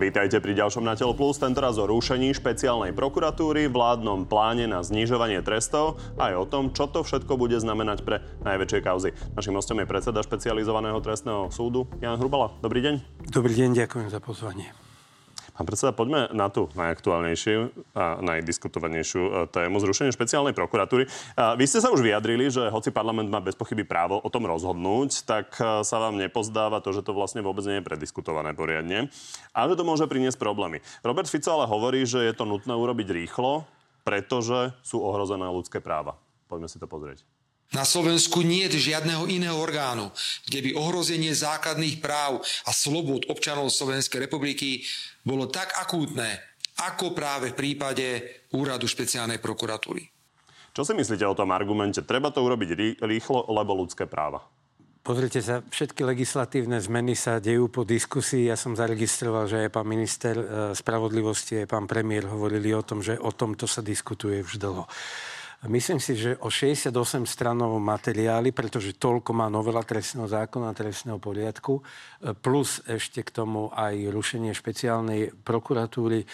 Vítajte 0.00 0.40
pri 0.40 0.56
ďalšom 0.56 0.80
na 0.80 0.96
Telo 0.96 1.12
Plus, 1.12 1.36
tentoraz 1.36 1.76
o 1.76 1.84
rušení 1.84 2.32
špeciálnej 2.32 2.96
prokuratúry, 2.96 3.68
vládnom 3.68 4.24
pláne 4.24 4.64
na 4.64 4.80
znižovanie 4.80 5.44
trestov 5.44 6.00
a 6.16 6.32
aj 6.32 6.34
o 6.40 6.48
tom, 6.48 6.64
čo 6.72 6.88
to 6.88 7.04
všetko 7.04 7.36
bude 7.36 7.60
znamenať 7.60 8.08
pre 8.08 8.24
najväčšie 8.40 8.80
kauzy. 8.80 9.12
Našim 9.36 9.52
hostom 9.52 9.76
je 9.76 9.84
predseda 9.84 10.24
špecializovaného 10.24 10.96
trestného 11.04 11.52
súdu 11.52 11.84
Jan 12.00 12.16
Hrubala. 12.16 12.48
Dobrý 12.64 12.80
deň. 12.80 13.28
Dobrý 13.28 13.52
deň, 13.52 13.76
ďakujem 13.76 14.08
za 14.08 14.24
pozvanie. 14.24 14.72
Pán 15.60 15.68
predseda, 15.68 15.92
poďme 15.92 16.32
na 16.32 16.48
tú 16.48 16.72
najaktuálnejšiu 16.72 17.92
a 17.92 18.16
najdiskutovanejšiu 18.24 19.20
e, 19.20 19.30
tému 19.52 19.76
zrušenie 19.76 20.08
špeciálnej 20.08 20.56
prokuratúry. 20.56 21.04
Vy 21.36 21.64
ste 21.68 21.84
sa 21.84 21.92
už 21.92 22.00
vyjadrili, 22.00 22.48
že 22.48 22.72
hoci 22.72 22.88
parlament 22.88 23.28
má 23.28 23.44
bez 23.44 23.60
pochyby 23.60 23.84
právo 23.84 24.16
o 24.24 24.28
tom 24.32 24.48
rozhodnúť, 24.48 25.28
tak 25.28 25.52
e, 25.60 25.84
sa 25.84 26.00
vám 26.00 26.16
nepozdáva 26.16 26.80
to, 26.80 26.96
že 26.96 27.04
to 27.04 27.12
vlastne 27.12 27.44
vôbec 27.44 27.60
nie 27.68 27.76
je 27.76 27.84
prediskutované 27.84 28.56
poriadne 28.56 29.12
a 29.52 29.68
že 29.68 29.76
to 29.76 29.84
môže 29.84 30.08
priniesť 30.08 30.40
problémy. 30.40 30.80
Robert 31.04 31.28
Fico 31.28 31.52
ale 31.52 31.68
hovorí, 31.68 32.08
že 32.08 32.24
je 32.24 32.32
to 32.32 32.48
nutné 32.48 32.72
urobiť 32.72 33.12
rýchlo, 33.12 33.68
pretože 34.00 34.72
sú 34.80 35.04
ohrozené 35.04 35.44
ľudské 35.44 35.84
práva. 35.84 36.16
Poďme 36.48 36.72
si 36.72 36.80
to 36.80 36.88
pozrieť. 36.88 37.20
Na 37.70 37.86
Slovensku 37.86 38.42
nie 38.42 38.66
je 38.66 38.90
žiadneho 38.90 39.30
iného 39.30 39.54
orgánu, 39.54 40.10
kde 40.50 40.58
by 40.66 40.70
ohrozenie 40.74 41.30
základných 41.30 42.02
práv 42.02 42.42
a 42.66 42.70
slobod 42.74 43.30
občanov 43.30 43.70
Slovenskej 43.70 44.26
republiky 44.26 44.82
bolo 45.22 45.46
tak 45.46 45.78
akútne, 45.78 46.42
ako 46.82 47.14
práve 47.14 47.54
v 47.54 47.58
prípade 47.58 48.06
úradu 48.50 48.90
špeciálnej 48.90 49.38
prokuratúry. 49.38 50.02
Čo 50.74 50.82
si 50.82 50.98
myslíte 50.98 51.22
o 51.26 51.38
tom 51.38 51.54
argumente? 51.54 52.02
Treba 52.02 52.34
to 52.34 52.42
urobiť 52.42 52.98
rýchlo, 53.02 53.46
lebo 53.50 53.78
ľudské 53.78 54.10
práva. 54.10 54.42
Pozrite 55.00 55.40
sa, 55.40 55.64
všetky 55.64 56.04
legislatívne 56.04 56.76
zmeny 56.76 57.16
sa 57.16 57.40
dejú 57.40 57.72
po 57.72 57.88
diskusii. 57.88 58.52
Ja 58.52 58.56
som 58.58 58.76
zaregistroval, 58.76 59.48
že 59.48 59.64
aj 59.64 59.70
pán 59.72 59.88
minister 59.88 60.36
e, 60.36 60.44
spravodlivosti, 60.76 61.64
aj 61.64 61.72
pán 61.72 61.88
premiér 61.88 62.28
hovorili 62.28 62.76
o 62.76 62.84
tom, 62.84 63.00
že 63.00 63.16
o 63.16 63.32
tomto 63.32 63.64
sa 63.64 63.80
diskutuje 63.80 64.44
už 64.44 64.60
dlho. 64.60 64.84
Myslím 65.68 66.00
si, 66.00 66.16
že 66.16 66.40
o 66.40 66.48
68 66.48 67.28
stranovom 67.28 67.84
materiáli, 67.84 68.48
pretože 68.48 68.96
toľko 68.96 69.36
má 69.36 69.52
novela 69.52 69.84
trestného 69.84 70.24
zákona 70.24 70.72
a 70.72 70.78
trestného 70.78 71.20
poriadku, 71.20 71.76
e, 71.76 72.32
plus 72.32 72.80
ešte 72.88 73.20
k 73.20 73.28
tomu 73.28 73.68
aj 73.76 74.08
rušenie 74.08 74.56
špeciálnej 74.56 75.36
prokuratúry, 75.44 76.24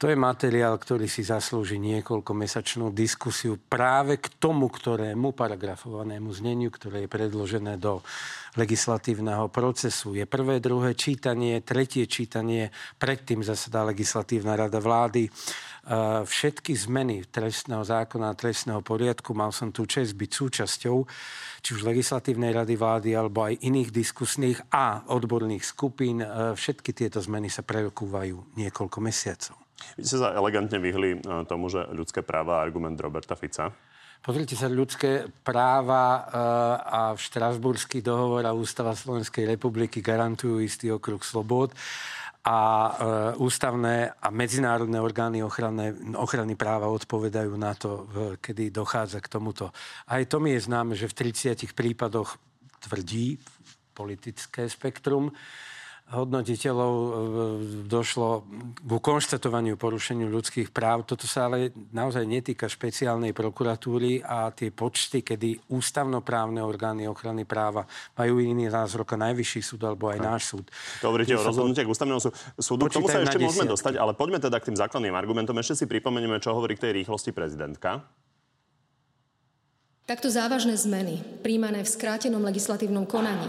to 0.00 0.08
je 0.08 0.16
materiál, 0.16 0.80
ktorý 0.80 1.04
si 1.04 1.20
zaslúži 1.20 1.76
niekoľko 1.76 2.32
mesačnú 2.32 2.88
diskusiu 2.88 3.60
práve 3.60 4.16
k 4.16 4.32
tomu, 4.40 4.72
ktorému 4.72 5.36
paragrafovanému 5.36 6.32
zneniu, 6.32 6.72
ktoré 6.72 7.04
je 7.04 7.12
predložené 7.12 7.76
do 7.76 8.00
legislatívneho 8.56 9.52
procesu. 9.52 10.16
Je 10.16 10.24
prvé, 10.24 10.56
druhé 10.56 10.96
čítanie, 10.96 11.60
tretie 11.60 12.08
čítanie, 12.08 12.72
predtým 12.96 13.44
zasadá 13.44 13.84
legislatívna 13.84 14.56
rada 14.56 14.80
vlády 14.80 15.28
všetky 16.24 16.76
zmeny 16.76 17.24
trestného 17.28 17.84
zákona 17.84 18.32
a 18.32 18.38
trestného 18.38 18.84
poriadku. 18.84 19.32
Mal 19.32 19.52
som 19.52 19.72
tú 19.72 19.88
čest 19.88 20.16
byť 20.16 20.30
súčasťou 20.32 20.96
či 21.60 21.70
už 21.76 21.84
legislatívnej 21.84 22.56
rady 22.56 22.74
vlády 22.76 23.10
alebo 23.12 23.44
aj 23.44 23.60
iných 23.64 23.92
diskusných 23.92 24.60
a 24.72 25.04
odborných 25.12 25.64
skupín. 25.64 26.24
E, 26.24 26.56
všetky 26.56 26.96
tieto 26.96 27.20
zmeny 27.20 27.52
sa 27.52 27.60
prerokúvajú 27.60 28.56
niekoľko 28.56 28.98
mesiacov. 29.00 29.69
Vy 29.96 30.04
ste 30.06 30.16
sa 30.20 30.32
elegantne 30.32 30.78
vyhli 30.78 31.18
e, 31.18 31.44
tomu, 31.44 31.68
že 31.68 31.86
ľudské 31.92 32.20
práva 32.24 32.60
argument 32.60 32.96
Roberta 33.00 33.34
Fica. 33.34 33.72
Pozrite 34.20 34.52
sa, 34.52 34.68
ľudské 34.68 35.32
práva 35.40 36.04
e, 36.04 36.20
a 36.84 37.00
Štrasburský 37.16 38.04
dohovor 38.04 38.44
a 38.44 38.52
Ústava 38.52 38.92
Slovenskej 38.92 39.48
republiky 39.48 40.04
garantujú 40.04 40.60
istý 40.60 40.92
okruh 40.92 41.20
slobod 41.24 41.72
a 42.44 42.60
e, 42.60 42.90
ústavné 43.40 44.16
a 44.16 44.28
medzinárodné 44.28 45.00
orgány 45.00 45.40
ochrany, 45.40 46.16
ochrany 46.16 46.52
práva 46.56 46.92
odpovedajú 46.92 47.52
na 47.56 47.72
to, 47.72 48.08
kedy 48.40 48.68
dochádza 48.68 49.24
k 49.24 49.32
tomuto. 49.32 49.72
Aj 50.04 50.20
to 50.28 50.36
mi 50.40 50.52
je 50.56 50.68
známe, 50.68 50.92
že 50.92 51.08
v 51.08 51.32
30 51.32 51.72
prípadoch 51.72 52.36
tvrdí 52.80 53.36
politické 53.92 54.64
spektrum, 54.68 55.28
hodnotiteľov 56.10 56.92
e, 56.92 57.10
došlo 57.86 58.42
ku 58.82 58.98
konštatovaniu 58.98 59.78
porušeniu 59.78 60.26
ľudských 60.26 60.74
práv. 60.74 61.06
Toto 61.06 61.30
sa 61.30 61.46
ale 61.46 61.70
naozaj 61.94 62.26
netýka 62.26 62.66
špeciálnej 62.66 63.30
prokuratúry 63.30 64.18
a 64.26 64.50
tie 64.50 64.74
počty, 64.74 65.22
kedy 65.22 65.70
ústavnoprávne 65.70 66.58
orgány 66.58 67.06
ochrany 67.06 67.46
práva 67.46 67.86
majú 68.18 68.42
iný 68.42 68.66
názor 68.66 69.06
ako 69.06 69.14
najvyšší 69.22 69.60
súd 69.62 69.80
alebo 69.86 70.10
aj 70.10 70.18
náš 70.18 70.42
súd. 70.50 70.66
Hovoríte 71.00 71.38
o 71.38 71.42
rozhodnutiach 71.46 71.86
ústavného 71.86 72.20
súdu. 72.58 72.90
K 72.90 72.98
tomu 72.98 73.06
sa 73.06 73.22
ešte 73.22 73.38
môžeme 73.38 73.70
dostať, 73.70 73.94
ale 73.94 74.18
poďme 74.18 74.42
teda 74.42 74.58
k 74.58 74.74
tým 74.74 74.76
základným 74.76 75.14
argumentom. 75.14 75.54
Ešte 75.62 75.82
si 75.82 75.84
pripomenieme, 75.86 76.42
čo 76.42 76.50
hovorí 76.58 76.74
k 76.74 76.90
tej 76.90 76.92
rýchlosti 77.02 77.30
prezidentka. 77.30 78.02
Takto 80.10 80.26
závažné 80.26 80.74
zmeny, 80.74 81.22
príjmané 81.46 81.86
v 81.86 81.90
skrátenom 81.94 82.42
legislatívnom 82.42 83.06
konaní, 83.06 83.46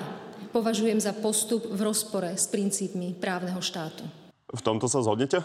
považujem 0.51 1.00
za 1.00 1.16
postup 1.16 1.63
v 1.66 1.79
rozpore 1.81 2.35
s 2.35 2.45
princípmi 2.51 3.16
právneho 3.16 3.63
štátu. 3.63 4.03
V 4.51 4.62
tomto 4.62 4.91
sa 4.91 5.00
zhodnete? 5.00 5.39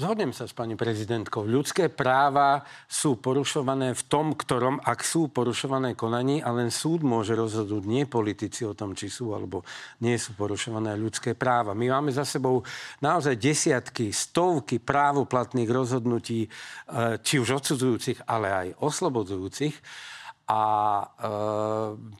Zhodnem 0.00 0.32
sa 0.32 0.48
s 0.48 0.56
pani 0.56 0.80
prezidentkou. 0.80 1.44
Ľudské 1.44 1.92
práva 1.92 2.64
sú 2.88 3.20
porušované 3.20 3.92
v 3.92 4.02
tom, 4.08 4.32
ktorom, 4.32 4.80
ak 4.80 5.04
sú 5.04 5.28
porušované 5.28 5.92
konaní, 5.92 6.40
a 6.40 6.56
len 6.56 6.72
súd 6.72 7.04
môže 7.04 7.36
rozhodnúť, 7.36 7.84
nie 7.84 8.08
politici 8.08 8.64
o 8.64 8.72
tom, 8.72 8.96
či 8.96 9.12
sú 9.12 9.36
alebo 9.36 9.60
nie 10.00 10.16
sú 10.16 10.32
porušované 10.38 10.96
ľudské 10.96 11.36
práva. 11.36 11.76
My 11.76 11.92
máme 11.92 12.16
za 12.16 12.24
sebou 12.24 12.64
naozaj 13.04 13.36
desiatky, 13.36 14.08
stovky 14.08 14.80
právoplatných 14.80 15.68
rozhodnutí, 15.68 16.48
eh, 16.48 17.20
či 17.20 17.36
už 17.36 17.60
odsudzujúcich, 17.60 18.24
ale 18.24 18.48
aj 18.48 18.66
oslobodzujúcich 18.80 19.74
a 20.50 20.62
e, 21.06 21.30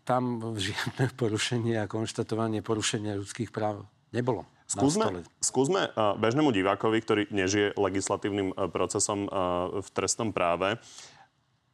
tam 0.06 0.54
žiadne 0.54 1.10
porušenie 1.20 1.82
a 1.82 1.90
konštatovanie 1.90 2.62
porušenia 2.62 3.18
ľudských 3.18 3.50
práv 3.50 3.82
nebolo. 4.14 4.46
Skúsme, 4.70 5.26
skúsme 5.42 5.90
uh, 5.98 6.14
bežnému 6.14 6.54
divákovi, 6.54 7.02
ktorý 7.02 7.22
nežije 7.34 7.74
legislatívnym 7.74 8.54
uh, 8.54 8.70
procesom 8.70 9.26
uh, 9.26 9.82
v 9.82 9.88
trestnom 9.90 10.30
práve, 10.30 10.78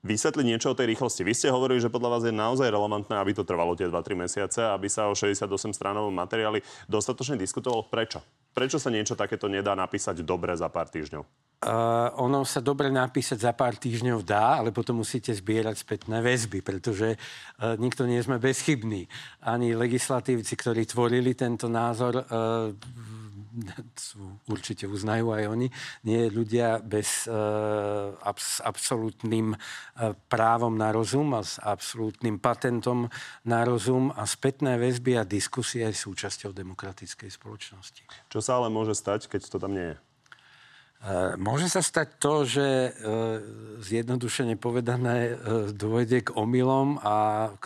vysvetliť 0.06 0.46
niečo 0.46 0.70
o 0.70 0.78
tej 0.78 0.94
rýchlosti. 0.94 1.26
Vy 1.26 1.34
ste 1.34 1.50
hovorili, 1.50 1.82
že 1.82 1.90
podľa 1.90 2.10
vás 2.14 2.22
je 2.22 2.32
naozaj 2.32 2.70
relevantné, 2.70 3.18
aby 3.18 3.34
to 3.34 3.42
trvalo 3.42 3.74
tie 3.74 3.90
2-3 3.90 4.14
mesiace, 4.14 4.62
aby 4.62 4.86
sa 4.86 5.10
o 5.10 5.14
68 5.18 5.50
stránovom 5.74 6.14
materiáli 6.14 6.62
dostatočne 6.86 7.34
diskutovalo. 7.34 7.90
Prečo? 7.90 8.22
Prečo 8.54 8.78
sa 8.78 8.88
niečo 8.88 9.18
takéto 9.18 9.50
nedá 9.50 9.74
napísať 9.74 10.22
dobre 10.22 10.54
za 10.54 10.70
pár 10.70 10.88
týždňov? 10.88 11.26
Uh, 11.56 12.12
ono 12.20 12.44
sa 12.44 12.60
dobre 12.60 12.92
napísať 12.92 13.48
za 13.48 13.52
pár 13.56 13.80
týždňov 13.80 14.22
dá, 14.22 14.60
ale 14.60 14.76
potom 14.76 15.00
musíte 15.00 15.32
zbierať 15.32 15.82
spätné 15.82 16.20
väzby, 16.20 16.60
pretože 16.60 17.16
uh, 17.16 17.74
nikto 17.80 18.04
nie 18.04 18.20
sme 18.20 18.36
bezchybní. 18.36 19.08
Ani 19.40 19.72
legislatívci, 19.72 20.52
ktorí 20.52 20.84
tvorili 20.84 21.32
tento 21.32 21.66
názor, 21.72 22.22
uh, 22.22 22.70
sú, 24.08 24.20
určite 24.46 24.84
uznajú 24.86 25.32
aj 25.32 25.44
oni, 25.48 25.68
nie 26.04 26.28
ľudia 26.28 26.80
bez 26.84 27.24
uh, 27.28 28.12
abs, 28.20 28.60
absolútnym 28.60 29.56
uh, 29.56 30.12
právom 30.28 30.76
na 30.76 30.92
rozum 30.92 31.32
a 31.36 31.42
s 31.42 31.56
absolútnym 31.62 32.38
patentom 32.38 33.08
na 33.48 33.64
rozum 33.64 34.12
a 34.12 34.28
spätné 34.28 34.76
väzby 34.76 35.18
a 35.18 35.28
diskusie 35.28 35.84
aj 35.88 35.96
súčasťou 35.96 36.52
demokratickej 36.52 37.30
spoločnosti. 37.32 38.02
Čo 38.28 38.38
sa 38.44 38.60
ale 38.60 38.68
môže 38.68 38.94
stať, 38.94 39.26
keď 39.30 39.40
to 39.48 39.58
tam 39.58 39.72
nie 39.74 39.94
je? 39.94 39.96
E, 40.96 41.36
môže 41.36 41.68
sa 41.68 41.84
stať 41.84 42.08
to, 42.16 42.34
že 42.48 42.66
e, 42.66 42.90
zjednodušene 43.84 44.56
povedané 44.56 45.30
e, 45.30 45.34
dôjde 45.76 46.26
k 46.26 46.34
omylom 46.34 46.96
a 47.04 47.52
k 47.60 47.64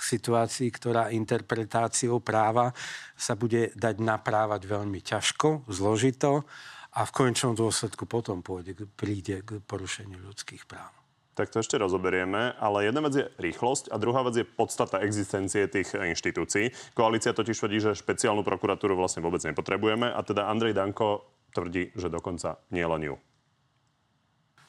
situácii, 0.00 0.68
ktorá 0.74 1.14
interpretáciou 1.14 2.18
práva 2.18 2.74
sa 3.14 3.38
bude 3.38 3.70
dať 3.78 4.02
naprávať 4.02 4.66
veľmi 4.66 4.98
ťažko, 5.04 5.68
zložito 5.70 6.48
a 6.94 7.02
v 7.02 7.14
konečnom 7.14 7.58
dôsledku 7.58 8.06
potom 8.06 8.42
pôjde, 8.42 8.86
príde 8.94 9.42
k 9.42 9.58
porušeniu 9.62 10.22
ľudských 10.22 10.66
práv. 10.66 10.90
Tak 11.34 11.50
to 11.50 11.58
ešte 11.58 11.74
rozoberieme, 11.74 12.54
ale 12.62 12.86
jedna 12.86 13.02
vec 13.02 13.14
je 13.18 13.26
rýchlosť 13.42 13.90
a 13.90 13.98
druhá 13.98 14.22
vec 14.22 14.38
je 14.38 14.46
podstata 14.46 15.02
existencie 15.02 15.66
tých 15.66 15.98
inštitúcií. 15.98 16.70
Koalícia 16.94 17.34
totiž 17.34 17.58
tvrdí, 17.58 17.82
že 17.82 17.98
špeciálnu 17.98 18.46
prokuratúru 18.46 18.94
vlastne 18.94 19.26
vôbec 19.26 19.42
nepotrebujeme 19.42 20.14
a 20.14 20.20
teda 20.22 20.46
Andrej 20.46 20.78
Danko 20.78 21.26
tvrdí, 21.50 21.90
že 21.98 22.06
dokonca 22.06 22.62
nie 22.70 22.86
len 22.86 23.02
ju. 23.02 23.16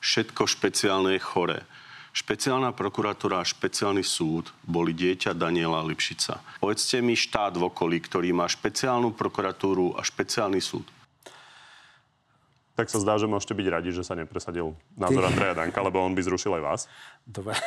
Všetko 0.01 0.49
špeciálne 0.49 1.17
je 1.17 1.21
choré. 1.21 1.59
Špeciálna 2.15 2.71
prokuratúra 2.71 3.43
a 3.43 3.45
špeciálny 3.45 3.99
súd 3.99 4.47
boli 4.63 4.95
dieťa 4.95 5.35
Daniela 5.35 5.83
Lipšica. 5.83 6.39
Povedzte 6.63 7.03
mi 7.03 7.11
štát 7.11 7.59
v 7.59 7.67
okolí, 7.67 7.99
ktorý 7.99 8.31
má 8.31 8.47
špeciálnu 8.47 9.11
prokuratúru 9.11 9.99
a 9.99 10.01
špeciálny 10.01 10.63
súd. 10.63 10.87
Tak 12.79 12.87
sa 12.87 13.03
zdá, 13.03 13.19
že 13.19 13.27
môžete 13.27 13.51
byť 13.51 13.67
radi, 13.67 13.91
že 13.91 14.07
sa 14.07 14.15
nepresadil 14.15 14.79
názor 14.95 15.27
Andreja 15.27 15.59
Danka, 15.59 15.83
lebo 15.83 15.99
on 15.99 16.15
by 16.15 16.23
zrušil 16.23 16.55
aj 16.55 16.63
vás. 16.63 16.81
Dobre. 17.27 17.59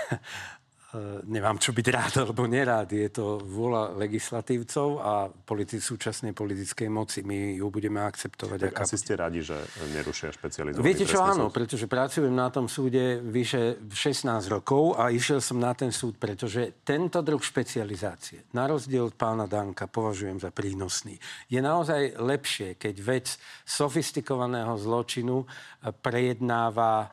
E, 0.98 1.22
nemám 1.30 1.62
čo 1.62 1.70
byť 1.70 1.86
rád 1.94 2.12
alebo 2.26 2.50
nerád. 2.50 2.90
Je 2.90 3.06
to 3.14 3.38
vôľa 3.38 3.94
legislatívcov 3.94 4.88
a 4.98 5.30
politi- 5.30 5.78
súčasnej 5.78 6.34
politickej 6.34 6.88
moci. 6.90 7.22
My 7.22 7.54
ju 7.54 7.70
budeme 7.70 8.02
akceptovať. 8.02 8.74
Tak 8.74 8.82
asi 8.82 8.96
ste 8.98 9.14
radi, 9.14 9.46
že 9.46 9.54
nerušia 9.94 10.34
špecializovaný 10.34 10.82
Viete 10.82 11.06
čo, 11.06 11.22
áno, 11.22 11.48
súd. 11.48 11.54
pretože 11.54 11.86
pracujem 11.86 12.34
na 12.34 12.50
tom 12.50 12.66
súde 12.66 13.22
vyše 13.22 13.78
16 13.86 14.50
rokov 14.50 14.98
a 14.98 15.14
išiel 15.14 15.38
som 15.38 15.62
na 15.62 15.70
ten 15.72 15.94
súd, 15.94 16.18
pretože 16.18 16.82
tento 16.82 17.22
druh 17.22 17.40
špecializácie, 17.40 18.50
na 18.58 18.66
rozdiel 18.66 19.06
od 19.06 19.14
pána 19.14 19.46
Danka, 19.46 19.86
považujem 19.86 20.42
za 20.42 20.50
prínosný. 20.50 21.14
Je 21.46 21.62
naozaj 21.62 22.18
lepšie, 22.18 22.74
keď 22.74 22.94
vec 22.98 23.26
sofistikovaného 23.62 24.74
zločinu 24.74 25.46
eh, 25.46 25.94
prejednáva 25.94 27.12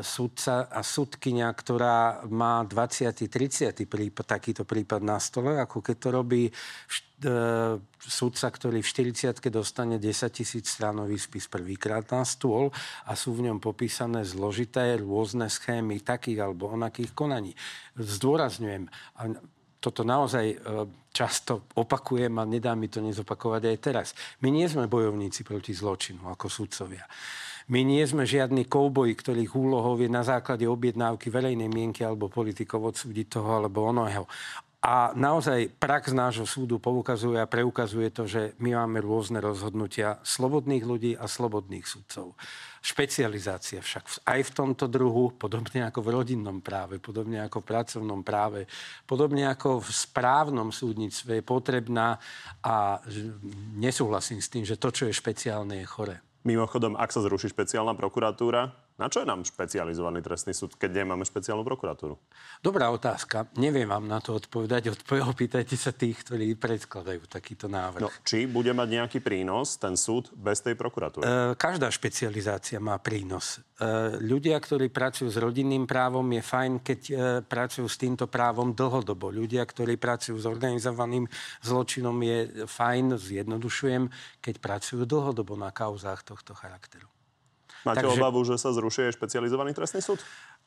sudca 0.00 0.72
a 0.72 0.80
sudkynia, 0.80 1.52
ktorá 1.52 2.24
má 2.32 2.64
20. 2.64 3.12
30. 3.28 3.76
prípad, 3.84 4.24
takýto 4.24 4.64
prípad 4.64 5.04
na 5.04 5.20
stole, 5.20 5.60
ako 5.60 5.84
keď 5.84 5.96
to 6.00 6.08
robí 6.08 6.42
e, 6.48 6.52
sudca, 8.00 8.46
ktorý 8.48 8.80
v 8.80 8.88
40. 8.88 9.36
dostane 9.52 10.00
10 10.00 10.32
tisíc 10.32 10.72
stranový 10.72 11.20
spis 11.20 11.44
prvýkrát 11.44 12.08
na 12.08 12.24
stôl 12.24 12.72
a 13.04 13.12
sú 13.12 13.36
v 13.36 13.52
ňom 13.52 13.60
popísané 13.60 14.24
zložité 14.24 14.96
rôzne 14.96 15.52
schémy 15.52 16.00
takých 16.00 16.48
alebo 16.48 16.72
onakých 16.72 17.12
konaní. 17.12 17.52
Zdôrazňujem, 18.00 18.88
a 19.20 19.22
toto 19.76 20.08
naozaj 20.08 20.46
e, 20.50 20.56
často 21.12 21.68
opakujem 21.76 22.32
a 22.40 22.48
nedá 22.48 22.72
mi 22.72 22.88
to 22.88 23.04
nezopakovať 23.04 23.62
aj 23.68 23.76
teraz. 23.84 24.08
My 24.40 24.48
nie 24.48 24.64
sme 24.72 24.88
bojovníci 24.88 25.44
proti 25.44 25.76
zločinu 25.76 26.32
ako 26.32 26.48
sudcovia. 26.48 27.04
My 27.66 27.82
nie 27.82 28.06
sme 28.06 28.22
žiadni 28.22 28.70
kouboji, 28.70 29.18
ktorých 29.18 29.58
úlohou 29.58 29.98
je 29.98 30.06
na 30.06 30.22
základe 30.22 30.62
objednávky 30.70 31.34
verejnej 31.34 31.66
mienky 31.66 32.06
alebo 32.06 32.30
politikov 32.30 32.94
odsúdiť 32.94 33.26
toho 33.26 33.58
alebo 33.58 33.90
onoho. 33.90 34.30
A 34.86 35.10
naozaj 35.18 35.74
prax 35.82 36.14
nášho 36.14 36.46
súdu 36.46 36.78
poukazuje 36.78 37.42
a 37.42 37.50
preukazuje 37.50 38.14
to, 38.14 38.30
že 38.30 38.54
my 38.62 38.78
máme 38.78 39.02
rôzne 39.02 39.42
rozhodnutia 39.42 40.22
slobodných 40.22 40.84
ľudí 40.86 41.12
a 41.18 41.26
slobodných 41.26 41.82
sudcov. 41.82 42.38
Špecializácia 42.86 43.82
však 43.82 44.22
aj 44.22 44.40
v 44.46 44.54
tomto 44.54 44.86
druhu, 44.86 45.34
podobne 45.34 45.90
ako 45.90 46.06
v 46.06 46.12
rodinnom 46.14 46.62
práve, 46.62 47.02
podobne 47.02 47.42
ako 47.42 47.66
v 47.66 47.66
pracovnom 47.66 48.22
práve, 48.22 48.70
podobne 49.10 49.50
ako 49.50 49.82
v 49.82 49.90
správnom 49.90 50.70
súdnictve 50.70 51.42
je 51.42 51.42
potrebná 51.42 52.22
a 52.62 53.02
nesúhlasím 53.74 54.38
s 54.38 54.54
tým, 54.54 54.62
že 54.62 54.78
to, 54.78 54.94
čo 54.94 55.10
je 55.10 55.18
špeciálne, 55.18 55.82
je 55.82 55.86
chore. 55.90 56.25
Mimochodom, 56.46 56.94
ak 56.94 57.10
sa 57.10 57.26
zruší 57.26 57.50
špeciálna 57.50 57.98
prokuratúra, 57.98 58.70
na 58.96 59.12
čo 59.12 59.20
je 59.20 59.28
nám 59.28 59.44
špecializovaný 59.44 60.24
trestný 60.24 60.56
súd, 60.56 60.72
keď 60.80 61.04
nemáme 61.04 61.28
špeciálnu 61.28 61.60
prokuratúru? 61.68 62.16
Dobrá 62.64 62.88
otázka. 62.88 63.44
Neviem 63.60 63.84
vám 63.84 64.08
na 64.08 64.24
to 64.24 64.40
odpovedať. 64.40 64.88
Odpo- 64.96 65.20
opýtajte 65.20 65.76
sa 65.76 65.92
tých, 65.92 66.24
ktorí 66.24 66.56
predkladajú 66.56 67.28
takýto 67.28 67.68
návrh. 67.68 68.00
No, 68.00 68.08
či 68.24 68.48
bude 68.48 68.72
mať 68.72 68.88
nejaký 68.88 69.18
prínos 69.20 69.76
ten 69.76 70.00
súd 70.00 70.32
bez 70.32 70.64
tej 70.64 70.80
prokuratúry? 70.80 71.28
E, 71.28 71.52
každá 71.60 71.92
špecializácia 71.92 72.80
má 72.80 72.96
prínos. 72.96 73.60
E, 73.76 74.16
ľudia, 74.16 74.56
ktorí 74.56 74.88
pracujú 74.88 75.28
s 75.28 75.36
rodinným 75.36 75.84
právom, 75.84 76.24
je 76.32 76.40
fajn, 76.40 76.72
keď 76.80 77.00
e, 77.04 77.14
pracujú 77.44 77.84
s 77.84 78.00
týmto 78.00 78.24
právom 78.32 78.72
dlhodobo. 78.72 79.28
Ľudia, 79.28 79.60
ktorí 79.68 80.00
pracujú 80.00 80.40
s 80.40 80.48
organizovaným 80.48 81.28
zločinom, 81.60 82.16
je 82.24 82.64
fajn, 82.64 83.20
zjednodušujem, 83.20 84.08
keď 84.40 84.54
pracujú 84.56 85.04
dlhodobo 85.04 85.52
na 85.60 85.68
kauzách 85.68 86.24
tohto 86.24 86.56
charakteru. 86.56 87.12
Máte 87.86 88.02
Takže, 88.02 88.18
obavu, 88.18 88.42
že 88.42 88.58
sa 88.58 88.74
zrušuje 88.74 89.14
špecializovaný 89.14 89.70
trestný 89.70 90.02
súd? 90.02 90.18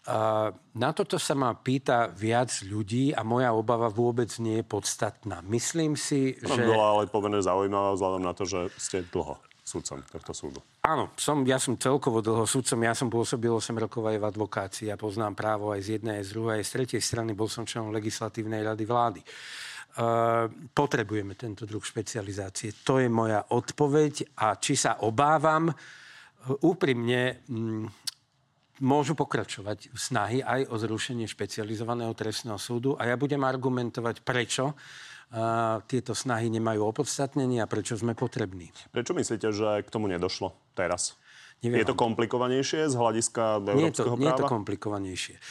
Uh, 0.07 0.55
na 0.79 0.95
toto 0.95 1.19
sa 1.19 1.35
ma 1.35 1.51
pýta 1.51 2.07
viac 2.07 2.63
ľudí 2.63 3.11
a 3.11 3.27
moja 3.27 3.51
obava 3.51 3.91
vôbec 3.91 4.31
nie 4.39 4.63
je 4.63 4.65
podstatná. 4.65 5.43
Myslím 5.43 5.99
si, 5.99 6.39
no, 6.39 6.55
že... 6.55 6.63
bola 6.63 6.95
ale 6.95 7.11
pomerne 7.11 7.43
zaujímavá 7.43 7.99
vzhľadom 7.99 8.23
na 8.23 8.31
to, 8.31 8.47
že 8.47 8.71
ste 8.79 9.03
dlho 9.11 9.35
súdcom 9.69 10.01
tohto 10.09 10.33
súdu. 10.33 10.59
Áno, 10.81 11.13
som, 11.13 11.45
ja 11.45 11.61
som 11.61 11.77
celkovo 11.77 12.25
dlho 12.25 12.49
súdcom. 12.49 12.81
Ja 12.81 12.97
som 12.97 13.11
pôsobil 13.13 13.53
8 13.53 13.75
rokov 13.77 14.01
aj 14.09 14.17
v 14.17 14.25
advokácii. 14.25 14.89
Ja 14.89 14.97
poznám 14.97 15.37
právo 15.37 15.69
aj 15.69 15.85
z 15.85 16.01
jednej, 16.01 16.23
aj 16.23 16.25
z 16.25 16.31
druhej, 16.33 16.55
aj 16.57 16.65
z 16.65 16.71
tretej 16.73 17.01
strany. 17.05 17.37
Bol 17.37 17.51
som 17.51 17.69
členom 17.69 17.93
legislatívnej 17.93 18.65
rady 18.65 18.83
vlády. 18.89 19.21
Uh, 19.99 20.49
potrebujeme 20.73 21.37
tento 21.37 21.69
druh 21.69 21.83
špecializácie. 21.83 22.81
To 22.81 22.97
je 22.97 23.11
moja 23.11 23.45
odpoveď. 23.53 24.41
A 24.41 24.57
či 24.57 24.73
sa 24.73 25.05
obávam, 25.05 25.69
úprimne 26.63 27.43
mm, 27.47 27.85
môžu 28.79 29.13
pokračovať 29.15 29.91
snahy 29.91 30.39
aj 30.39 30.71
o 30.71 30.75
zrušenie 30.79 31.27
špecializovaného 31.27 32.15
trestného 32.15 32.59
súdu 32.59 32.95
a 32.95 33.07
ja 33.07 33.15
budem 33.19 33.43
argumentovať, 33.43 34.23
prečo 34.23 34.75
tieto 35.85 36.17
snahy 36.17 36.49
nemajú 36.49 36.89
opodstatnenie 36.89 37.61
a 37.61 37.69
prečo 37.69 37.93
sme 37.93 38.17
potrební. 38.17 38.73
Prečo 38.89 39.13
myslíte, 39.13 39.53
že 39.53 39.85
k 39.85 39.93
tomu 39.93 40.09
nedošlo 40.09 40.57
teraz? 40.73 41.21
Neviem 41.59 41.83
je 41.83 41.91
to 41.91 41.99
komplikovanejšie 41.99 42.87
z 42.87 42.95
hľadiska 42.95 43.43
európskeho 43.67 43.75
nie 43.75 43.91
je 43.91 43.99
to, 43.99 44.03
práva? 44.07 44.23
Nie 44.23 44.29
je 44.31 44.39
to 44.39 44.47
komplikovanejšie. 44.47 45.35
E, 45.35 45.41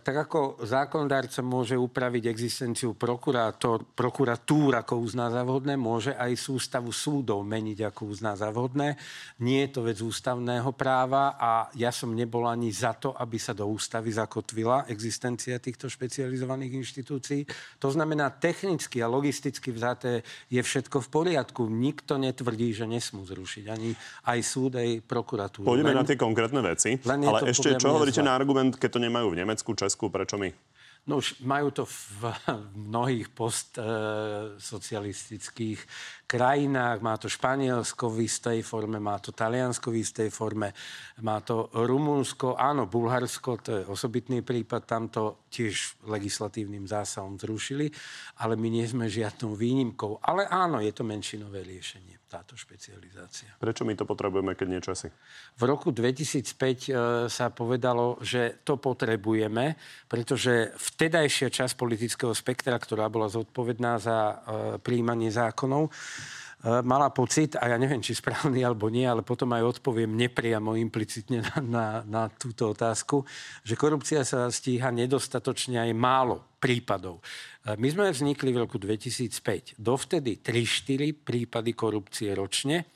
tak 0.00 0.16
ako 0.24 0.64
zákonodárca 0.64 1.44
môže 1.44 1.76
upraviť 1.76 2.24
existenciu 2.24 2.96
prokurátor, 2.96 3.84
prokuratúr, 3.92 4.80
ako 4.80 5.04
uzná 5.04 5.28
za 5.28 5.44
vhodné, 5.44 5.76
môže 5.76 6.16
aj 6.16 6.40
sústavu 6.40 6.88
súdov 6.88 7.44
meniť, 7.44 7.84
ako 7.84 8.00
uzná 8.08 8.32
za 8.32 8.48
vhodné. 8.48 8.96
Nie 9.44 9.68
je 9.68 9.76
to 9.76 9.80
vec 9.84 10.00
ústavného 10.00 10.72
práva 10.72 11.36
a 11.36 11.68
ja 11.76 11.92
som 11.92 12.16
nebol 12.16 12.48
ani 12.48 12.72
za 12.72 12.96
to, 12.96 13.12
aby 13.12 13.36
sa 13.36 13.52
do 13.52 13.68
ústavy 13.68 14.08
zakotvila 14.08 14.88
existencia 14.88 15.60
týchto 15.60 15.92
špecializovaných 15.92 16.80
inštitúcií. 16.80 17.44
To 17.76 17.92
znamená, 17.92 18.32
technicky 18.32 19.04
a 19.04 19.12
logisticky 19.12 19.68
vzaté 19.68 20.24
je 20.48 20.64
všetko 20.64 20.96
v 21.04 21.08
poriadku. 21.12 21.68
Nikto 21.68 22.16
netvrdí, 22.16 22.72
že 22.72 22.88
nesmú 22.88 23.28
zrušiť 23.28 23.64
ani 23.68 23.92
aj 24.32 24.40
súd, 24.40 24.80
aj 24.80 25.04
prokuratúra 25.04 25.41
prokuratúru. 25.50 25.66
Pôjdeme 25.66 25.90
len, 25.90 25.98
na 25.98 26.06
tie 26.06 26.14
konkrétne 26.14 26.62
veci. 26.62 27.02
Ale 27.02 27.50
ešte, 27.50 27.74
čo 27.80 27.90
hovoríte 27.90 28.22
na 28.22 28.36
argument, 28.36 28.78
keď 28.78 28.90
to 28.94 29.00
nemajú 29.02 29.34
v 29.34 29.42
Nemecku, 29.42 29.74
Česku, 29.74 30.06
prečo 30.12 30.38
my? 30.38 30.54
No 31.02 31.18
už 31.18 31.42
majú 31.42 31.74
to 31.74 31.82
v 31.82 32.30
mnohých 32.78 33.34
postsocialistických 33.34 35.82
krajinách. 36.30 37.02
Má 37.02 37.18
to 37.18 37.26
Španielsko 37.26 38.06
v 38.06 38.30
istej 38.30 38.62
forme, 38.62 39.02
má 39.02 39.18
to 39.18 39.34
Taliansko 39.34 39.90
v 39.90 39.98
istej 39.98 40.30
forme, 40.30 40.70
má 41.26 41.42
to 41.42 41.74
Rumunsko, 41.74 42.54
áno, 42.54 42.86
Bulharsko, 42.86 43.58
to 43.58 43.82
je 43.82 43.90
osobitný 43.90 44.46
prípad, 44.46 44.86
tam 44.86 45.10
to 45.10 45.42
tiež 45.50 45.98
legislatívnym 46.06 46.86
zásahom 46.86 47.34
zrušili, 47.34 47.90
ale 48.38 48.54
my 48.54 48.70
nie 48.70 48.86
sme 48.86 49.10
žiadnou 49.10 49.58
výnimkou. 49.58 50.22
Ale 50.22 50.46
áno, 50.46 50.78
je 50.78 50.94
to 50.94 51.02
menšinové 51.02 51.66
riešenie 51.66 52.21
táto 52.32 52.56
špecializácia. 52.56 53.52
Prečo 53.60 53.84
my 53.84 53.92
to 53.92 54.08
potrebujeme, 54.08 54.56
keď 54.56 54.66
nie 54.72 54.80
časy? 54.80 55.12
V 55.60 55.62
roku 55.68 55.92
2005 55.92 56.32
e, 56.32 56.90
sa 57.28 57.52
povedalo, 57.52 58.16
že 58.24 58.64
to 58.64 58.80
potrebujeme, 58.80 59.76
pretože 60.08 60.72
vtedajšia 60.72 61.52
časť 61.52 61.76
politického 61.76 62.32
spektra, 62.32 62.80
ktorá 62.80 63.12
bola 63.12 63.28
zodpovedná 63.28 64.00
za 64.00 64.18
e, 64.18 64.34
príjmanie 64.80 65.28
zákonov, 65.28 65.92
mala 66.62 67.10
pocit, 67.10 67.58
a 67.58 67.66
ja 67.66 67.76
neviem, 67.78 67.98
či 67.98 68.14
správny 68.14 68.62
alebo 68.62 68.86
nie, 68.86 69.02
ale 69.02 69.26
potom 69.26 69.50
aj 69.50 69.82
odpoviem 69.82 70.14
nepriamo, 70.14 70.78
implicitne 70.78 71.42
na, 71.42 71.56
na, 71.58 71.86
na 72.06 72.22
túto 72.30 72.70
otázku, 72.70 73.26
že 73.66 73.74
korupcia 73.74 74.22
sa 74.22 74.46
stíha 74.46 74.94
nedostatočne 74.94 75.82
aj 75.82 75.90
málo 75.90 76.54
prípadov. 76.62 77.18
My 77.66 77.88
sme 77.90 78.14
vznikli 78.14 78.54
v 78.54 78.62
roku 78.62 78.78
2005. 78.78 79.78
Dovtedy 79.78 80.38
3-4 80.38 81.14
prípady 81.14 81.74
korupcie 81.74 82.30
ročne. 82.34 82.90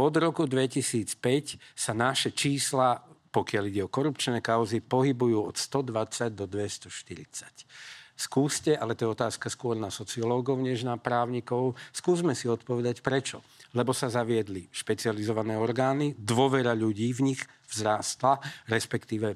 Od 0.00 0.12
roku 0.16 0.48
2005 0.48 1.60
sa 1.76 1.92
naše 1.92 2.32
čísla, 2.32 3.04
pokiaľ 3.32 3.64
ide 3.68 3.84
o 3.84 3.92
korupčné 3.92 4.40
kauzy, 4.40 4.80
pohybujú 4.80 5.44
od 5.44 5.56
120 5.60 6.32
do 6.32 6.48
240. 6.48 7.93
Skúste, 8.14 8.78
ale 8.78 8.94
to 8.94 9.10
je 9.10 9.14
otázka 9.18 9.50
skôr 9.50 9.74
na 9.74 9.90
sociológov 9.90 10.62
než 10.62 10.86
na 10.86 10.94
právnikov, 10.94 11.74
skúsme 11.90 12.38
si 12.38 12.46
odpovedať 12.46 13.02
prečo. 13.02 13.42
Lebo 13.74 13.90
sa 13.90 14.06
zaviedli 14.06 14.70
špecializované 14.70 15.58
orgány, 15.58 16.14
dôvera 16.14 16.78
ľudí 16.78 17.10
v 17.10 17.34
nich 17.34 17.42
vzrástla, 17.66 18.38
respektíve 18.70 19.34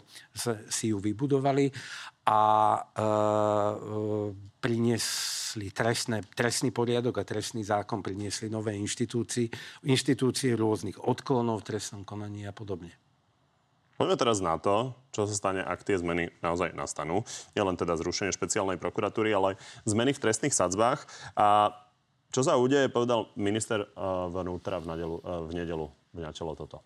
si 0.70 0.94
ju 0.94 1.02
vybudovali 1.02 1.74
a 2.22 2.42
e, 2.70 2.78
e, 2.78 3.06
priniesli 4.62 5.74
trestné, 5.74 6.22
trestný 6.38 6.70
poriadok 6.70 7.18
a 7.18 7.26
trestný 7.26 7.66
zákon, 7.66 7.98
priniesli 7.98 8.46
nové 8.46 8.78
inštitúcie, 8.78 9.50
inštitúcie 9.90 10.54
rôznych 10.54 11.02
odklonov 11.02 11.66
v 11.66 11.74
trestnom 11.74 12.06
konaní 12.06 12.46
a 12.46 12.54
podobne. 12.54 13.07
Poďme 13.98 14.14
teraz 14.14 14.38
na 14.38 14.54
to, 14.62 14.94
čo 15.10 15.26
sa 15.26 15.34
stane, 15.34 15.58
ak 15.58 15.82
tie 15.82 15.98
zmeny 15.98 16.30
naozaj 16.38 16.70
nastanú. 16.70 17.26
Nie 17.58 17.66
len 17.66 17.74
teda 17.74 17.98
zrušenie 17.98 18.30
špeciálnej 18.30 18.78
prokuratúry, 18.78 19.34
ale 19.34 19.58
zmeny 19.90 20.14
v 20.14 20.22
trestných 20.22 20.54
sadzbách. 20.54 21.10
A 21.34 21.74
čo 22.30 22.46
sa 22.46 22.54
udeje, 22.54 22.86
povedal 22.94 23.26
minister 23.34 23.90
uh, 23.90 24.30
vnútra 24.30 24.78
v, 24.78 24.94
nedelu, 24.94 25.16
uh, 25.18 25.42
v 25.50 25.52
nedelu 25.58 25.86
v 26.14 26.30
toto. 26.54 26.78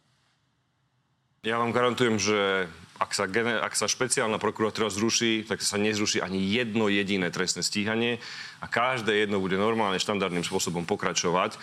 Ja 1.42 1.59
vám 1.59 1.75
garantujem, 1.75 2.23
že 2.23 2.71
ak 3.02 3.11
sa, 3.12 3.26
ak 3.26 3.75
sa 3.75 3.90
špeciálna 3.90 4.38
prokuratúra 4.38 4.95
zruší, 4.95 5.42
tak 5.42 5.59
sa 5.59 5.75
nezruší 5.75 6.23
ani 6.23 6.38
jedno 6.38 6.87
jediné 6.87 7.35
trestné 7.35 7.66
stíhanie 7.66 8.23
a 8.62 8.71
každé 8.71 9.26
jedno 9.26 9.42
bude 9.42 9.59
normálne 9.59 9.99
štandardným 9.99 10.47
spôsobom 10.47 10.87
pokračovať. 10.87 11.59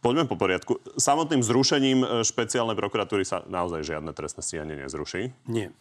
Poďme 0.00 0.24
po 0.28 0.36
poriadku. 0.36 0.80
Samotným 0.96 1.44
zrušením 1.44 1.98
e, 2.02 2.06
špeciálnej 2.24 2.78
prokuratúry 2.78 3.24
sa 3.24 3.44
naozaj 3.48 3.84
žiadne 3.84 4.12
trestné 4.14 4.40
stíhanie 4.40 4.76
nezruší. 4.80 5.34
Nie. 5.44 5.72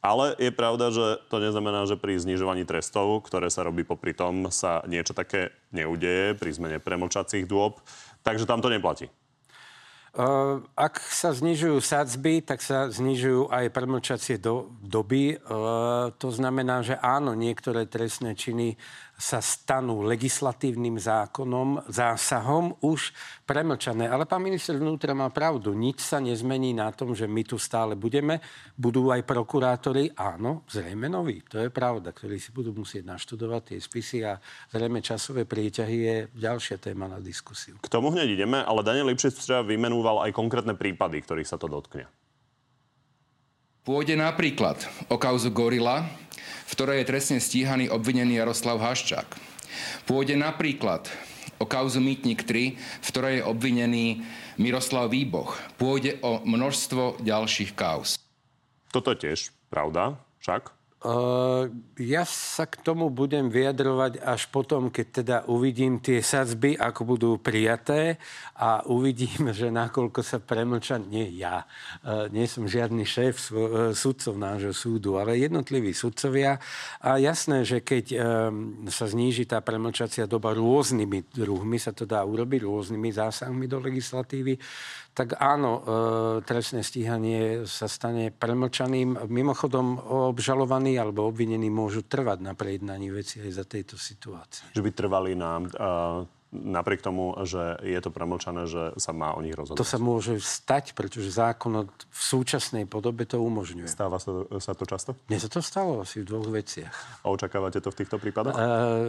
Ale 0.00 0.32
je 0.40 0.48
pravda, 0.48 0.88
že 0.88 1.20
to 1.28 1.44
neznamená, 1.44 1.84
že 1.84 2.00
pri 2.00 2.16
znižovaní 2.16 2.64
trestov, 2.64 3.20
ktoré 3.28 3.52
sa 3.52 3.68
robí 3.68 3.84
popri 3.84 4.16
tom, 4.16 4.48
sa 4.48 4.80
niečo 4.88 5.12
také 5.12 5.52
neudeje 5.76 6.32
pri 6.40 6.50
zmene 6.56 6.78
premlčacích 6.80 7.44
dôb. 7.44 7.76
Takže 8.24 8.48
tam 8.48 8.64
to 8.64 8.72
neplatí. 8.72 9.12
Ak 10.74 10.98
sa 11.06 11.30
znižujú 11.30 11.78
sadzby, 11.78 12.42
tak 12.42 12.66
sa 12.66 12.90
znižujú 12.90 13.46
aj 13.46 13.70
premlčacie 13.70 14.42
do, 14.42 14.74
doby. 14.82 15.38
To 16.18 16.28
znamená, 16.34 16.82
že 16.82 16.98
áno, 16.98 17.38
niektoré 17.38 17.86
trestné 17.86 18.34
činy 18.34 18.74
sa 19.20 19.44
stanú 19.44 20.00
legislatívnym 20.00 20.96
zákonom, 20.96 21.84
zásahom 21.92 22.72
už 22.80 23.12
premlčané. 23.44 24.08
Ale 24.08 24.24
pán 24.24 24.40
minister 24.40 24.80
vnútra 24.80 25.12
má 25.12 25.28
pravdu. 25.28 25.76
Nič 25.76 26.00
sa 26.00 26.24
nezmení 26.24 26.72
na 26.72 26.88
tom, 26.88 27.12
že 27.12 27.28
my 27.28 27.44
tu 27.44 27.60
stále 27.60 27.92
budeme. 28.00 28.40
Budú 28.72 29.12
aj 29.12 29.28
prokurátori, 29.28 30.08
áno, 30.16 30.64
zrejme 30.72 31.12
noví. 31.12 31.44
To 31.52 31.60
je 31.60 31.68
pravda, 31.68 32.16
ktorí 32.16 32.40
si 32.40 32.48
budú 32.48 32.72
musieť 32.72 33.04
naštudovať 33.04 33.76
tie 33.76 33.78
spisy 33.78 34.24
a 34.24 34.40
zrejme 34.72 35.04
časové 35.04 35.44
prieťahy 35.44 35.96
je 36.00 36.16
ďalšia 36.32 36.80
téma 36.80 37.04
na 37.04 37.20
diskusiu. 37.20 37.76
K 37.84 37.92
tomu 37.92 38.08
hneď 38.08 38.40
ideme, 38.40 38.64
ale 38.64 38.80
Daniel 38.80 39.12
Lipšic 39.12 39.36
včera 39.36 39.60
vymenúval 39.60 40.24
aj 40.24 40.32
konkrétne 40.32 40.72
prípady, 40.72 41.20
ktorých 41.20 41.50
sa 41.52 41.60
to 41.60 41.68
dotkne. 41.68 42.08
Pôjde 43.80 44.12
napríklad 44.12 44.76
o 45.08 45.16
kauzu 45.16 45.48
Gorila, 45.50 46.04
v 46.70 46.74
ktorej 46.78 47.02
je 47.02 47.10
trestne 47.10 47.38
stíhaný 47.42 47.90
obvinený 47.90 48.38
Jaroslav 48.38 48.78
Haščák. 48.78 49.26
Pôjde 50.06 50.38
napríklad 50.38 51.10
o 51.58 51.66
kauzu 51.66 51.98
Mýtnik 51.98 52.46
3, 52.46 52.78
v 52.78 53.06
ktorej 53.10 53.42
je 53.42 53.48
obvinený 53.50 54.22
Miroslav 54.54 55.10
Výboch. 55.10 55.58
Pôjde 55.82 56.22
o 56.22 56.46
množstvo 56.46 57.18
ďalších 57.26 57.74
kauz. 57.74 58.22
Toto 58.94 59.18
tiež 59.18 59.50
pravda, 59.66 60.14
však? 60.38 60.79
Uh, 61.00 61.72
ja 61.96 62.28
sa 62.28 62.68
k 62.68 62.76
tomu 62.84 63.08
budem 63.08 63.48
vyjadrovať 63.48 64.20
až 64.20 64.52
potom, 64.52 64.92
keď 64.92 65.06
teda 65.08 65.36
uvidím 65.48 65.96
tie 65.96 66.20
sadzby, 66.20 66.76
ako 66.76 67.16
budú 67.16 67.30
prijaté 67.40 68.20
a 68.60 68.84
uvidím, 68.84 69.48
že 69.56 69.72
nakoľko 69.72 70.20
sa 70.20 70.44
premlča, 70.44 71.00
nie 71.00 71.40
ja, 71.40 71.64
uh, 72.04 72.28
nie 72.28 72.44
som 72.44 72.68
žiadny 72.68 73.08
šéf 73.08 73.48
uh, 73.48 73.96
sudcov 73.96 74.36
nášho 74.36 74.76
súdu, 74.76 75.16
ale 75.16 75.40
jednotliví 75.40 75.96
sudcovia. 75.96 76.60
A 77.00 77.16
jasné, 77.16 77.64
že 77.64 77.80
keď 77.80 78.20
sa 78.92 79.08
zníži 79.08 79.48
tá 79.48 79.64
premlčacia 79.64 80.28
doba 80.28 80.52
rôznymi 80.52 81.32
druhmi, 81.32 81.80
sa 81.80 81.96
to 81.96 82.04
dá 82.04 82.20
urobiť 82.28 82.60
rôznymi 82.60 83.08
zásahmi 83.08 83.64
do 83.64 83.80
legislatívy, 83.80 84.60
tak 85.20 85.36
áno, 85.36 85.72
e, 85.76 85.82
trestné 86.48 86.80
stíhanie 86.80 87.68
sa 87.68 87.84
stane 87.92 88.32
premlčaným. 88.32 89.28
Mimochodom, 89.28 90.00
obžalovaní 90.32 90.96
alebo 90.96 91.28
obvinení 91.28 91.68
môžu 91.68 92.08
trvať 92.08 92.40
na 92.40 92.56
prejednaní 92.56 93.12
veci 93.12 93.44
aj 93.44 93.52
za 93.52 93.64
tejto 93.68 94.00
situácie. 94.00 94.72
Že 94.72 94.84
by 94.88 94.90
trvali 94.96 95.30
na 95.36 95.60
uh 95.60 96.24
napriek 96.50 96.98
tomu, 96.98 97.30
že 97.46 97.78
je 97.86 98.00
to 98.02 98.10
premlčané, 98.10 98.66
že 98.66 98.98
sa 98.98 99.14
má 99.14 99.38
o 99.38 99.40
nich 99.40 99.54
rozhodnúť. 99.54 99.78
To 99.78 99.86
sa 99.86 100.02
môže 100.02 100.42
stať, 100.42 100.98
pretože 100.98 101.30
zákon 101.30 101.86
súčasnej 102.30 102.86
podobe 102.86 103.26
to 103.26 103.42
umožňuje. 103.42 103.90
Stáva 103.90 104.22
sa, 104.22 104.46
sa 104.62 104.72
to 104.78 104.86
často? 104.86 105.18
Mne 105.26 105.38
sa 105.42 105.50
to 105.50 105.58
stalo 105.58 106.06
asi 106.06 106.22
v 106.22 106.30
dvoch 106.30 106.46
veciach. 106.46 107.26
A 107.26 107.26
očakávate 107.26 107.82
to 107.82 107.90
v 107.90 107.96
týchto 107.98 108.22
prípadoch? 108.22 108.54
E, 108.54 108.62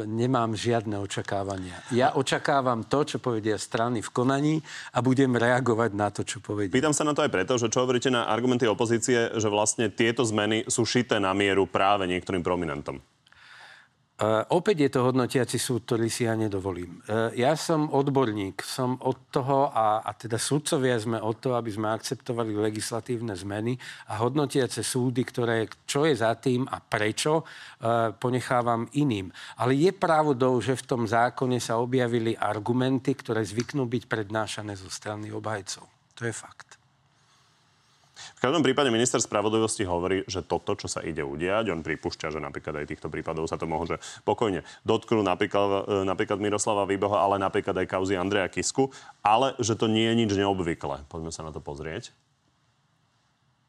nemám 0.10 0.58
žiadne 0.58 0.98
očakávania. 0.98 1.78
Ja 1.94 2.18
očakávam 2.18 2.90
to, 2.90 3.06
čo 3.06 3.22
povedia 3.22 3.62
strany 3.62 4.02
v 4.02 4.10
konaní 4.10 4.56
a 4.98 5.06
budem 5.06 5.38
reagovať 5.38 5.92
na 5.94 6.10
to, 6.10 6.26
čo 6.26 6.42
povedia. 6.42 6.74
Pýtam 6.74 6.98
sa 6.98 7.06
na 7.06 7.14
to 7.14 7.22
aj 7.22 7.30
preto, 7.30 7.62
že 7.62 7.70
čo 7.70 7.86
hovoríte 7.86 8.10
na 8.10 8.26
argumenty 8.26 8.66
opozície, 8.66 9.30
že 9.38 9.48
vlastne 9.52 9.94
tieto 9.94 10.26
zmeny 10.26 10.66
sú 10.66 10.82
šité 10.82 11.22
na 11.22 11.38
mieru 11.38 11.70
práve 11.70 12.10
niektorým 12.10 12.42
prominentom. 12.42 12.98
Uh, 14.22 14.46
opäť 14.54 14.86
je 14.86 14.92
to 14.94 15.02
hodnotiaci 15.02 15.58
súd, 15.58 15.82
ktorý 15.90 16.06
si 16.06 16.30
ja 16.30 16.38
nedovolím. 16.38 17.02
Uh, 17.10 17.34
ja 17.34 17.58
som 17.58 17.90
odborník, 17.90 18.62
som 18.62 18.94
od 19.02 19.34
toho, 19.34 19.74
a, 19.74 20.06
a 20.06 20.14
teda 20.14 20.38
súdcovia 20.38 20.94
sme 21.02 21.18
od 21.18 21.42
toho, 21.42 21.58
aby 21.58 21.74
sme 21.74 21.90
akceptovali 21.90 22.54
legislatívne 22.54 23.34
zmeny 23.34 23.74
a 24.14 24.22
hodnotiace 24.22 24.86
súdy, 24.86 25.26
ktoré, 25.26 25.66
čo 25.90 26.06
je 26.06 26.14
za 26.14 26.38
tým 26.38 26.70
a 26.70 26.78
prečo, 26.78 27.42
uh, 27.42 28.14
ponechávam 28.14 28.86
iným. 28.94 29.34
Ale 29.58 29.74
je 29.74 29.90
pravdou, 29.90 30.54
že 30.62 30.78
v 30.78 30.86
tom 30.86 31.10
zákone 31.10 31.58
sa 31.58 31.82
objavili 31.82 32.38
argumenty, 32.38 33.18
ktoré 33.18 33.42
zvyknú 33.42 33.90
byť 33.90 34.06
prednášané 34.06 34.78
zo 34.78 34.94
strany 34.94 35.34
obhajcov. 35.34 35.90
To 36.22 36.30
je 36.30 36.34
fakt. 36.38 36.71
V 38.42 38.50
každom 38.50 38.66
prípade 38.66 38.90
minister 38.90 39.22
spravodlivosti 39.22 39.86
hovorí, 39.86 40.26
že 40.26 40.42
toto, 40.42 40.74
čo 40.74 40.90
sa 40.90 41.06
ide 41.06 41.22
udiať, 41.22 41.70
on 41.70 41.86
pripúšťa, 41.86 42.34
že 42.34 42.42
napríklad 42.42 42.82
aj 42.82 42.90
týchto 42.90 43.06
prípadov 43.06 43.46
sa 43.46 43.54
to 43.54 43.70
môže 43.70 44.02
pokojne 44.26 44.66
dotknúť, 44.82 45.22
napríklad, 45.22 45.70
e, 45.86 46.10
napríklad 46.10 46.42
Miroslava 46.42 46.90
Výboha, 46.90 47.22
ale 47.22 47.38
napríklad 47.38 47.78
aj 47.78 47.94
kauzy 47.94 48.18
Andreja 48.18 48.50
Kisku, 48.50 48.90
ale 49.22 49.54
že 49.62 49.78
to 49.78 49.86
nie 49.86 50.10
je 50.10 50.26
nič 50.26 50.32
neobvyklé. 50.34 51.06
Poďme 51.06 51.30
sa 51.30 51.46
na 51.46 51.54
to 51.54 51.62
pozrieť. 51.62 52.18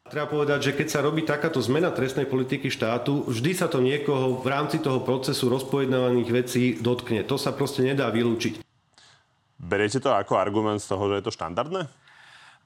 Treba 0.08 0.24
povedať, 0.24 0.72
že 0.72 0.76
keď 0.80 0.88
sa 0.88 1.04
robí 1.04 1.20
takáto 1.20 1.60
zmena 1.60 1.92
trestnej 1.92 2.24
politiky 2.24 2.72
štátu, 2.72 3.28
vždy 3.28 3.52
sa 3.52 3.68
to 3.68 3.84
niekoho 3.84 4.40
v 4.40 4.46
rámci 4.48 4.80
toho 4.80 5.04
procesu 5.04 5.52
rozpojednávaných 5.52 6.30
vecí 6.32 6.64
dotkne. 6.80 7.28
To 7.28 7.36
sa 7.36 7.52
proste 7.52 7.84
nedá 7.84 8.08
vylúčiť. 8.08 8.64
Beriete 9.60 10.00
to 10.00 10.16
ako 10.16 10.40
argument 10.40 10.80
z 10.80 10.88
toho, 10.96 11.12
že 11.12 11.20
je 11.20 11.24
to 11.28 11.36
štandardné? 11.36 12.01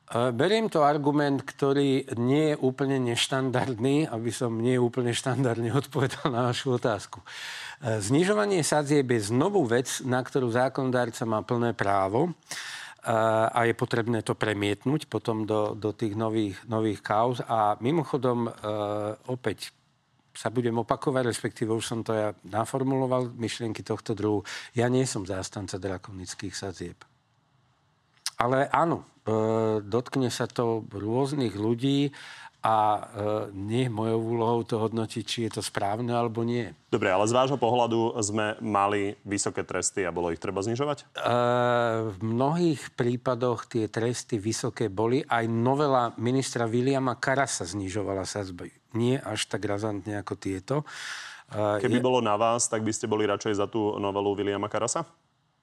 Beriem 0.07 0.71
to 0.71 0.87
argument, 0.87 1.43
ktorý 1.43 2.07
nie 2.15 2.55
je 2.55 2.57
úplne 2.63 3.03
neštandardný, 3.11 4.07
aby 4.07 4.31
som 4.31 4.55
nie 4.55 4.79
úplne 4.79 5.11
štandardne 5.11 5.75
odpovedal 5.83 6.31
na 6.31 6.47
vašu 6.47 6.79
otázku. 6.79 7.19
E, 7.83 7.99
znižovanie 7.99 8.63
sadzieb 8.63 9.11
je 9.11 9.35
znovu 9.35 9.67
vec, 9.67 10.07
na 10.07 10.23
ktorú 10.23 10.55
zákonodárca 10.55 11.27
má 11.27 11.43
plné 11.43 11.75
právo 11.75 12.31
e, 12.31 12.33
a 13.51 13.67
je 13.67 13.75
potrebné 13.75 14.23
to 14.23 14.39
premietnúť 14.39 15.11
potom 15.11 15.43
do, 15.43 15.75
do 15.75 15.91
tých 15.91 16.15
nových, 16.15 16.55
nových 16.71 17.03
kauz. 17.03 17.43
A 17.43 17.75
mimochodom, 17.83 18.47
e, 18.47 18.51
opäť 19.27 19.75
sa 20.39 20.55
budem 20.55 20.87
opakovať, 20.87 21.35
respektíve 21.35 21.75
už 21.75 21.83
som 21.83 22.07
to 22.07 22.15
ja 22.15 22.31
naformuloval, 22.47 23.35
myšlienky 23.35 23.83
tohto 23.83 24.15
druhu. 24.15 24.47
Ja 24.71 24.87
nie 24.87 25.03
som 25.03 25.27
zástanca 25.27 25.83
drakonických 25.83 26.55
sadzieb. 26.55 27.16
Ale 28.37 28.69
áno, 28.69 29.03
e, 29.25 29.81
dotkne 29.81 30.29
sa 30.29 30.45
to 30.45 30.85
rôznych 30.93 31.57
ľudí 31.57 32.13
a 32.67 32.77
e, 32.99 33.01
nie 33.55 33.87
je 33.87 33.95
mojou 33.95 34.21
úlohou 34.35 34.61
to 34.67 34.83
hodnotiť, 34.83 35.23
či 35.23 35.39
je 35.47 35.51
to 35.55 35.63
správne 35.63 36.11
alebo 36.11 36.43
nie. 36.43 36.75
Dobre, 36.91 37.15
ale 37.15 37.31
z 37.31 37.37
vášho 37.37 37.59
pohľadu 37.63 38.19
sme 38.19 38.59
mali 38.59 39.15
vysoké 39.23 39.63
tresty 39.63 40.03
a 40.03 40.11
bolo 40.11 40.35
ich 40.35 40.43
treba 40.43 40.67
znižovať? 40.67 40.99
E, 41.01 41.31
v 42.11 42.19
mnohých 42.19 42.91
prípadoch 42.99 43.71
tie 43.71 43.87
tresty 43.87 44.43
vysoké 44.43 44.91
boli. 44.91 45.23
Aj 45.31 45.47
novela 45.47 46.11
ministra 46.19 46.67
Williama 46.67 47.15
Karasa 47.23 47.63
znižovala 47.63 48.27
sadzby. 48.27 48.75
Nie 48.99 49.23
až 49.23 49.47
tak 49.47 49.63
razantne 49.63 50.19
ako 50.19 50.35
tieto. 50.35 50.83
E, 51.55 51.79
Keby 51.79 52.03
je... 52.03 52.05
bolo 52.05 52.19
na 52.19 52.35
vás, 52.35 52.67
tak 52.67 52.83
by 52.83 52.91
ste 52.91 53.07
boli 53.07 53.31
radšej 53.31 53.63
za 53.63 53.71
tú 53.71 53.95
novelu 54.03 54.35
Williama 54.35 54.67
Karasa? 54.67 55.07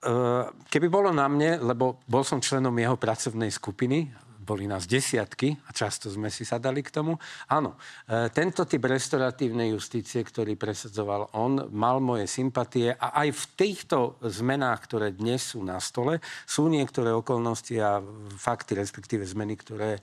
Eh, 0.04 0.44
keby 0.68 0.92
bolo 0.92 1.08
na 1.16 1.24
mne, 1.32 1.64
lebo 1.64 2.04
bol 2.04 2.20
som 2.20 2.36
členom 2.36 2.76
jeho 2.76 3.00
pracovnej 3.00 3.48
skupiny, 3.48 4.12
boli 4.44 4.68
nás 4.68 4.84
desiatky 4.84 5.56
a 5.64 5.72
často 5.72 6.12
sme 6.12 6.28
si 6.28 6.44
sadali 6.44 6.84
k 6.84 6.92
tomu. 6.92 7.16
Áno, 7.48 7.80
e, 8.04 8.28
tento 8.28 8.68
typ 8.68 8.84
restauratívnej 8.84 9.72
justície, 9.72 10.20
ktorý 10.20 10.52
presadzoval 10.60 11.32
on, 11.32 11.72
mal 11.72 11.96
moje 12.04 12.28
sympatie 12.28 12.92
a 12.92 13.24
aj 13.24 13.28
v 13.32 13.44
týchto 13.56 13.98
zmenách, 14.20 14.84
ktoré 14.84 15.16
dnes 15.16 15.56
sú 15.56 15.64
na 15.64 15.80
stole, 15.80 16.20
sú 16.44 16.68
niektoré 16.68 17.08
okolnosti 17.16 17.72
a 17.80 18.04
fakty, 18.36 18.76
respektíve 18.76 19.24
zmeny, 19.24 19.56
ktoré 19.56 19.96
e, 19.96 20.00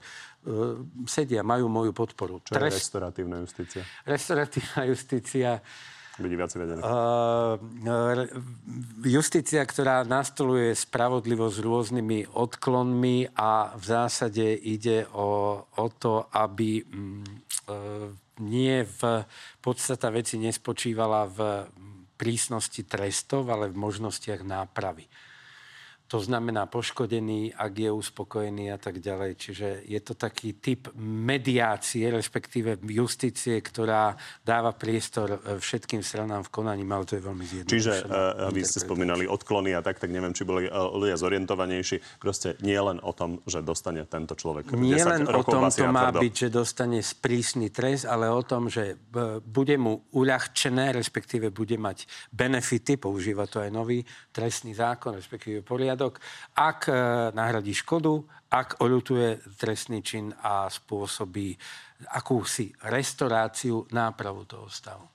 sedia, 1.06 1.46
majú 1.46 1.70
moju 1.70 1.94
podporu. 1.94 2.42
Čo 2.42 2.58
Trest... 2.58 2.66
je 2.66 2.78
restauratívna 2.82 3.38
justícia? 3.38 3.86
Restauratívna 4.02 4.82
justícia 4.92 5.62
by 6.22 6.30
diváci 6.30 6.56
vedeli? 6.56 6.80
Uh, 6.80 7.58
justícia, 9.02 9.66
ktorá 9.66 10.06
nastoluje 10.06 10.72
spravodlivosť 10.72 11.56
rôznymi 11.58 12.32
odklonmi 12.32 13.34
a 13.34 13.74
v 13.74 13.84
zásade 13.84 14.46
ide 14.62 15.10
o, 15.10 15.60
o 15.66 15.86
to, 15.98 16.30
aby 16.30 16.86
um, 16.86 17.20
uh, 17.66 18.08
nie 18.40 18.86
v 18.86 19.26
podstata 19.60 20.08
veci 20.08 20.38
nespočívala 20.38 21.28
v 21.28 21.38
prísnosti 22.16 22.86
trestov, 22.86 23.50
ale 23.50 23.68
v 23.68 23.76
možnostiach 23.76 24.46
nápravy. 24.46 25.10
To 26.12 26.20
znamená 26.20 26.68
poškodený, 26.68 27.56
ak 27.56 27.72
je 27.72 27.88
uspokojený 27.88 28.68
a 28.68 28.76
tak 28.76 29.00
ďalej. 29.00 29.32
Čiže 29.32 29.68
je 29.88 30.00
to 30.04 30.12
taký 30.12 30.60
typ 30.60 30.92
mediácie, 31.00 32.04
respektíve 32.12 32.76
justície, 32.84 33.64
ktorá 33.64 34.12
dáva 34.44 34.76
priestor 34.76 35.40
e, 35.40 35.56
všetkým 35.56 36.04
stranám 36.04 36.44
v 36.44 36.52
konaní, 36.52 36.84
ale 36.84 37.08
to 37.08 37.16
je 37.16 37.22
veľmi 37.24 37.44
zjednodušené. 37.48 37.72
Čiže 37.72 37.94
uh, 38.12 38.52
vy 38.52 38.60
ste 38.60 38.84
spomínali 38.84 39.24
odklony 39.24 39.72
a 39.72 39.80
tak, 39.80 40.04
tak 40.04 40.12
neviem, 40.12 40.36
či 40.36 40.44
boli 40.44 40.68
uh, 40.68 40.92
ľudia 40.92 41.16
zorientovanejší. 41.16 42.20
Proste 42.20 42.60
nie 42.60 42.76
len 42.76 43.00
o 43.00 43.16
tom, 43.16 43.40
že 43.48 43.64
dostane 43.64 44.04
tento 44.04 44.36
človek 44.36 44.68
Nie 44.76 45.08
len 45.08 45.24
o 45.24 45.40
tom 45.40 45.64
to 45.72 45.88
má 45.88 46.12
byť, 46.12 46.34
že 46.36 46.48
dostane 46.52 47.00
sprísny 47.00 47.72
trest, 47.72 48.04
ale 48.04 48.28
o 48.28 48.44
tom, 48.44 48.68
že 48.68 49.00
bude 49.46 49.80
mu 49.80 50.04
uľahčené, 50.12 50.92
respektíve 50.92 51.48
bude 51.48 51.80
mať 51.80 52.04
benefity, 52.34 53.00
používa 53.00 53.48
to 53.48 53.62
aj 53.62 53.70
nový 53.72 54.04
trestný 54.28 54.74
zákon, 54.74 55.14
respektíve 55.16 55.62
poriadok, 55.62 56.01
poriadok, 56.02 56.18
ak 56.58 56.80
e, 56.90 56.94
nahradí 57.34 57.74
škodu, 57.74 58.26
ak 58.50 58.82
oľutuje 58.82 59.54
trestný 59.56 60.02
čin 60.02 60.34
a 60.42 60.66
spôsobí 60.66 61.54
akúsi 62.12 62.74
restauráciu, 62.90 63.86
nápravu 63.94 64.44
toho 64.44 64.66
stavu. 64.66 65.06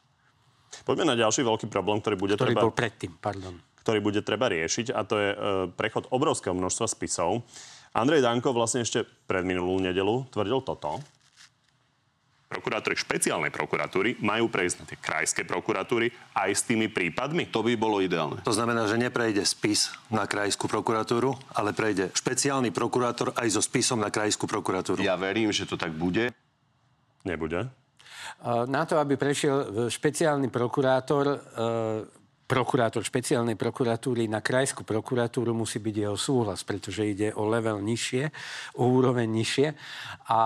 Poďme 0.87 1.13
na 1.13 1.15
ďalší 1.19 1.43
veľký 1.43 1.67
problém, 1.67 1.99
ktorý 1.99 2.15
bude 2.15 2.35
ktorý 2.39 2.55
treba... 2.55 2.63
bol 2.63 2.73
predtým, 2.73 3.13
pardon. 3.19 3.59
Ktorý 3.83 3.99
bude 3.99 4.21
treba 4.23 4.47
riešiť 4.51 4.95
a 4.95 5.01
to 5.03 5.15
je 5.19 5.29
e, 5.31 5.37
prechod 5.75 6.07
obrovského 6.11 6.55
množstva 6.55 6.85
spisov. 6.87 7.43
Andrej 7.91 8.23
Danko 8.23 8.53
vlastne 8.53 8.85
ešte 8.85 9.03
pred 9.03 9.43
minulú 9.43 9.79
nedelu 9.81 10.27
tvrdil 10.31 10.61
toto, 10.63 11.01
prokurátori 12.47 12.95
špeciálnej 12.95 13.51
prokuratúry 13.51 14.23
majú 14.23 14.47
prejsť 14.47 14.75
na 14.79 14.85
tie 14.87 14.97
krajské 14.97 15.41
prokuratúry 15.43 16.09
aj 16.31 16.49
s 16.55 16.63
tými 16.63 16.87
prípadmi? 16.87 17.51
To 17.51 17.59
by 17.61 17.75
bolo 17.75 17.99
ideálne. 17.99 18.39
To 18.47 18.55
znamená, 18.55 18.87
že 18.87 18.95
neprejde 18.95 19.43
spis 19.43 19.91
na 20.07 20.23
krajskú 20.23 20.71
prokuratúru, 20.71 21.35
ale 21.51 21.75
prejde 21.75 22.09
špeciálny 22.15 22.71
prokurátor 22.71 23.35
aj 23.35 23.51
so 23.51 23.61
spisom 23.61 23.99
na 23.99 24.07
krajskú 24.07 24.47
prokuratúru. 24.47 25.03
Ja 25.03 25.19
verím, 25.19 25.51
že 25.51 25.67
to 25.67 25.75
tak 25.75 25.91
bude. 25.91 26.31
Nebude. 27.27 27.67
Na 28.45 28.83
to, 28.87 28.99
aby 28.99 29.19
prešiel 29.19 29.89
špeciálny 29.91 30.47
prokurátor, 30.47 31.41
prokurátor 32.47 33.03
špeciálnej 33.03 33.59
prokuratúry 33.59 34.31
na 34.31 34.39
krajskú 34.39 34.87
prokuratúru 34.87 35.51
musí 35.51 35.83
byť 35.83 35.95
jeho 35.99 36.15
súhlas, 36.15 36.63
pretože 36.63 37.03
ide 37.03 37.35
o 37.35 37.43
level 37.43 37.83
nižšie, 37.83 38.31
o 38.79 38.87
úroveň 38.87 39.27
nižšie 39.27 39.67
a 40.31 40.39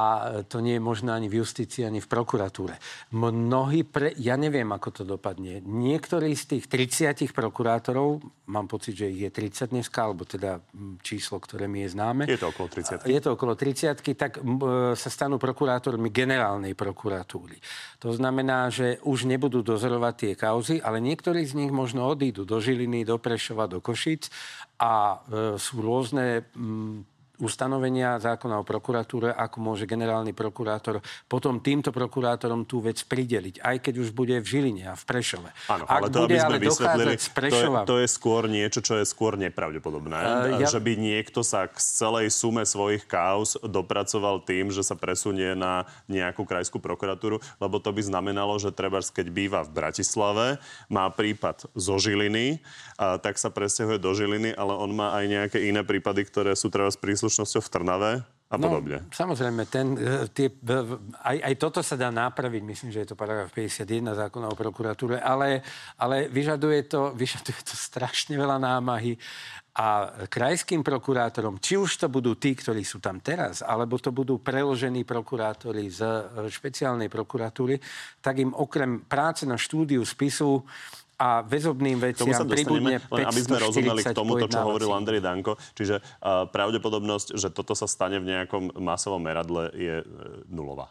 to 0.50 0.66
nie 0.66 0.82
je 0.82 0.82
možné 0.82 1.14
ani 1.14 1.30
v 1.30 1.46
justícii, 1.46 1.86
ani 1.86 2.02
v 2.02 2.10
prokuratúre. 2.10 2.82
Mnohí, 3.14 3.86
pre, 3.86 4.18
ja 4.18 4.34
neviem, 4.34 4.66
ako 4.74 4.90
to 4.90 5.04
dopadne. 5.06 5.62
Niektorí 5.62 6.34
z 6.34 6.58
tých 6.58 6.66
30 6.66 7.30
prokurátorov, 7.38 8.18
mám 8.50 8.66
pocit, 8.66 8.98
že 8.98 9.14
ich 9.14 9.22
je 9.22 9.30
30 9.30 9.70
dneska, 9.70 10.10
alebo 10.10 10.26
teda 10.26 10.58
číslo, 11.06 11.38
ktoré 11.38 11.70
mi 11.70 11.86
je 11.86 11.94
známe. 11.94 12.26
Je 12.26 12.42
to 12.42 12.50
okolo 12.50 12.66
30. 12.66 13.06
Je 13.06 13.22
to 13.22 13.38
okolo 13.38 13.54
30, 13.54 14.18
tak 14.18 14.42
sa 14.98 15.10
stanú 15.14 15.38
prokurátormi 15.38 16.10
generálnej 16.10 16.74
prokuratúry. 16.74 17.62
To 18.02 18.10
znamená, 18.10 18.74
že 18.74 18.98
už 19.06 19.30
nebudú 19.30 19.62
dozorovať 19.62 20.14
tie 20.18 20.34
kauzy, 20.34 20.82
ale 20.82 20.98
niektorí 20.98 21.46
z 21.46 21.54
nich 21.62 21.70
možno 21.70 21.91
možno 21.92 22.08
odídu 22.08 22.48
do 22.48 22.64
Žiliny, 22.64 23.04
do 23.04 23.20
Prešova, 23.20 23.68
do 23.68 23.84
Košic 23.84 24.32
a 24.80 25.20
e, 25.28 25.60
sú 25.60 25.84
rôzne 25.84 26.48
ustanovenia 27.42 28.22
zákona 28.22 28.62
o 28.62 28.64
prokuratúre, 28.64 29.34
ako 29.34 29.58
môže 29.60 29.90
generálny 29.90 30.32
prokurátor 30.32 31.02
potom 31.26 31.58
týmto 31.60 31.90
prokurátorom 31.90 32.70
tú 32.70 32.80
vec 32.80 33.02
prideliť, 33.02 33.60
aj 33.66 33.78
keď 33.82 33.94
už 33.98 34.14
bude 34.14 34.38
v 34.40 34.46
Žiline 34.46 34.84
a 34.88 34.96
v 34.96 35.04
Prešove. 35.04 35.50
Áno, 35.68 35.84
ale 35.90 36.08
Ak 36.08 36.14
to, 36.14 36.30
bude 36.30 36.38
aby 36.38 36.40
sme 36.40 36.48
ale 36.48 36.58
vysvetlili, 36.62 37.14
Prešova... 37.18 37.80
to, 37.84 37.84
je, 37.84 37.90
to 37.90 37.96
je 38.06 38.08
skôr 38.08 38.44
niečo, 38.46 38.80
čo 38.86 38.94
je 39.02 39.06
skôr 39.10 39.36
nepravdepodobné. 39.42 40.20
Uh, 40.22 40.62
ja... 40.62 40.70
Že 40.70 40.80
by 40.86 40.94
niekto 40.96 41.42
sa 41.42 41.66
k 41.66 41.82
celej 41.82 42.30
sume 42.30 42.62
svojich 42.62 43.10
kauz 43.10 43.58
dopracoval 43.60 44.46
tým, 44.46 44.70
že 44.70 44.86
sa 44.86 44.94
presunie 44.94 45.58
na 45.58 45.90
nejakú 46.06 46.46
krajskú 46.46 46.78
prokuratúru, 46.78 47.42
lebo 47.58 47.82
to 47.82 47.90
by 47.90 48.02
znamenalo, 48.06 48.62
že 48.62 48.70
treba, 48.70 49.02
keď 49.02 49.28
býva 49.34 49.60
v 49.66 49.74
Bratislave, 49.74 50.62
má 50.88 51.10
prípad 51.10 51.66
zo 51.74 51.98
Žiliny, 51.98 52.62
a 53.02 53.18
tak 53.18 53.42
sa 53.42 53.50
presťahuje 53.50 53.98
do 53.98 54.14
Žiliny, 54.14 54.54
ale 54.54 54.78
on 54.78 54.94
má 54.94 55.18
aj 55.18 55.26
nejaké 55.26 55.58
iné 55.66 55.82
prípady, 55.82 56.22
ktoré 56.30 56.54
sú 56.54 56.70
treba 56.70 56.94
s 56.94 57.00
príslušnosťou 57.32 57.64
v 57.64 57.72
Trnave 57.72 58.12
a 58.52 58.60
no, 58.60 58.68
podobne. 58.68 59.08
Samozrejme, 59.16 59.64
ten, 59.72 59.96
e, 59.96 60.28
tie, 60.36 60.52
aj, 61.24 61.38
aj 61.40 61.54
toto 61.56 61.80
sa 61.80 61.96
dá 61.96 62.12
napraviť, 62.12 62.62
myslím, 62.68 62.92
že 62.92 63.08
je 63.08 63.16
to 63.16 63.16
paragraf 63.16 63.48
51 63.56 64.12
zákona 64.12 64.52
o 64.52 64.60
prokuratúre, 64.60 65.24
ale, 65.24 65.64
ale 65.96 66.28
vyžaduje, 66.28 66.92
to, 66.92 67.12
vyžaduje 67.24 67.64
to 67.64 67.80
strašne 67.80 68.36
veľa 68.36 68.60
námahy 68.60 69.16
a 69.72 70.20
krajským 70.28 70.84
prokurátorom, 70.84 71.64
či 71.64 71.80
už 71.80 72.04
to 72.04 72.12
budú 72.12 72.36
tí, 72.36 72.52
ktorí 72.52 72.84
sú 72.84 73.00
tam 73.00 73.24
teraz, 73.24 73.64
alebo 73.64 73.96
to 73.96 74.12
budú 74.12 74.44
preložení 74.44 75.08
prokurátori 75.08 75.88
z 75.88 76.04
e, 76.04 76.52
špeciálnej 76.52 77.08
prokuratúry, 77.08 77.80
tak 78.20 78.44
im 78.44 78.52
okrem 78.52 79.08
práce 79.08 79.48
na 79.48 79.56
štúdiu 79.56 80.04
spisu 80.04 80.60
a 81.22 81.46
väzobným 81.46 82.02
veciam 82.02 82.34
pribudne 82.50 82.98
540 82.98 83.30
aby 83.30 83.42
sme 83.46 83.58
rozumeli 83.62 84.02
k 84.02 84.18
tomuto, 84.18 84.50
čo 84.50 84.66
hovoril 84.66 84.90
Andrej 84.90 85.22
Danko. 85.22 85.54
Čiže 85.78 86.02
uh, 86.02 86.50
pravdepodobnosť, 86.50 87.38
že 87.38 87.54
toto 87.54 87.78
sa 87.78 87.86
stane 87.86 88.18
v 88.18 88.26
nejakom 88.26 88.74
masovom 88.82 89.22
meradle 89.22 89.70
je 89.78 90.02
uh, 90.02 90.06
nulová. 90.50 90.90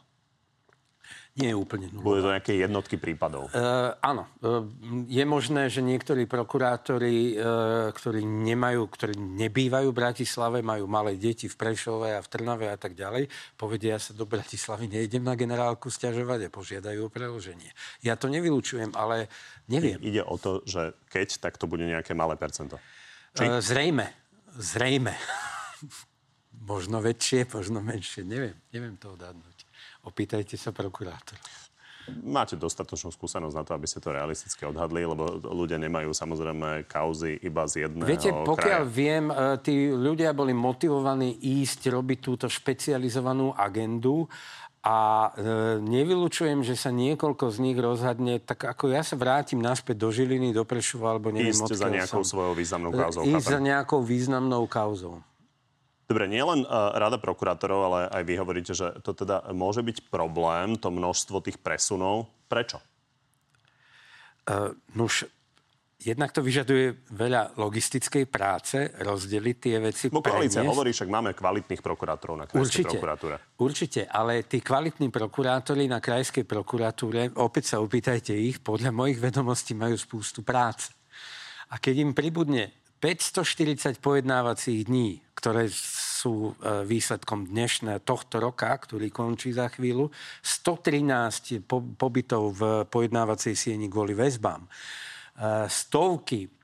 Nie 1.39 1.55
je 1.55 1.57
úplne 1.57 1.87
nulová. 1.95 2.07
Bude 2.11 2.23
to 2.27 2.35
nejaké 2.35 2.53
jednotky 2.59 2.99
prípadov. 2.99 3.49
Uh, 3.55 3.95
áno. 4.03 4.27
Uh, 4.43 4.67
je 5.07 5.23
možné, 5.23 5.71
že 5.71 5.79
niektorí 5.79 6.27
prokurátori, 6.27 7.39
uh, 7.39 7.89
ktorí 7.95 8.27
nemajú, 8.27 8.83
ktorí 8.91 9.15
nebývajú 9.15 9.95
v 9.95 9.99
Bratislave, 9.99 10.59
majú 10.61 10.91
malé 10.91 11.15
deti 11.15 11.47
v 11.47 11.55
Prešove 11.55 12.19
a 12.19 12.21
v 12.21 12.29
Trnave 12.29 12.67
a 12.67 12.77
tak 12.77 12.99
ďalej, 12.99 13.31
povedia 13.55 14.03
sa 14.03 14.11
do 14.11 14.27
Bratislavy, 14.27 14.91
nejdem 14.91 15.23
na 15.23 15.39
generálku 15.39 15.87
stiažovať 15.87 16.51
a 16.51 16.55
požiadajú 16.55 17.07
o 17.07 17.13
preloženie. 17.13 17.71
Ja 18.03 18.19
to 18.19 18.27
nevylučujem, 18.27 18.93
ale 18.99 19.31
Neviem. 19.71 20.03
Ide 20.03 20.27
o 20.27 20.35
to, 20.35 20.67
že 20.67 20.99
keď, 21.15 21.39
tak 21.39 21.55
to 21.55 21.71
bude 21.71 21.87
nejaké 21.87 22.11
malé 22.11 22.35
percento. 22.35 22.83
Či? 23.39 23.47
Uh, 23.47 23.63
zrejme. 23.63 24.11
Zrejme. 24.59 25.15
možno 26.71 26.99
väčšie, 26.99 27.47
možno 27.55 27.79
menšie. 27.79 28.27
Neviem. 28.27 28.59
Neviem 28.75 28.99
to 28.99 29.15
odhadnúť. 29.15 29.50
Opýtajte 30.05 30.57
sa 30.57 30.73
prokurátor. 30.73 31.37
Máte 32.11 32.59
dostatočnú 32.59 33.15
skúsenosť 33.15 33.55
na 33.55 33.63
to, 33.63 33.77
aby 33.77 33.87
ste 33.87 34.03
to 34.03 34.11
realisticky 34.11 34.67
odhadli, 34.67 35.07
lebo 35.07 35.39
ľudia 35.47 35.79
nemajú 35.79 36.11
samozrejme 36.11 36.89
kauzy 36.91 37.39
iba 37.39 37.69
z 37.71 37.87
jedného 37.87 38.09
Viete, 38.09 38.31
pokiaľ 38.35 38.83
kraja. 38.83 38.91
viem, 38.91 39.25
e, 39.31 39.35
tí 39.63 39.75
ľudia 39.95 40.35
boli 40.35 40.51
motivovaní 40.51 41.39
ísť 41.39 41.93
robiť 41.93 42.19
túto 42.19 42.47
špecializovanú 42.51 43.55
agendu 43.55 44.27
a 44.81 45.29
e, 45.29 45.79
nevylučujem, 45.85 46.65
že 46.65 46.73
sa 46.73 46.89
niekoľko 46.89 47.53
z 47.53 47.57
nich 47.63 47.77
rozhadne, 47.77 48.41
tak 48.41 48.65
ako 48.65 48.91
ja 48.91 49.05
sa 49.05 49.15
vrátim 49.15 49.61
naspäť 49.61 50.01
do 50.01 50.09
Žiliny, 50.09 50.57
do 50.57 50.65
Prešova, 50.65 51.15
alebo 51.15 51.31
neviem, 51.31 51.53
Ísť 51.53 51.77
za 51.77 51.93
nejakou 51.93 52.25
som. 52.25 52.33
svojou 52.41 52.57
významnou 52.57 52.91
kauzou. 52.91 53.23
Ísť 53.29 53.45
chápem. 53.45 53.55
za 53.55 53.61
nejakou 53.61 54.01
významnou 54.01 54.65
kauzou. 54.67 55.21
Dobre, 56.11 56.27
nielen 56.27 56.67
uh, 56.67 56.91
rada 56.99 57.23
prokurátorov, 57.23 57.81
ale 57.87 58.01
aj 58.11 58.23
vy 58.27 58.35
hovoríte, 58.35 58.75
že 58.75 58.99
to 59.07 59.15
teda 59.15 59.47
môže 59.55 59.79
byť 59.79 60.11
problém, 60.11 60.75
to 60.75 60.91
množstvo 60.91 61.39
tých 61.39 61.63
presunov. 61.63 62.27
Prečo? 62.51 62.83
Uh, 64.51 64.75
nuž, 64.99 65.31
Jednak 66.01 66.33
to 66.33 66.41
vyžaduje 66.41 67.13
veľa 67.13 67.61
logistickej 67.61 68.25
práce, 68.25 68.89
rozdeliť 69.05 69.57
tie 69.61 69.77
veci. 69.85 70.09
Bo 70.09 70.25
koalícia 70.25 70.65
hovorí, 70.65 70.97
však 70.97 71.13
máme 71.13 71.37
kvalitných 71.37 71.85
prokurátorov 71.85 72.41
na 72.41 72.49
krajskej 72.49 72.65
určite, 72.65 72.97
prokuratúre. 72.97 73.37
Určite, 73.61 74.01
ale 74.09 74.49
tí 74.49 74.65
kvalitní 74.65 75.13
prokurátori 75.13 75.85
na 75.93 76.01
krajskej 76.01 76.49
prokuratúre, 76.49 77.37
opäť 77.37 77.77
sa 77.77 77.85
opýtajte 77.85 78.33
ich, 78.33 78.65
podľa 78.65 78.97
mojich 78.97 79.21
vedomostí 79.21 79.77
majú 79.77 79.93
spústu 80.01 80.41
práce. 80.41 80.89
A 81.69 81.77
keď 81.77 82.09
im 82.09 82.17
pribudne 82.17 82.80
540 83.01 83.97
pojednávacích 83.97 84.85
dní, 84.85 85.25
ktoré 85.33 85.73
sú 85.73 86.53
e, 86.53 86.85
výsledkom 86.85 87.49
dnešného 87.49 88.05
tohto 88.05 88.45
roka, 88.45 88.69
ktorý 88.77 89.09
končí 89.09 89.57
za 89.57 89.73
chvíľu, 89.73 90.13
113 90.45 91.65
pobytov 91.97 92.43
v 92.53 92.61
pojednávacej 92.85 93.57
sieni 93.57 93.89
kvôli 93.89 94.13
väzbám. 94.13 94.69
Stovky 95.73 96.60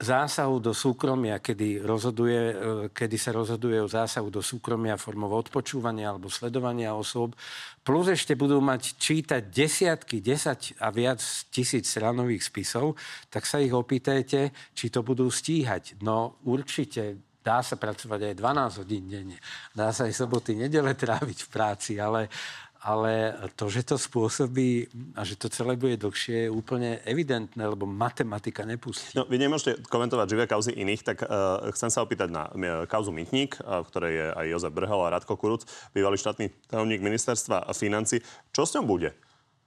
zásahu 0.00 0.64
do 0.64 0.72
súkromia, 0.72 1.36
kedy, 1.44 1.84
rozhoduje, 1.84 2.40
e, 2.40 2.54
kedy 2.88 3.16
sa 3.20 3.36
rozhoduje 3.36 3.76
o 3.84 3.88
zásahu 3.88 4.32
do 4.32 4.40
súkromia 4.40 4.96
formou 4.96 5.28
odpočúvania 5.36 6.08
alebo 6.08 6.32
sledovania 6.32 6.96
osôb, 6.96 7.36
plus 7.84 8.08
ešte 8.08 8.32
budú 8.32 8.64
mať 8.64 8.96
čítať 8.96 9.42
desiatky, 9.52 10.24
desať 10.24 10.72
a 10.80 10.88
viac 10.88 11.20
tisíc 11.52 11.92
stranových 11.92 12.48
spisov, 12.48 12.96
tak 13.28 13.44
sa 13.44 13.60
ich 13.60 13.76
opýtajte, 13.76 14.72
či 14.72 14.88
to 14.88 15.04
budú 15.04 15.28
stíhať. 15.28 16.00
No 16.00 16.40
určite 16.48 17.20
dá 17.44 17.60
sa 17.60 17.76
pracovať 17.76 18.32
aj 18.32 18.34
12 18.40 18.80
hodín 18.80 19.04
denne. 19.04 19.36
Dá 19.76 19.92
sa 19.92 20.08
aj 20.08 20.16
soboty, 20.16 20.56
nedele 20.56 20.96
tráviť 20.96 21.38
v 21.44 21.52
práci, 21.52 21.92
ale 22.00 22.32
ale 22.80 23.36
to, 23.60 23.68
že 23.68 23.84
to 23.84 23.96
spôsobí 24.00 24.88
a 25.12 25.20
že 25.20 25.36
to 25.36 25.52
celé 25.52 25.76
bude 25.76 26.00
dlhšie, 26.00 26.48
je 26.48 26.50
úplne 26.50 26.96
evidentné, 27.04 27.60
lebo 27.60 27.84
matematika 27.84 28.64
nepustí. 28.64 29.12
No, 29.12 29.28
vy 29.28 29.36
nemôžete 29.36 29.84
komentovať 29.92 30.26
živé 30.32 30.44
kauzy 30.48 30.72
iných, 30.72 31.04
tak 31.04 31.20
uh, 31.20 31.68
chcem 31.76 31.92
sa 31.92 32.00
opýtať 32.00 32.32
na 32.32 32.48
uh, 32.48 32.88
kauzu 32.88 33.12
Mytník, 33.12 33.60
uh, 33.60 33.84
v 33.84 33.86
ktorej 33.92 34.12
je 34.16 34.26
aj 34.32 34.46
Jozef 34.48 34.72
Brhel 34.72 35.00
a 35.04 35.12
Radko 35.12 35.36
Kuruc, 35.36 35.68
bývalý 35.92 36.16
štátny 36.16 36.48
tajomník 36.72 37.04
ministerstva 37.04 37.68
financí. 37.76 38.24
Čo 38.56 38.64
s 38.64 38.72
ňou 38.80 38.88
bude? 38.88 39.12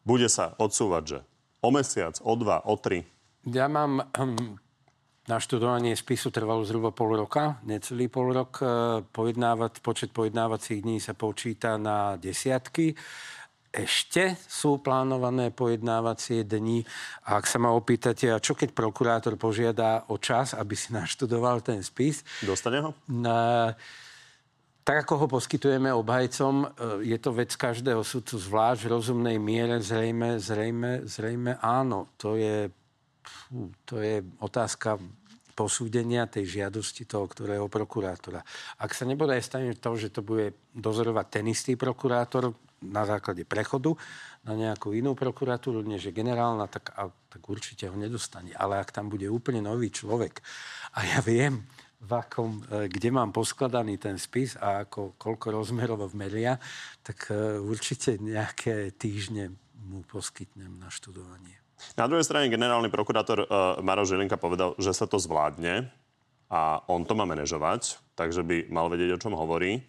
Bude 0.02 0.26
sa 0.26 0.58
odsúvať, 0.58 1.04
že 1.06 1.18
o 1.62 1.70
mesiac, 1.70 2.18
o 2.26 2.34
dva, 2.34 2.66
o 2.66 2.74
tri? 2.82 3.06
Ja 3.46 3.70
mám 3.70 4.10
hm, 4.10 4.63
na 5.24 5.40
študovanie 5.40 5.96
spisu 5.96 6.36
trvalo 6.36 6.68
zhruba 6.68 6.92
pol 6.92 7.16
roka, 7.16 7.64
necelý 7.64 8.12
pol 8.12 8.36
rok. 8.36 8.60
E, 8.60 8.66
pojednávať, 9.08 9.80
počet 9.80 10.10
pojednávacích 10.12 10.84
dní 10.84 11.00
sa 11.00 11.16
počíta 11.16 11.80
na 11.80 12.20
desiatky. 12.20 12.92
Ešte 13.74 14.38
sú 14.46 14.84
plánované 14.84 15.50
pojednávacie 15.50 16.46
dni. 16.46 16.84
A 17.26 17.40
ak 17.42 17.48
sa 17.48 17.58
ma 17.58 17.72
opýtate, 17.72 18.30
a 18.30 18.44
čo 18.44 18.54
keď 18.54 18.76
prokurátor 18.76 19.40
požiada 19.40 20.06
o 20.12 20.20
čas, 20.20 20.54
aby 20.54 20.76
si 20.76 20.92
naštudoval 20.92 21.64
ten 21.64 21.80
spis? 21.82 22.22
Dostane 22.44 22.84
ho? 22.84 22.92
Na, 23.08 23.72
tak 24.84 25.08
ako 25.08 25.24
ho 25.24 25.28
poskytujeme 25.32 25.88
obhajcom, 25.88 26.68
e, 26.68 27.16
je 27.16 27.18
to 27.24 27.32
vec 27.32 27.56
každého 27.56 28.04
sudcu 28.04 28.36
zvlášť 28.36 28.84
v 28.84 28.92
rozumnej 28.92 29.38
miere, 29.40 29.80
zrejme, 29.80 30.36
zrejme, 30.36 31.08
zrejme 31.08 31.56
áno. 31.64 32.12
To 32.20 32.36
je 32.36 32.68
to 33.86 34.00
je 34.00 34.24
otázka 34.40 35.00
posúdenia 35.54 36.26
tej 36.26 36.62
žiadosti 36.62 37.06
toho, 37.06 37.30
ktorého 37.30 37.70
prokurátora. 37.70 38.42
Ak 38.82 38.98
sa 38.98 39.06
nebude 39.06 39.38
stane 39.40 39.78
to, 39.78 39.94
že 39.96 40.10
to 40.10 40.26
bude 40.26 40.58
dozorovať 40.74 41.26
ten 41.30 41.46
istý 41.46 41.78
prokurátor 41.78 42.58
na 42.84 43.08
základe 43.08 43.48
prechodu 43.48 43.96
na 44.44 44.60
nejakú 44.60 44.92
inú 44.92 45.16
prokuratúru, 45.16 45.86
než 45.88 46.12
je 46.12 46.14
generálna, 46.14 46.68
tak, 46.68 46.92
a, 47.00 47.08
tak 47.08 47.42
určite 47.48 47.88
ho 47.88 47.96
nedostane. 47.96 48.52
Ale 48.60 48.82
ak 48.82 48.92
tam 48.92 49.08
bude 49.08 49.30
úplne 49.32 49.64
nový 49.64 49.88
človek 49.88 50.44
a 51.00 51.08
ja 51.08 51.24
viem, 51.24 51.64
v 52.04 52.12
akom, 52.20 52.60
e, 52.68 52.92
kde 52.92 53.16
mám 53.16 53.32
poskladaný 53.32 53.96
ten 53.96 54.20
spis 54.20 54.60
a 54.60 54.84
ako, 54.84 55.16
koľko 55.16 55.56
rozmerov 55.56 56.12
meria, 56.12 56.60
tak 57.00 57.32
e, 57.32 57.64
určite 57.64 58.20
nejaké 58.20 58.92
týždne 59.00 59.56
mu 59.88 60.04
poskytnem 60.04 60.84
na 60.84 60.92
študovanie. 60.92 61.63
Na 61.98 62.06
druhej 62.08 62.26
strane 62.26 62.50
generálny 62.50 62.90
prokurátor 62.90 63.44
uh, 63.44 63.78
Maro 63.84 64.08
Žilinka 64.08 64.40
povedal, 64.40 64.74
že 64.80 64.94
sa 64.96 65.06
to 65.06 65.20
zvládne 65.20 65.90
a 66.54 66.86
on 66.86 67.02
to 67.02 67.18
má 67.18 67.26
manažovať, 67.26 67.98
takže 68.14 68.46
by 68.46 68.70
mal 68.70 68.88
vedieť, 68.88 69.18
o 69.18 69.22
čom 69.22 69.34
hovorí. 69.34 69.82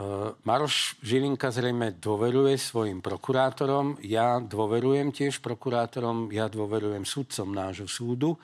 Uh, 0.00 0.32
Maroš 0.46 0.96
Žilinka 1.02 1.50
zrejme 1.50 1.98
dôveruje 1.98 2.56
svojim 2.56 3.02
prokurátorom. 3.02 3.98
Ja 4.00 4.38
dôverujem 4.38 5.10
tiež 5.10 5.42
prokurátorom, 5.42 6.30
ja 6.30 6.48
dôverujem 6.48 7.02
sudcom 7.02 7.50
nášho 7.50 7.90
súdu. 7.90 8.38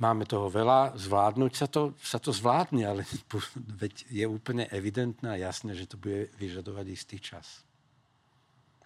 Máme 0.00 0.24
toho 0.24 0.48
veľa, 0.48 0.96
zvládnuť 0.96 1.52
sa 1.52 1.66
to, 1.68 1.92
sa 2.00 2.16
to 2.16 2.32
zvládne, 2.32 2.88
ale 2.88 3.02
veď 3.82 4.08
je 4.10 4.24
úplne 4.24 4.64
evidentné 4.72 5.36
a 5.36 5.42
jasné, 5.52 5.76
že 5.76 5.86
to 5.86 6.00
bude 6.00 6.32
vyžadovať 6.40 6.86
istý 6.88 7.20
čas. 7.20 7.67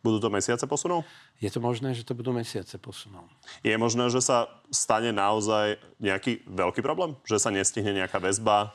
Budú 0.03 0.19
to 0.19 0.35
mesiace 0.35 0.67
posunov? 0.67 1.07
Je 1.39 1.47
to 1.47 1.63
možné, 1.63 1.95
že 1.95 2.03
to 2.03 2.19
budú 2.19 2.35
mesiace 2.35 2.75
posunov. 2.75 3.31
Je 3.63 3.71
možné, 3.79 4.11
že 4.11 4.19
sa 4.19 4.51
stane 4.75 5.15
naozaj 5.15 5.79
nejaký 6.03 6.43
veľký 6.51 6.83
problém? 6.83 7.15
Že 7.23 7.39
sa 7.39 7.51
nestihne 7.55 7.95
nejaká 7.95 8.19
väzba? 8.19 8.75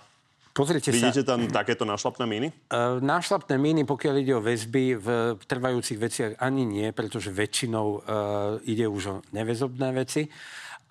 Pozrite 0.55 0.89
Vidíte 0.89 1.21
sa. 1.21 1.35
tam 1.35 1.45
takéto 1.51 1.85
našlapné 1.85 2.25
míny? 2.25 2.47
Uh, 2.71 2.97
nášlapné 2.97 3.61
míny, 3.61 3.85
pokiaľ 3.85 4.15
ide 4.23 4.33
o 4.33 4.41
väzby, 4.41 4.97
v 4.97 5.07
trvajúcich 5.45 5.99
veciach 6.01 6.31
ani 6.41 6.65
nie, 6.65 6.89
pretože 6.95 7.29
väčšinou 7.29 7.87
uh, 7.93 8.01
ide 8.65 8.89
už 8.89 9.03
o 9.05 9.15
neväzobné 9.35 9.93
veci. 9.93 10.25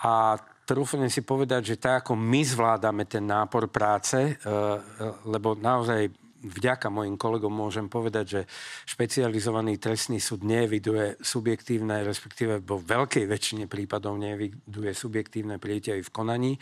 A 0.07 0.39
trúfam 0.69 1.03
si 1.11 1.25
povedať, 1.27 1.75
že 1.75 1.81
tak, 1.83 2.07
ako 2.07 2.15
my 2.15 2.45
zvládame 2.47 3.11
ten 3.11 3.27
nápor 3.27 3.67
práce, 3.67 4.15
uh, 4.15 4.79
lebo 5.27 5.59
naozaj 5.59 6.26
vďaka 6.47 6.87
mojim 6.89 7.19
kolegom 7.19 7.51
môžem 7.51 7.91
povedať, 7.91 8.25
že 8.27 8.41
špecializovaný 8.87 9.77
trestný 9.83 10.23
súd 10.23 10.47
neviduje 10.47 11.19
subjektívne, 11.19 12.07
respektíve 12.07 12.63
vo 12.63 12.79
veľkej 12.79 13.27
väčšine 13.27 13.65
prípadov 13.67 14.17
neviduje 14.17 14.93
subjektívne 14.95 15.59
aj 15.59 16.03
v 16.07 16.11
konaní, 16.15 16.53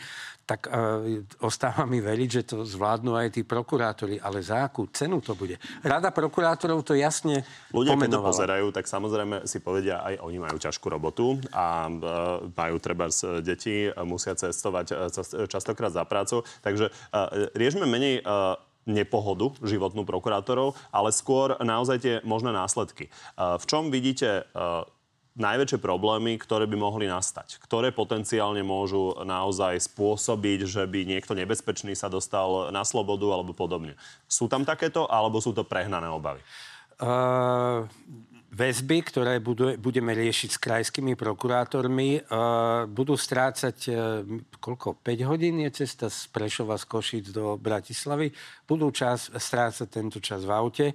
tak 0.45 0.69
uh, 0.69 1.01
ostáva 1.41 1.89
mi 1.89 1.97
veriť, 1.97 2.29
že 2.29 2.41
to 2.45 2.57
zvládnu 2.61 3.17
aj 3.17 3.33
tí 3.33 3.41
prokurátori. 3.41 4.21
Ale 4.21 4.45
za 4.45 4.69
akú 4.69 4.85
cenu 4.93 5.17
to 5.17 5.33
bude? 5.33 5.57
Rada 5.81 6.13
prokurátorov 6.13 6.85
to 6.85 6.93
jasne 6.93 7.41
Ľudia, 7.73 7.97
pomenovala. 7.97 8.05
keď 8.05 8.09
to 8.13 8.29
pozerajú, 8.29 8.65
tak 8.69 8.85
samozrejme 8.85 9.35
si 9.49 9.57
povedia, 9.57 10.05
aj 10.05 10.21
oni 10.21 10.37
majú 10.37 10.57
ťažkú 10.61 10.85
robotu 10.85 11.41
a 11.49 11.89
uh, 11.89 12.45
majú 12.53 12.77
treba 12.77 13.09
deti, 13.41 13.89
musia 14.05 14.37
cestovať 14.37 14.85
uh, 14.93 15.47
častokrát 15.49 15.89
za 15.89 16.05
prácu. 16.05 16.45
Takže 16.61 16.93
uh, 16.93 17.49
riešme 17.57 17.89
menej 17.89 18.21
uh, 18.21 18.53
nepohodu 18.85 19.51
životnú 19.65 20.05
prokurátorov, 20.05 20.77
ale 20.93 21.09
skôr 21.09 21.57
naozaj 21.59 21.97
tie 21.99 22.15
možné 22.21 22.53
následky. 22.53 23.09
V 23.35 23.65
čom 23.65 23.89
vidíte 23.89 24.45
najväčšie 25.35 25.83
problémy, 25.83 26.39
ktoré 26.39 26.63
by 26.63 26.79
mohli 26.79 27.11
nastať? 27.11 27.59
Ktoré 27.59 27.91
potenciálne 27.91 28.63
môžu 28.63 29.19
naozaj 29.27 29.83
spôsobiť, 29.91 30.63
že 30.63 30.87
by 30.87 31.03
niekto 31.03 31.35
nebezpečný 31.35 31.91
sa 31.91 32.07
dostal 32.07 32.71
na 32.71 32.87
slobodu 32.87 33.27
alebo 33.27 33.51
podobne? 33.51 33.99
Sú 34.31 34.47
tam 34.47 34.63
takéto, 34.63 35.09
alebo 35.11 35.43
sú 35.43 35.51
to 35.51 35.67
prehnané 35.67 36.07
obavy? 36.07 36.39
Uh, 36.95 37.83
väzby, 38.55 39.03
ktoré 39.03 39.43
budú, 39.43 39.75
budeme 39.75 40.15
riešiť 40.15 40.49
s 40.55 40.61
krajskými 40.63 41.19
prokurátormi, 41.19 42.23
uh, 42.23 42.87
budú 42.87 43.19
strácať 43.19 43.77
uh, 43.91 44.23
koľko? 44.63 45.03
5 45.03 45.29
hodín 45.29 45.59
je 45.67 45.83
cesta 45.83 46.07
z 46.07 46.31
Prešova 46.31 46.79
z 46.79 46.87
Košic 46.87 47.25
do 47.35 47.59
Bratislavy. 47.59 48.31
Budú 48.63 48.95
čas, 48.95 49.27
strácať 49.27 49.87
tento 49.91 50.23
čas 50.23 50.47
v 50.47 50.51
aute. 50.55 50.87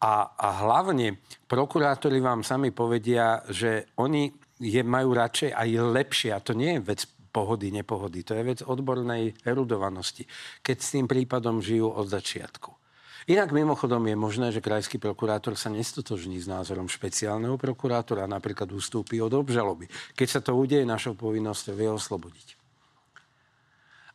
A, 0.00 0.32
a 0.32 0.48
hlavne 0.64 1.20
prokurátori 1.44 2.24
vám 2.24 2.40
sami 2.40 2.72
povedia, 2.72 3.44
že 3.52 3.92
oni 4.00 4.32
je, 4.64 4.80
majú 4.80 5.12
radšej 5.12 5.52
aj 5.52 5.68
lepšie. 5.92 6.30
A 6.32 6.40
to 6.40 6.56
nie 6.56 6.80
je 6.80 6.84
vec 6.88 7.00
pohody, 7.34 7.68
nepohody. 7.74 8.24
To 8.24 8.32
je 8.32 8.42
vec 8.46 8.60
odbornej 8.64 9.44
erudovanosti. 9.44 10.24
Keď 10.64 10.76
s 10.80 10.92
tým 10.94 11.04
prípadom 11.10 11.60
žijú 11.60 11.90
od 11.90 12.06
začiatku. 12.08 12.83
Inak 13.24 13.56
mimochodom 13.56 14.04
je 14.04 14.16
možné, 14.20 14.52
že 14.52 14.60
krajský 14.60 15.00
prokurátor 15.00 15.56
sa 15.56 15.72
nestotožní 15.72 16.36
s 16.36 16.44
názorom 16.44 16.92
špeciálneho 16.92 17.56
prokurátora 17.56 18.28
napríklad 18.28 18.68
ustúpi 18.68 19.16
od 19.24 19.32
obžaloby. 19.32 19.88
Keď 20.12 20.28
sa 20.28 20.40
to 20.44 20.52
udeje, 20.52 20.84
našou 20.84 21.16
povinnosťou 21.16 21.72
je 21.72 21.88
oslobodiť. 21.88 22.48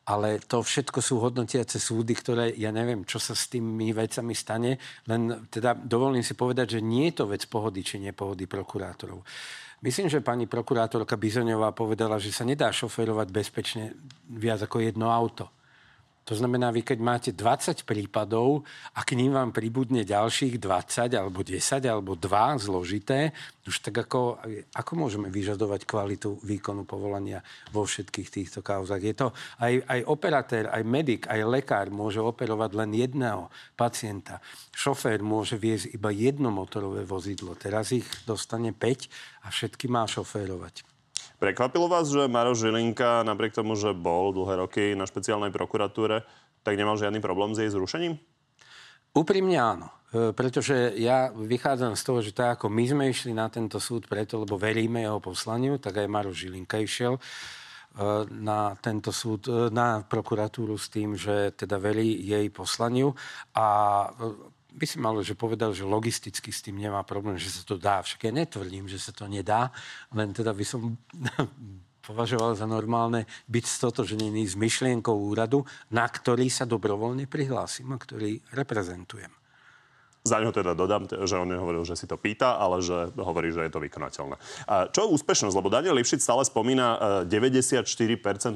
Ale 0.09 0.41
to 0.41 0.61
všetko 0.61 1.05
sú 1.05 1.21
hodnotiace 1.21 1.77
súdy, 1.77 2.17
ktoré, 2.17 2.53
ja 2.57 2.73
neviem, 2.73 3.05
čo 3.05 3.21
sa 3.21 3.37
s 3.37 3.49
tými 3.49 3.93
vecami 3.93 4.33
stane, 4.33 4.81
len 5.05 5.45
teda 5.53 5.77
dovolím 5.77 6.25
si 6.25 6.33
povedať, 6.33 6.77
že 6.77 6.85
nie 6.85 7.09
je 7.09 7.21
to 7.21 7.25
vec 7.29 7.45
pohody 7.45 7.85
či 7.85 8.01
nepohody 8.01 8.49
prokurátorov. 8.49 9.21
Myslím, 9.85 10.09
že 10.09 10.25
pani 10.25 10.49
prokurátorka 10.49 11.13
Bizoňová 11.13 11.73
povedala, 11.77 12.17
že 12.17 12.33
sa 12.33 12.45
nedá 12.45 12.73
šoferovať 12.73 13.27
bezpečne 13.29 13.93
viac 14.29 14.65
ako 14.65 14.81
jedno 14.81 15.13
auto. 15.13 15.49
To 16.27 16.37
znamená, 16.37 16.69
vy 16.69 16.85
keď 16.85 16.99
máte 17.01 17.29
20 17.33 17.89
prípadov 17.89 18.61
a 18.93 19.01
k 19.01 19.17
ním 19.17 19.33
vám 19.33 19.49
pribudne 19.49 20.05
ďalších 20.05 20.61
20 20.61 21.17
alebo 21.17 21.41
10 21.41 21.57
alebo 21.89 22.13
2 22.13 22.65
zložité, 22.69 23.33
už 23.65 23.85
tak 23.85 24.05
ako, 24.05 24.41
ako 24.73 24.91
môžeme 24.93 25.29
vyžadovať 25.29 25.85
kvalitu 25.85 26.37
výkonu 26.41 26.85
povolania 26.85 27.41
vo 27.73 27.85
všetkých 27.85 28.29
týchto 28.29 28.59
kauzach? 28.61 29.01
Je 29.01 29.13
to 29.17 29.33
aj, 29.61 29.81
aj 29.85 29.99
operatér, 30.05 30.69
aj 30.69 30.83
medic, 30.85 31.25
aj 31.29 31.41
lekár 31.45 31.89
môže 31.93 32.21
operovať 32.21 32.77
len 32.77 32.93
jedného 32.93 33.49
pacienta. 33.73 34.41
Šofér 34.73 35.25
môže 35.25 35.57
viesť 35.57 35.97
iba 35.97 36.13
jedno 36.13 36.53
motorové 36.53 37.05
vozidlo. 37.05 37.57
Teraz 37.57 37.89
ich 37.89 38.05
dostane 38.29 38.69
5 38.73 39.45
a 39.45 39.53
všetky 39.53 39.85
má 39.89 40.05
šoférovať. 40.05 40.98
Prekvapilo 41.39 41.87
vás, 41.87 42.11
že 42.11 42.27
Maroš 42.27 42.67
Žilinka, 42.67 43.23
napriek 43.23 43.55
tomu, 43.55 43.79
že 43.79 43.95
bol 43.95 44.35
dlhé 44.35 44.59
roky 44.59 44.83
na 44.91 45.07
špeciálnej 45.07 45.55
prokuratúre, 45.55 46.27
tak 46.67 46.75
nemal 46.75 46.99
žiadny 46.99 47.23
problém 47.23 47.55
s 47.55 47.63
jej 47.63 47.71
zrušením? 47.71 48.19
Úprimne 49.15 49.55
áno. 49.55 49.87
E, 50.11 50.35
pretože 50.35 50.99
ja 50.99 51.31
vychádzam 51.31 51.95
z 51.95 52.03
toho, 52.03 52.19
že 52.19 52.35
tak 52.35 52.59
ako 52.59 52.67
my 52.67 52.83
sme 52.83 53.03
išli 53.07 53.31
na 53.31 53.47
tento 53.47 53.79
súd 53.79 54.11
preto, 54.11 54.43
lebo 54.43 54.59
veríme 54.59 54.99
jeho 54.99 55.23
poslaniu, 55.23 55.79
tak 55.79 56.03
aj 56.03 56.11
Maroš 56.11 56.43
Žilinka 56.43 56.75
išiel 56.83 57.15
e, 57.15 57.21
na 58.27 58.75
tento 58.83 59.15
súd, 59.15 59.47
e, 59.47 59.71
na 59.71 60.03
prokuratúru 60.03 60.75
s 60.75 60.91
tým, 60.91 61.15
že 61.15 61.55
teda 61.55 61.79
verí 61.79 62.19
jej 62.19 62.51
poslaniu 62.51 63.15
a 63.55 64.11
by 64.79 64.85
si 64.87 64.97
mal, 64.97 65.19
že 65.19 65.35
povedal, 65.35 65.75
že 65.75 65.83
logisticky 65.83 66.55
s 66.55 66.63
tým 66.63 66.79
nemá 66.79 67.03
problém, 67.03 67.35
že 67.35 67.51
sa 67.51 67.67
to 67.67 67.75
dá. 67.75 67.99
Však 67.99 68.23
ja 68.23 68.31
netvrdím, 68.31 68.87
že 68.87 68.95
sa 68.95 69.11
to 69.11 69.27
nedá, 69.27 69.75
len 70.15 70.31
teda 70.31 70.55
by 70.55 70.63
som 70.63 70.95
považoval 72.07 72.55
za 72.55 72.63
normálne 72.63 73.27
byť 73.51 73.65
stotožený 73.67 74.41
s 74.47 74.55
myšlienkou 74.55 75.13
úradu, 75.13 75.67
na 75.91 76.07
ktorý 76.07 76.47
sa 76.47 76.63
dobrovoľne 76.63 77.27
prihlásim 77.27 77.91
a 77.91 77.99
ktorý 77.99 78.39
reprezentujem. 78.55 79.38
Za 80.27 80.43
ňo 80.43 80.51
teda 80.51 80.75
dodám, 80.75 81.07
že 81.07 81.39
on 81.39 81.47
nehovoril, 81.47 81.87
že 81.87 81.95
si 81.95 82.03
to 82.03 82.19
pýta, 82.19 82.59
ale 82.59 82.83
že 82.83 83.15
hovorí, 83.15 83.55
že 83.55 83.63
je 83.63 83.71
to 83.71 83.79
vykonateľné. 83.79 84.35
Čo 84.91 85.07
úspešnosť? 85.15 85.55
Lebo 85.55 85.71
Daniel 85.71 85.95
Lipšic 85.95 86.19
stále 86.19 86.43
spomína 86.43 87.23
94% 87.23 87.87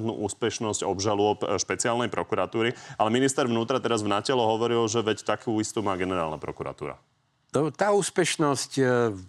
úspešnosť 0.04 0.84
obžalôb 0.84 1.48
e, 1.48 1.56
špeciálnej 1.56 2.12
prokuratúry, 2.12 2.76
ale 3.00 3.10
minister 3.16 3.48
vnútra 3.48 3.80
teraz 3.80 4.04
v 4.04 4.12
natelo 4.12 4.44
hovoril, 4.44 4.84
že 4.92 5.00
veď 5.00 5.24
takú 5.24 5.56
istú 5.64 5.80
má 5.80 5.96
generálna 5.96 6.36
prokuratúra. 6.36 7.00
Tá 7.54 7.94
úspešnosť 7.94 8.72
e, 8.82 8.84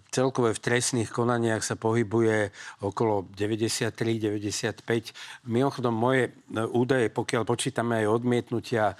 celkové 0.09 0.57
v 0.57 0.63
trestných 0.65 1.13
konaniach 1.13 1.61
sa 1.61 1.77
pohybuje 1.77 2.49
okolo 2.81 3.29
93-95. 3.37 4.81
Mimochodom, 5.45 5.93
moje 5.93 6.33
e, 6.33 6.57
údaje, 6.73 7.13
pokiaľ 7.13 7.45
počítame 7.45 8.01
aj 8.01 8.17
odmietnutia 8.17 8.85
e, 8.89 8.95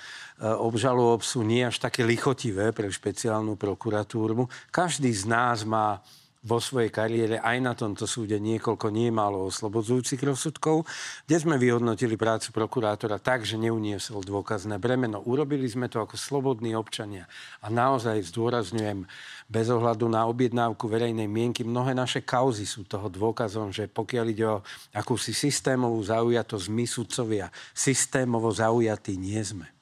obžalov, 0.46 1.26
sú 1.26 1.42
nie 1.42 1.66
až 1.66 1.82
také 1.82 2.06
lichotivé 2.06 2.70
pre 2.70 2.86
špeciálnu 2.86 3.58
prokuratúru. 3.58 4.46
Každý 4.70 5.10
z 5.10 5.26
nás 5.26 5.66
má 5.66 6.06
vo 6.46 6.62
svojej 6.62 6.94
kariére 6.94 7.42
aj 7.42 7.58
na 7.58 7.74
tomto 7.74 8.06
súde 8.06 8.38
niekoľko 8.38 8.94
niemálo 8.94 9.50
oslobodzujúcich 9.50 10.22
rozsudkov, 10.22 10.86
kde 11.26 11.38
sme 11.42 11.58
vyhodnotili 11.58 12.14
prácu 12.14 12.54
prokurátora 12.54 13.18
tak, 13.18 13.44
že 13.50 13.58
neuniesol 13.58 14.22
dôkazné 14.22 14.78
bremeno. 14.78 15.26
Urobili 15.26 15.66
sme 15.66 15.90
to 15.90 16.06
ako 16.06 16.14
slobodní 16.16 16.78
občania. 16.78 17.26
A 17.66 17.74
naozaj 17.74 18.30
zdôrazňujem, 18.30 19.10
bez 19.50 19.68
ohľadu 19.74 20.06
na 20.06 20.26
objednávku 20.30 20.86
verejnej 20.86 21.26
mienky, 21.26 21.66
mnohé 21.66 21.98
naše 21.98 22.22
kauzy 22.22 22.70
sú 22.70 22.86
toho 22.86 23.10
dôkazom, 23.10 23.74
že 23.74 23.90
pokiaľ 23.90 24.26
ide 24.30 24.46
o 24.46 24.64
akúsi 24.94 25.34
systémovú 25.34 25.98
zaujatosť, 26.06 26.66
my 26.70 26.86
sudcovia 26.86 27.50
systémovo 27.74 28.54
zaujatí 28.54 29.18
nie 29.18 29.42
sme. 29.42 29.75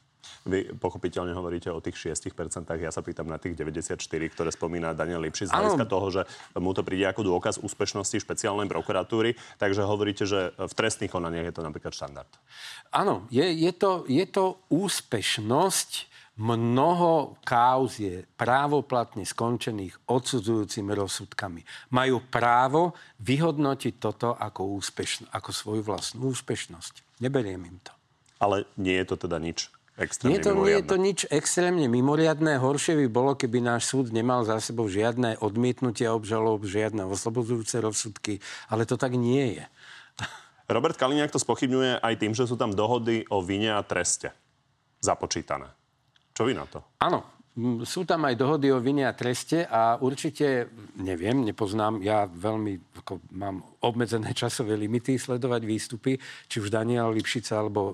Vy 0.43 0.75
pochopiteľne 0.75 1.31
hovoríte 1.31 1.71
o 1.71 1.79
tých 1.79 2.11
6%, 2.11 2.35
ja 2.75 2.91
sa 2.91 2.99
pýtam 2.99 3.31
na 3.31 3.39
tých 3.39 3.55
94, 3.55 3.95
ktoré 4.03 4.49
spomína 4.51 4.91
Daniel 4.91 5.23
Lipšic, 5.23 5.47
z 5.47 5.55
hľadiska 5.55 5.87
toho, 5.87 6.07
že 6.11 6.21
mu 6.59 6.75
to 6.75 6.83
príde 6.83 7.07
ako 7.07 7.23
dôkaz 7.23 7.63
úspešnosti 7.63 8.19
špeciálnej 8.19 8.67
prokuratúry, 8.67 9.39
takže 9.55 9.87
hovoríte, 9.87 10.27
že 10.27 10.51
v 10.59 10.73
trestných 10.75 11.15
konaniach 11.15 11.47
je 11.47 11.55
to 11.55 11.63
napríklad 11.63 11.95
štandard. 11.95 12.27
Áno, 12.91 13.23
je, 13.31 13.47
je, 13.55 13.71
to, 13.71 14.03
je 14.03 14.25
to 14.27 14.59
úspešnosť, 14.67 16.11
mnoho 16.35 17.39
kauz 17.47 18.03
je 18.03 18.27
právoplatne 18.35 19.23
skončených 19.23 19.95
odsudzujúcimi 20.11 20.91
rozsudkami. 20.91 21.63
Majú 21.95 22.19
právo 22.27 22.97
vyhodnotiť 23.23 23.93
toto 23.95 24.35
ako, 24.35 24.75
úspešn- 24.75 25.31
ako 25.31 25.49
svoju 25.55 25.81
vlastnú 25.87 26.35
úspešnosť. 26.35 27.23
Neberiem 27.23 27.63
im 27.63 27.79
to. 27.79 27.95
Ale 28.43 28.67
nie 28.75 28.99
je 28.99 29.07
to 29.07 29.15
teda 29.15 29.39
nič 29.39 29.71
extrémne 29.99 30.37
nie, 30.37 30.39
to, 30.41 30.51
nie 30.55 30.73
je 30.73 30.81
to 30.83 30.95
nič 30.97 31.19
extrémne 31.29 31.85
mimoriadné. 31.89 32.57
Horšie 32.57 32.97
by 33.05 33.07
bolo, 33.11 33.31
keby 33.37 33.61
náš 33.61 33.89
súd 33.91 34.09
nemal 34.09 34.45
za 34.45 34.57
sebou 34.63 34.89
žiadne 34.89 35.37
odmietnutia 35.41 36.13
obžalob, 36.15 36.65
žiadne 36.65 37.05
oslobodzujúce 37.05 37.81
rozsudky, 37.83 38.41
ale 38.71 38.89
to 38.89 38.97
tak 38.97 39.13
nie 39.13 39.61
je. 39.61 39.65
Robert 40.71 40.95
Kaliňák 40.95 41.29
to 41.29 41.43
spochybňuje 41.43 41.99
aj 41.99 42.13
tým, 42.17 42.33
že 42.33 42.47
sú 42.47 42.55
tam 42.55 42.71
dohody 42.71 43.27
o 43.27 43.43
vine 43.43 43.75
a 43.75 43.83
treste 43.83 44.31
započítané. 45.03 45.67
Čo 46.31 46.47
vy 46.47 46.55
na 46.55 46.65
to? 46.65 46.81
Áno, 47.03 47.27
sú 47.85 48.01
tam 48.01 48.25
aj 48.25 48.33
dohody 48.33 48.73
o 48.73 48.81
vine 48.81 49.05
a 49.05 49.13
treste 49.13 49.61
a 49.69 50.01
určite, 50.01 50.73
neviem, 50.97 51.45
nepoznám, 51.45 52.01
ja 52.01 52.25
veľmi 52.25 52.97
ako, 52.97 53.21
mám 53.29 53.61
obmedzené 53.85 54.33
časové 54.41 54.73
limity 54.73 55.21
sledovať 55.21 55.61
výstupy, 55.61 56.17
či 56.49 56.57
už 56.57 56.73
Daniela 56.73 57.13
Lipšica 57.13 57.61
alebo 57.61 57.93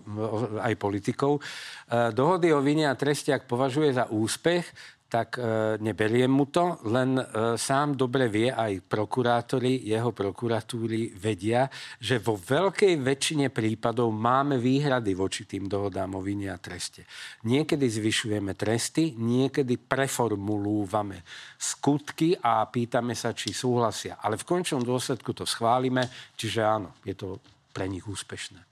aj 0.63 0.73
politikov. 0.79 1.39
E, 1.39 2.11
dohody 2.15 2.55
o 2.55 2.63
vine 2.63 2.87
a 2.87 2.95
treste, 2.95 3.35
ak 3.35 3.51
považuje 3.51 3.91
za 3.91 4.07
úspech, 4.07 4.63
tak 5.09 5.41
e, 5.41 5.75
neberiem 5.81 6.29
mu 6.29 6.45
to, 6.53 6.77
len 6.85 7.17
e, 7.17 7.23
sám 7.57 7.97
dobre 7.97 8.29
vie, 8.29 8.53
aj 8.53 8.85
prokurátori 8.85 9.81
jeho 9.89 10.13
prokuratúry 10.13 11.17
vedia, 11.17 11.65
že 11.97 12.21
vo 12.21 12.37
veľkej 12.37 13.01
väčšine 13.01 13.49
prípadov 13.49 14.13
máme 14.13 14.61
výhrady 14.61 15.17
voči 15.17 15.49
tým 15.49 15.65
dohodám 15.65 16.13
o 16.13 16.21
vine 16.21 16.53
a 16.53 16.61
treste. 16.61 17.09
Niekedy 17.49 17.89
zvyšujeme 17.89 18.53
tresty, 18.53 19.17
niekedy 19.17 19.81
preformulúvame 19.81 21.25
skutky 21.57 22.37
a 22.37 22.61
pýtame 22.69 23.17
sa, 23.17 23.33
či 23.33 23.49
súhlasia. 23.49 24.21
Ale 24.21 24.37
v 24.37 24.45
končnom 24.45 24.85
dôsledku 24.85 25.33
to 25.33 25.49
schválime, 25.49 26.05
čiže 26.37 26.61
áno, 26.61 26.93
je 27.01 27.17
to 27.17 27.41
pre 27.73 27.89
nich 27.89 28.05
úspešné. 28.05 28.68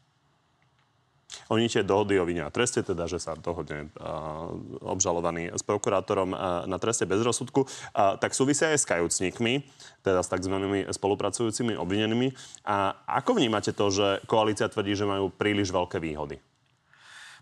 Oni 1.51 1.67
tie 1.67 1.83
dohody 1.83 2.15
o 2.19 2.27
vine 2.27 2.43
a 2.43 2.51
treste, 2.51 2.83
teda, 2.83 3.03
že 3.07 3.19
sa 3.19 3.35
dohodne 3.35 3.91
obžalovaný 4.79 5.51
s 5.51 5.63
prokurátorom 5.63 6.31
na 6.67 6.77
treste 6.79 7.03
bez 7.03 7.19
rozsudku, 7.19 7.67
tak 7.93 8.31
súvisia 8.31 8.71
aj 8.71 8.79
s 8.79 8.87
kajúcnikmi, 8.87 9.63
teda 10.03 10.23
s 10.23 10.31
tzv. 10.31 10.55
spolupracujúcimi 10.87 11.75
obvinenými. 11.75 12.31
A 12.63 12.95
ako 13.07 13.39
vnímate 13.39 13.75
to, 13.75 13.91
že 13.91 14.23
koalícia 14.23 14.71
tvrdí, 14.71 14.95
že 14.95 15.03
majú 15.03 15.27
príliš 15.27 15.71
veľké 15.71 15.99
výhody? 15.99 16.39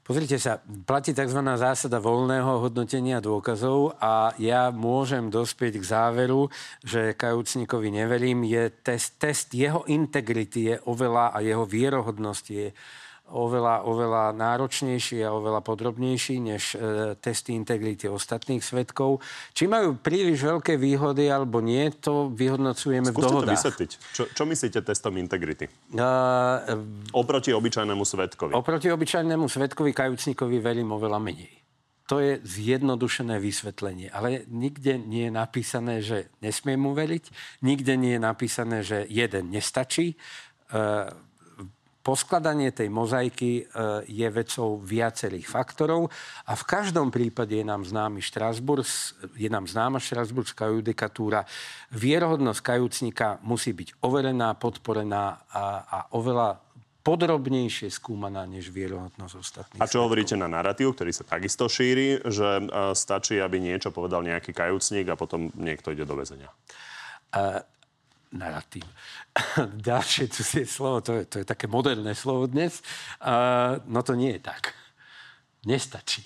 Pozrite 0.06 0.38
sa, 0.38 0.62
platí 0.86 1.18
tzv. 1.18 1.42
zásada 1.58 1.98
voľného 1.98 2.62
hodnotenia 2.62 3.18
dôkazov 3.18 3.98
a 3.98 4.38
ja 4.38 4.70
môžem 4.70 5.34
dospieť 5.34 5.82
k 5.82 5.86
záveru, 5.86 6.54
že 6.86 7.18
kajúcnikovi 7.18 7.90
neverím. 7.90 8.46
Je 8.46 8.70
test, 8.70 9.18
test 9.18 9.58
jeho 9.58 9.82
integrity 9.90 10.74
je 10.74 10.76
oveľa 10.86 11.34
a 11.34 11.42
jeho 11.42 11.66
vierohodnosť 11.66 12.46
je 12.54 12.70
oveľa, 13.34 13.90
oveľa 13.90 14.24
náročnejší 14.38 15.26
a 15.26 15.34
oveľa 15.34 15.66
podrobnejší 15.66 16.36
než 16.38 16.78
e, 16.78 17.18
testy 17.18 17.58
integrity 17.58 18.06
ostatných 18.06 18.62
svetkov. 18.62 19.26
Či 19.58 19.66
majú 19.66 19.98
príliš 19.98 20.46
veľké 20.46 20.78
výhody 20.78 21.34
alebo 21.34 21.58
nie, 21.58 21.90
to 21.90 22.30
vyhodnocujeme 22.30 23.10
Skúste 23.10 23.18
v 23.18 23.26
dohodách. 23.26 23.50
to 23.50 23.56
vysvetliť. 23.58 23.92
Čo, 24.14 24.24
čo 24.30 24.44
myslíte 24.46 24.80
testom 24.86 25.18
integrity? 25.18 25.66
Uh, 25.98 26.78
oproti 27.18 27.50
obyčajnému 27.50 28.06
svetkovi. 28.06 28.54
Oproti 28.54 28.94
obyčajnému 28.94 29.50
svetkovi 29.50 29.90
kajúcnikovi 29.90 30.58
verím 30.62 30.94
oveľa 30.94 31.18
menej. 31.18 31.50
To 32.06 32.22
je 32.22 32.38
zjednodušené 32.46 33.42
vysvetlenie. 33.42 34.14
Ale 34.14 34.46
nikde 34.46 35.02
nie 35.02 35.26
je 35.26 35.34
napísané, 35.34 36.06
že 36.06 36.30
nesmiem 36.38 36.78
mu 36.78 36.94
veriť. 36.94 37.34
Nikde 37.66 37.98
nie 37.98 38.14
je 38.14 38.22
napísané, 38.22 38.86
že 38.86 39.10
jeden 39.10 39.50
nestačí. 39.50 40.14
Uh, 40.70 41.10
poskladanie 42.06 42.70
tej 42.70 42.94
mozaiky 42.94 43.66
e, 43.66 43.74
je 44.06 44.28
vecou 44.30 44.78
viacerých 44.78 45.50
faktorov 45.50 46.14
a 46.46 46.54
v 46.54 46.64
každom 46.70 47.10
prípade 47.10 47.58
je 47.58 47.66
nám 47.66 47.82
známy 47.82 48.22
Štrasburg, 48.22 48.86
je 49.34 49.50
nám 49.50 49.66
známa 49.66 49.98
štrasburská 49.98 50.70
judikatúra. 50.70 51.50
Vierohodnosť 51.90 52.62
kajúcnika 52.62 53.42
musí 53.42 53.74
byť 53.74 54.06
overená, 54.06 54.54
podporená 54.54 55.50
a, 55.50 55.66
a 55.82 55.98
oveľa 56.14 56.62
podrobnejšie 57.06 57.94
skúmaná 57.94 58.50
než 58.50 58.74
vierohodnosť 58.74 59.34
ostatných. 59.38 59.82
A 59.82 59.86
čo 59.86 60.02
hovoríte 60.02 60.34
na 60.34 60.50
narratív, 60.50 60.98
ktorý 60.98 61.14
sa 61.14 61.22
takisto 61.22 61.70
šíri, 61.70 62.18
že 62.26 62.66
uh, 62.66 62.98
stačí, 62.98 63.38
aby 63.38 63.62
niečo 63.62 63.94
povedal 63.94 64.26
nejaký 64.26 64.58
kajúcník 64.58 65.06
a 65.14 65.20
potom 65.20 65.54
niekto 65.54 65.94
ide 65.94 66.02
do 66.02 66.18
väzenia? 66.18 66.50
Uh, 67.30 67.62
narratív. 68.32 68.86
Ďalšie 69.90 70.32
cudzie 70.32 70.66
slovo, 70.66 71.02
to 71.02 71.22
je, 71.22 71.24
to 71.26 71.36
je 71.42 71.46
také 71.46 71.68
moderné 71.68 72.16
slovo 72.16 72.48
dnes. 72.48 72.82
Uh, 73.22 73.78
no 73.86 74.02
to 74.02 74.16
nie 74.16 74.40
je 74.40 74.42
tak. 74.42 74.74
Nestačí. 75.66 76.26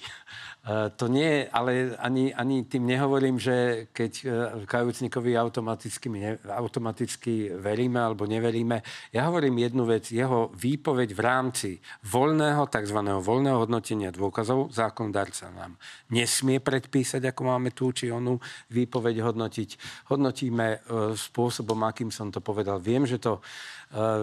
E, 0.70 0.90
to 0.94 1.10
nie, 1.10 1.50
ale 1.50 1.98
ani, 1.98 2.30
ani 2.30 2.62
tým 2.70 2.86
nehovorím, 2.86 3.42
že 3.42 3.90
keď 3.90 4.12
e, 4.22 4.26
kajúcnikovi 4.70 5.34
automaticky, 5.34 6.38
automaticky 6.46 7.58
veríme 7.58 7.98
alebo 7.98 8.30
neveríme. 8.30 8.86
Ja 9.10 9.26
hovorím 9.34 9.66
jednu 9.66 9.90
vec. 9.90 10.14
Jeho 10.14 10.54
výpoveď 10.54 11.18
v 11.18 11.22
rámci 11.26 11.70
voľného, 12.06 12.70
tzv. 12.70 13.00
voľného 13.02 13.58
hodnotenia 13.66 14.14
dôkazov, 14.14 14.70
zákondarca 14.70 15.50
nám 15.50 15.74
nesmie 16.14 16.62
predpísať, 16.62 17.34
ako 17.34 17.42
máme 17.50 17.74
tú 17.74 17.90
či 17.90 18.14
onú 18.14 18.38
výpoveď 18.70 19.26
hodnotiť. 19.26 19.70
Hodnotíme 20.14 20.68
e, 20.70 20.78
spôsobom, 21.18 21.82
akým 21.82 22.14
som 22.14 22.30
to 22.30 22.46
povedal. 22.46 22.78
Viem, 22.78 23.10
že 23.10 23.18
to 23.18 23.42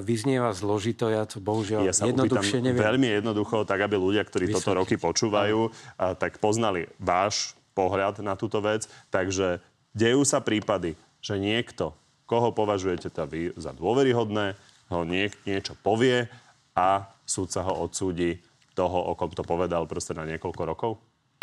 vyznieva 0.02 0.54
zložito, 0.54 1.10
ja 1.10 1.26
to 1.26 1.42
bohužiaľ 1.42 1.90
ja 1.90 1.94
sa 1.94 2.06
jednoduchšie 2.06 2.62
neviem. 2.62 2.78
Veľmi 2.78 3.08
jednoducho, 3.18 3.66
tak 3.66 3.82
aby 3.82 3.98
ľudia, 3.98 4.22
ktorí 4.22 4.46
Vysvetliť. 4.46 4.62
toto 4.62 4.78
roky 4.78 4.94
počúvajú, 4.94 5.74
tak 6.22 6.38
poznali 6.38 6.86
váš 7.02 7.58
pohľad 7.74 8.22
na 8.22 8.38
túto 8.38 8.62
vec. 8.62 8.86
Takže 9.10 9.58
dejú 9.90 10.22
sa 10.22 10.38
prípady, 10.38 10.94
že 11.18 11.34
niekto, 11.42 11.98
koho 12.30 12.54
považujete 12.54 13.10
teda 13.10 13.26
vy 13.26 13.50
za 13.58 13.74
dôveryhodné, 13.74 14.54
ho 14.86 15.02
niek- 15.02 15.34
niečo 15.42 15.74
povie 15.82 16.30
a 16.78 17.10
súd 17.26 17.50
sa 17.50 17.66
ho 17.66 17.82
odsúdi 17.82 18.38
toho, 18.78 19.10
o 19.10 19.18
kom 19.18 19.34
to 19.34 19.42
povedal 19.42 19.82
proste 19.90 20.14
na 20.14 20.22
niekoľko 20.22 20.62
rokov? 20.62 20.92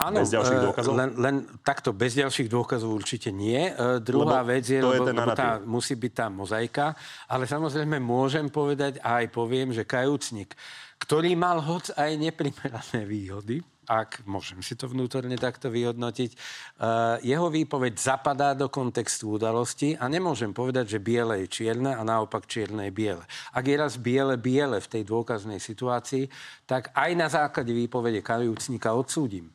Áno, 0.04 0.20
bez 0.20 0.36
ďalších 0.36 0.60
e, 0.60 0.64
dôkazov? 0.68 0.94
Len, 1.00 1.10
len 1.16 1.36
takto, 1.64 1.96
bez 1.96 2.12
ďalších 2.20 2.52
dôkazov 2.52 2.92
určite 2.92 3.32
nie. 3.32 3.72
E, 3.72 4.04
druhá 4.04 4.44
lebo 4.44 4.52
vec 4.52 4.68
je, 4.68 4.84
lebo, 4.84 5.08
je 5.08 5.16
lebo 5.16 5.32
tá, 5.32 5.64
musí 5.64 5.96
byť 5.96 6.12
tá 6.12 6.28
mozaika, 6.28 6.92
ale 7.32 7.48
samozrejme 7.48 8.04
môžem 8.04 8.52
povedať 8.52 9.00
a 9.00 9.24
aj 9.24 9.32
poviem, 9.32 9.72
že 9.72 9.88
kajúcnik, 9.88 10.52
ktorý 11.00 11.40
mal 11.40 11.64
hoc 11.64 11.88
aj 11.96 12.12
neprimerané 12.20 13.08
výhody, 13.08 13.64
ak 13.88 14.24
môžem 14.24 14.64
si 14.64 14.80
to 14.80 14.88
vnútorne 14.88 15.36
takto 15.36 15.68
vyhodnotiť, 15.68 16.32
uh, 16.34 17.20
jeho 17.20 17.52
výpoveď 17.52 18.00
zapadá 18.00 18.56
do 18.56 18.72
kontextu 18.72 19.36
udalosti 19.36 20.00
a 20.00 20.08
nemôžem 20.08 20.56
povedať, 20.56 20.98
že 20.98 21.04
biele 21.04 21.44
je 21.44 21.48
čierne 21.52 21.92
a 21.92 22.02
naopak 22.08 22.48
čierne 22.48 22.88
je 22.88 22.94
biele. 22.96 23.24
Ak 23.52 23.68
je 23.68 23.76
raz 23.76 24.00
biele 24.00 24.40
biele 24.40 24.80
v 24.80 24.88
tej 24.88 25.04
dôkaznej 25.04 25.60
situácii, 25.60 26.32
tak 26.64 26.96
aj 26.96 27.12
na 27.12 27.28
základe 27.28 27.76
výpovede 27.76 28.24
kajúcnika 28.24 28.96
odsúdim. 28.96 29.52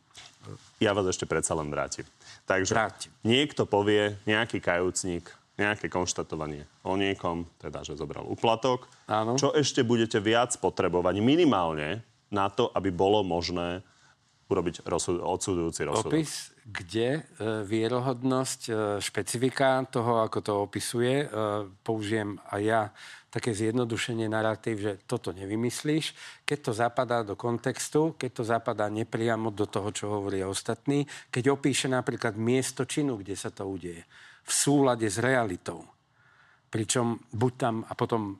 Ja 0.78 0.94
vás 0.94 1.10
ešte 1.10 1.26
predsa 1.26 1.58
len 1.58 1.74
vrátim. 1.74 2.06
Takže 2.46 2.72
Vrátim. 2.74 3.10
niekto 3.26 3.66
povie, 3.66 4.14
nejaký 4.30 4.62
kajúcnik, 4.62 5.26
nejaké 5.58 5.90
konštatovanie 5.90 6.62
o 6.86 6.94
niekom, 6.94 7.50
teda, 7.58 7.82
že 7.82 7.98
zobral 7.98 8.22
uplatok. 8.30 8.86
Áno. 9.10 9.34
Čo 9.34 9.50
ešte 9.58 9.82
budete 9.82 10.22
viac 10.22 10.54
potrebovať 10.54 11.18
minimálne 11.18 12.06
na 12.30 12.46
to, 12.46 12.70
aby 12.70 12.94
bolo 12.94 13.26
možné 13.26 13.82
urobiť 14.48 14.86
rozsud- 14.86 15.20
odsudujúci 15.20 15.82
rozsudok? 15.82 16.14
Opis, 16.14 16.54
kde 16.62 17.20
e, 17.20 17.20
vierohodnosť, 17.66 18.60
e, 18.68 18.72
špecifika 19.02 19.84
toho, 19.90 20.24
ako 20.24 20.38
to 20.40 20.52
opisuje, 20.62 21.24
e, 21.24 21.26
použijem 21.84 22.38
aj 22.48 22.62
ja 22.62 22.82
také 23.28 23.52
zjednodušenie 23.52 24.24
narratív, 24.28 24.76
že 24.80 24.92
toto 25.04 25.36
nevymyslíš, 25.36 26.16
keď 26.48 26.58
to 26.64 26.72
zapadá 26.72 27.20
do 27.20 27.36
kontextu, 27.36 28.16
keď 28.16 28.30
to 28.32 28.42
zapadá 28.44 28.88
nepriamo 28.88 29.52
do 29.52 29.68
toho, 29.68 29.92
čo 29.92 30.08
hovoria 30.08 30.48
ostatní, 30.48 31.04
keď 31.28 31.52
opíše 31.52 31.92
napríklad 31.92 32.40
miesto 32.40 32.88
činu, 32.88 33.20
kde 33.20 33.36
sa 33.36 33.52
to 33.52 33.68
udeje, 33.68 34.00
v 34.44 34.50
súlade 34.52 35.04
s 35.04 35.20
realitou. 35.20 35.84
Pričom 36.68 37.20
buď 37.32 37.52
tam, 37.56 37.84
a 37.84 37.92
potom 37.92 38.36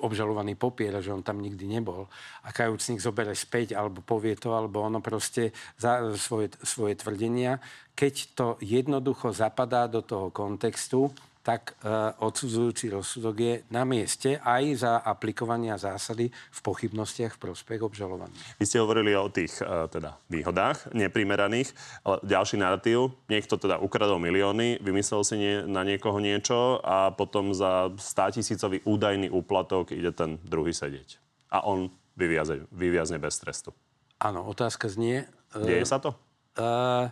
obžalovaný 0.00 0.56
popiera, 0.56 1.04
že 1.04 1.12
on 1.12 1.20
tam 1.20 1.44
nikdy 1.44 1.68
nebol 1.68 2.08
a 2.42 2.48
kajúcnik 2.50 2.98
zobere 2.98 3.36
späť 3.36 3.76
alebo 3.76 4.00
povie 4.00 4.32
to, 4.34 4.56
alebo 4.56 4.80
ono 4.80 5.04
proste 5.04 5.52
za 5.76 6.00
svoje, 6.16 6.50
svoje 6.64 6.96
tvrdenia. 6.96 7.60
Keď 7.92 8.14
to 8.32 8.46
jednoducho 8.64 9.30
zapadá 9.36 9.84
do 9.86 10.00
toho 10.00 10.32
kontextu, 10.32 11.12
tak 11.40 11.80
e, 11.80 11.88
odsudzujúci 12.20 12.92
rozsudok 12.92 13.36
je 13.40 13.54
na 13.72 13.88
mieste 13.88 14.36
aj 14.36 14.64
za 14.76 14.92
aplikovania 15.00 15.80
zásady 15.80 16.28
v 16.28 16.60
pochybnostiach 16.60 17.36
v 17.36 17.42
prospech 17.48 17.80
obžalovaných. 17.80 18.60
Vy 18.60 18.64
ste 18.68 18.84
hovorili 18.84 19.16
o 19.16 19.32
tých 19.32 19.64
e, 19.64 19.88
teda 19.88 20.20
výhodách 20.28 20.92
neprimeraných, 20.92 21.72
ale 22.04 22.20
ďalší 22.28 22.60
narratív, 22.60 23.16
niekto 23.32 23.56
teda 23.56 23.80
ukradol 23.80 24.20
milióny, 24.20 24.84
vymyslel 24.84 25.22
si 25.24 25.36
nie, 25.40 25.54
na 25.64 25.80
niekoho 25.80 26.20
niečo 26.20 26.84
a 26.84 27.08
potom 27.16 27.56
za 27.56 27.88
100 27.96 28.36
tisícový 28.36 28.84
údajný 28.84 29.32
úplatok 29.32 29.96
ide 29.96 30.12
ten 30.12 30.36
druhý 30.44 30.76
sedieť. 30.76 31.16
A 31.48 31.64
on 31.64 31.88
vyviaze, 32.20 32.68
vyviazne 32.68 33.16
bez 33.16 33.40
trestu. 33.40 33.72
Áno, 34.20 34.44
otázka 34.44 34.92
znie... 34.92 35.24
e, 35.56 35.64
Deje 35.64 35.88
sa 35.88 35.96
to? 35.96 36.12
Uh, 36.60 37.08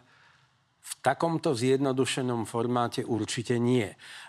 v 0.88 0.92
takomto 1.04 1.52
zjednodušenom 1.52 2.48
formáte 2.48 3.04
určite 3.04 3.60
nie. 3.60 3.84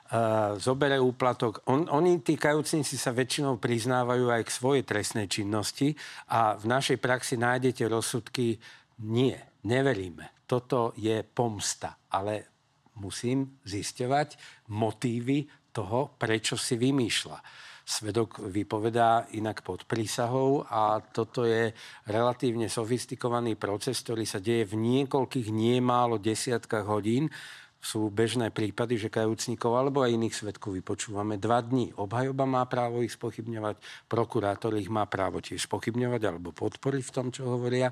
Uh, 0.09 0.59
zobere 0.59 0.99
úplatok. 0.99 1.63
On, 1.71 1.87
oni, 1.87 2.19
tí 2.19 2.35
sa 2.35 3.15
väčšinou 3.15 3.61
priznávajú 3.61 4.27
aj 4.27 4.41
k 4.43 4.51
svojej 4.51 4.83
trestnej 4.83 5.31
činnosti 5.31 5.95
a 6.33 6.59
v 6.59 6.65
našej 6.67 6.97
praxi 6.99 7.39
nájdete 7.39 7.87
rozsudky 7.87 8.59
nie, 9.05 9.37
neveríme. 9.63 10.43
Toto 10.43 10.91
je 10.97 11.23
pomsta, 11.23 11.95
ale 12.11 12.51
musím 12.99 13.61
zisťovať 13.63 14.29
motívy 14.73 15.47
toho, 15.71 16.17
prečo 16.19 16.59
si 16.59 16.75
vymýšľa 16.75 17.68
svedok 17.89 18.37
vypovedá 18.45 19.25
inak 19.33 19.65
pod 19.65 19.89
prísahou 19.89 20.61
a 20.69 21.01
toto 21.01 21.41
je 21.41 21.73
relatívne 22.05 22.69
sofistikovaný 22.69 23.57
proces, 23.57 23.97
ktorý 24.05 24.29
sa 24.29 24.37
deje 24.37 24.69
v 24.69 24.77
niekoľkých, 24.77 25.49
nie 25.49 25.81
málo 25.81 26.21
desiatkách 26.21 26.85
hodín. 26.85 27.33
Sú 27.79 28.11
bežné 28.11 28.51
prípady, 28.51 28.99
že 28.99 29.07
kajúcnikov 29.07 29.73
alebo 29.73 30.03
aj 30.03 30.11
iných 30.11 30.35
svetkov 30.35 30.75
vypočúvame 30.75 31.39
dva 31.39 31.63
dní. 31.63 31.95
Obhajoba 31.95 32.43
má 32.43 32.67
právo 32.67 32.99
ich 33.01 33.15
spochybňovať, 33.15 33.79
prokurátor 34.11 34.75
ich 34.75 34.91
má 34.91 35.07
právo 35.07 35.39
tiež 35.39 35.63
spochybňovať 35.63 36.21
alebo 36.27 36.51
podporiť 36.51 37.03
v 37.07 37.13
tom, 37.15 37.31
čo 37.31 37.47
hovoria. 37.47 37.89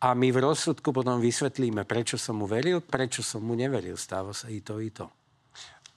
A 0.00 0.14
my 0.14 0.30
v 0.30 0.38
rozsudku 0.38 0.94
potom 0.94 1.18
vysvetlíme, 1.18 1.82
prečo 1.82 2.14
som 2.14 2.38
mu 2.40 2.46
veril, 2.46 2.78
prečo 2.78 3.26
som 3.26 3.42
mu 3.42 3.58
neveril. 3.58 3.98
Stáva 3.98 4.30
sa 4.30 4.46
i 4.48 4.62
to, 4.62 4.78
i 4.78 4.94
to. 4.94 5.23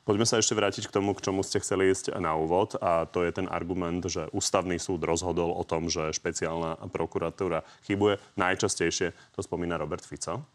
Poďme 0.08 0.24
sa 0.24 0.40
ešte 0.40 0.56
vrátiť 0.56 0.88
k 0.88 0.96
tomu, 0.96 1.12
k 1.12 1.20
čomu 1.20 1.44
ste 1.44 1.60
chceli 1.60 1.92
ísť 1.92 2.16
na 2.24 2.32
úvod 2.32 2.80
a 2.80 3.04
to 3.04 3.28
je 3.28 3.36
ten 3.36 3.44
argument, 3.52 4.00
že 4.08 4.32
ústavný 4.32 4.80
súd 4.80 5.04
rozhodol 5.04 5.52
o 5.52 5.68
tom, 5.68 5.92
že 5.92 6.16
špeciálna 6.16 6.80
prokuratúra 6.88 7.68
chybuje. 7.84 8.16
Najčastejšie 8.40 9.12
to 9.36 9.44
spomína 9.44 9.76
Robert 9.76 10.08
Fico. 10.08 10.48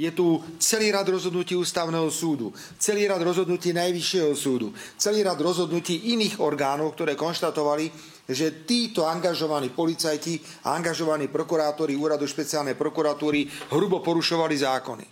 Je 0.00 0.08
tu 0.16 0.40
celý 0.56 0.94
rad 0.94 1.04
rozhodnutí 1.12 1.58
ústavného 1.60 2.08
súdu, 2.08 2.56
celý 2.80 3.04
rad 3.04 3.20
rozhodnutí 3.20 3.76
najvyššieho 3.76 4.32
súdu, 4.32 4.72
celý 4.96 5.20
rad 5.20 5.36
rozhodnutí 5.36 6.16
iných 6.16 6.40
orgánov, 6.40 6.96
ktoré 6.96 7.20
konštatovali, 7.20 7.92
že 8.30 8.64
títo 8.64 9.04
angažovaní 9.04 9.74
policajti 9.74 10.40
a 10.64 10.72
angažovaní 10.72 11.28
prokurátori 11.28 11.98
úradu 11.98 12.24
špeciálnej 12.24 12.80
prokuratúry 12.80 13.44
hrubo 13.74 14.00
porušovali 14.00 14.56
zákony. 14.56 15.04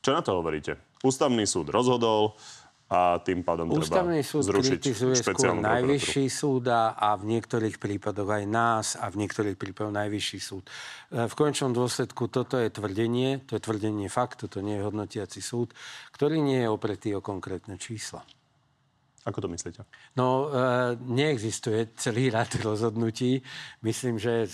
Čo 0.00 0.16
na 0.16 0.24
to 0.24 0.40
hovoríte? 0.40 0.83
Ústavný 1.04 1.44
súd 1.44 1.68
rozhodol 1.68 2.32
a 2.88 3.16
tým 3.20 3.40
pádom 3.40 3.72
Ústavný 3.72 4.20
treba 4.20 4.28
súd 4.28 4.42
zrušiť 4.44 4.80
špeciálnu 5.20 5.60
najvyšší 5.64 6.24
súd 6.28 6.68
a 6.72 7.16
v 7.16 7.24
niektorých 7.32 7.80
prípadoch 7.80 8.28
aj 8.28 8.44
nás 8.44 8.86
a 9.00 9.08
v 9.08 9.24
niektorých 9.24 9.56
prípadoch 9.56 9.92
najvyšší 9.92 10.38
súd. 10.40 10.68
E, 11.12 11.24
V 11.24 11.34
končnom 11.34 11.72
dôsledku 11.72 12.28
toto 12.28 12.60
je 12.60 12.68
tvrdenie, 12.68 13.40
to 13.48 13.56
je 13.56 13.62
tvrdenie 13.64 14.12
faktu, 14.12 14.52
to 14.52 14.60
nie 14.60 14.76
je 14.80 14.84
hodnotiaci 14.84 15.40
súd, 15.40 15.72
ktorý 16.12 16.44
nie 16.44 16.60
je 16.64 16.68
opretý 16.68 17.16
o 17.16 17.24
konkrétne 17.24 17.80
čísla. 17.80 18.20
Ako 19.24 19.40
to 19.40 19.48
myslíte? 19.48 19.88
No, 20.20 20.52
e, 20.52 21.00
neexistuje 21.00 21.96
celý 21.96 22.28
rad 22.28 22.52
rozhodnutí. 22.60 23.40
Myslím, 23.80 24.20
že 24.20 24.44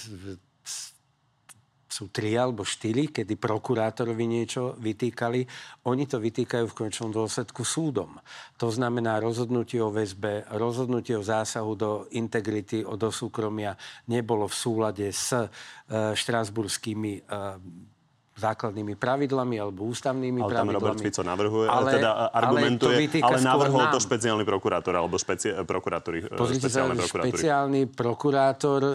sú 1.90 2.14
tri 2.14 2.38
alebo 2.38 2.62
štyri, 2.62 3.10
kedy 3.10 3.34
prokurátorovi 3.34 4.22
niečo 4.22 4.78
vytýkali. 4.78 5.42
Oni 5.90 6.06
to 6.06 6.22
vytýkajú 6.22 6.70
v 6.70 6.78
končnom 6.78 7.10
dôsledku 7.10 7.66
súdom. 7.66 8.22
To 8.62 8.70
znamená 8.70 9.18
rozhodnutie 9.18 9.82
o 9.82 9.90
väzbe, 9.90 10.46
rozhodnutie 10.54 11.18
o 11.18 11.26
zásahu 11.26 11.72
do 11.74 11.90
integrity, 12.14 12.86
o 12.86 12.94
do 12.94 13.10
nebolo 14.06 14.46
v 14.46 14.54
súlade 14.54 15.10
s 15.10 15.34
e, 15.34 15.50
štrásburskými 16.14 17.12
e, 17.18 17.22
základnými 18.40 18.96
pravidlami 18.96 19.60
alebo 19.60 19.84
ústavnými 19.92 20.40
Ale 20.40 20.52
tam 20.56 20.66
pravidlami. 20.72 20.80
Robert 20.80 21.00
Fico 21.04 21.22
navrhuje, 21.22 21.66
ale, 21.68 21.76
Ale- 21.76 21.92
teda 22.00 22.10
ale 22.10 22.28
argumentuje, 22.32 22.80
to 22.80 22.88
ale, 22.88 23.04
vytýka 23.04 23.34
skôr 23.36 23.44
navrhol 23.44 23.84
to 23.92 24.00
špeciálny 24.00 24.44
prokurátor 24.48 24.94
alebo 24.96 25.14
špeci, 25.20 25.48
prokurátory, 25.68 26.18
e, 26.24 26.36
Pozrite 26.40 26.68
sa, 26.72 26.88
špeciálny 26.88 27.92
prokurátor 27.92 28.80
e, 28.80 28.94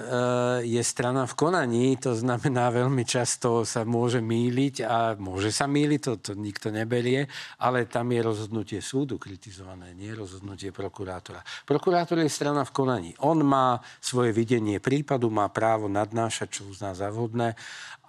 je 0.65 0.81
strana 0.81 1.29
v 1.29 1.34
konaní, 1.38 2.01
to 2.01 2.17
znamená 2.17 2.73
veľmi 2.81 3.05
často 3.05 3.62
sa 3.62 3.86
môže 3.86 4.19
míliť 4.19 4.75
a 4.81 4.97
môže 5.21 5.53
sa 5.53 5.69
míliť, 5.69 5.99
to, 6.01 6.13
to 6.17 6.31
nikto 6.34 6.73
neberie, 6.73 7.29
ale 7.62 7.86
tam 7.86 8.10
je 8.10 8.19
rozhodnutie 8.25 8.79
súdu 8.81 9.21
kritizované, 9.21 9.93
nie 9.93 10.10
rozhodnutie 10.12 10.73
prokurátora. 10.73 11.45
Prokurátor 11.69 12.17
je 12.23 12.29
strana 12.31 12.65
v 12.65 12.71
konaní. 12.73 13.12
On 13.21 13.38
má 13.45 13.77
svoje 14.01 14.34
videnie 14.34 14.81
prípadu, 14.81 15.29
má 15.29 15.45
právo 15.51 15.86
nadnášať, 15.86 16.47
čo 16.49 16.62
uzná 16.71 16.95
za 16.97 17.13
vhodné 17.13 17.53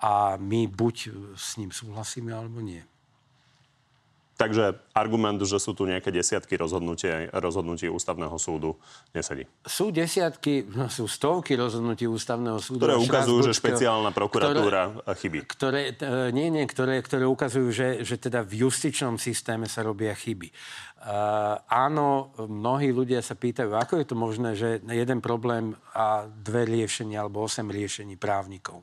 a 0.01 0.37
my 0.37 0.69
buď 0.69 0.97
s 1.37 1.57
ním 1.57 1.73
súhlasíme, 1.73 2.33
alebo 2.33 2.61
nie. 2.61 2.85
Takže 4.37 4.77
argument, 4.93 5.41
že 5.41 5.57
sú 5.57 5.73
tu 5.73 5.89
nejaké 5.89 6.13
desiatky 6.13 6.61
rozhodnutie, 6.61 7.33
rozhodnutí 7.33 7.89
ústavného 7.89 8.37
súdu, 8.37 8.77
nesedí. 9.17 9.49
Sú 9.65 9.89
desiatky, 9.89 10.61
no, 10.77 10.93
sú 10.93 11.09
stovky 11.09 11.57
rozhodnutí 11.57 12.05
ústavného 12.05 12.61
súdu. 12.61 12.85
Ktoré 12.85 13.01
ukazujú, 13.01 13.49
že 13.49 13.57
špeciálna 13.57 14.13
prokuratúra 14.13 14.93
ktoré- 14.93 15.17
chybí. 15.17 15.39
Ktoré, 15.49 15.97
e, 15.97 16.37
nie, 16.37 16.53
nie, 16.53 16.69
ktoré, 16.69 17.01
ktoré 17.01 17.25
ukazujú, 17.25 17.73
že, 17.73 17.89
že 18.05 18.21
teda 18.21 18.45
v 18.45 18.69
justičnom 18.69 19.17
systéme 19.17 19.73
sa 19.73 19.81
robia 19.81 20.13
chyby. 20.13 20.53
Uh, 20.97 21.61
áno, 21.69 22.33
mnohí 22.41 22.89
ľudia 22.89 23.21
sa 23.21 23.37
pýtajú, 23.37 23.69
ako 23.77 24.01
je 24.01 24.07
to 24.09 24.17
možné, 24.17 24.51
že 24.57 24.81
jeden 24.81 25.21
problém 25.21 25.77
a 25.93 26.25
dve 26.25 26.65
riešenia 26.65 27.21
alebo 27.21 27.45
osem 27.45 27.69
riešení 27.69 28.17
právnikov. 28.17 28.81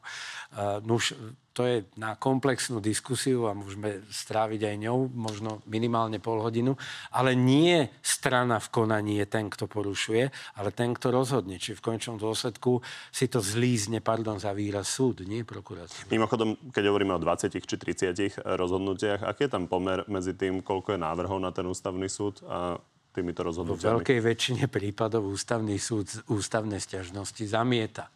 Uh, 0.54 0.78
nuž, 0.86 1.18
to 1.54 1.70
je 1.70 1.86
na 2.02 2.18
komplexnú 2.18 2.82
diskusiu 2.82 3.46
a 3.46 3.54
môžeme 3.54 4.02
stráviť 4.10 4.74
aj 4.74 4.76
ňou 4.90 5.00
možno 5.14 5.62
minimálne 5.70 6.18
pol 6.18 6.42
hodinu, 6.42 6.74
ale 7.14 7.38
nie 7.38 7.86
strana 8.02 8.58
v 8.58 8.68
konaní 8.74 9.22
je 9.22 9.28
ten, 9.30 9.46
kto 9.54 9.70
porušuje, 9.70 10.34
ale 10.58 10.70
ten, 10.74 10.98
kto 10.98 11.14
rozhodne. 11.14 11.62
Či 11.62 11.78
v 11.78 11.86
končnom 11.86 12.18
dôsledku 12.18 12.82
si 13.14 13.30
to 13.30 13.38
zlízne, 13.38 14.02
pardon 14.02 14.42
za 14.42 14.50
výraz, 14.50 14.90
súd, 14.90 15.22
nie 15.30 15.46
prokurátor. 15.46 16.10
Mimochodom, 16.10 16.58
keď 16.74 16.84
hovoríme 16.90 17.14
o 17.14 17.22
20 17.22 17.54
či 17.54 17.78
30 17.78 18.42
rozhodnutiach, 18.42 19.22
aký 19.22 19.46
je 19.46 19.54
tam 19.54 19.70
pomer 19.70 20.02
medzi 20.10 20.34
tým, 20.34 20.66
koľko 20.66 20.98
je 20.98 21.00
návrhov 21.06 21.38
na 21.38 21.54
ten 21.54 21.70
ústavný 21.70 22.03
súd 22.10 22.42
a 22.48 22.80
týmito 23.14 23.44
rozhodnutiami? 23.44 24.02
veľkej 24.02 24.20
väčšine 24.20 24.66
prípadov 24.72 25.28
ústavný 25.30 25.78
súd 25.78 26.10
ústavné 26.32 26.82
stiažnosti 26.82 27.44
zamieta. 27.46 28.10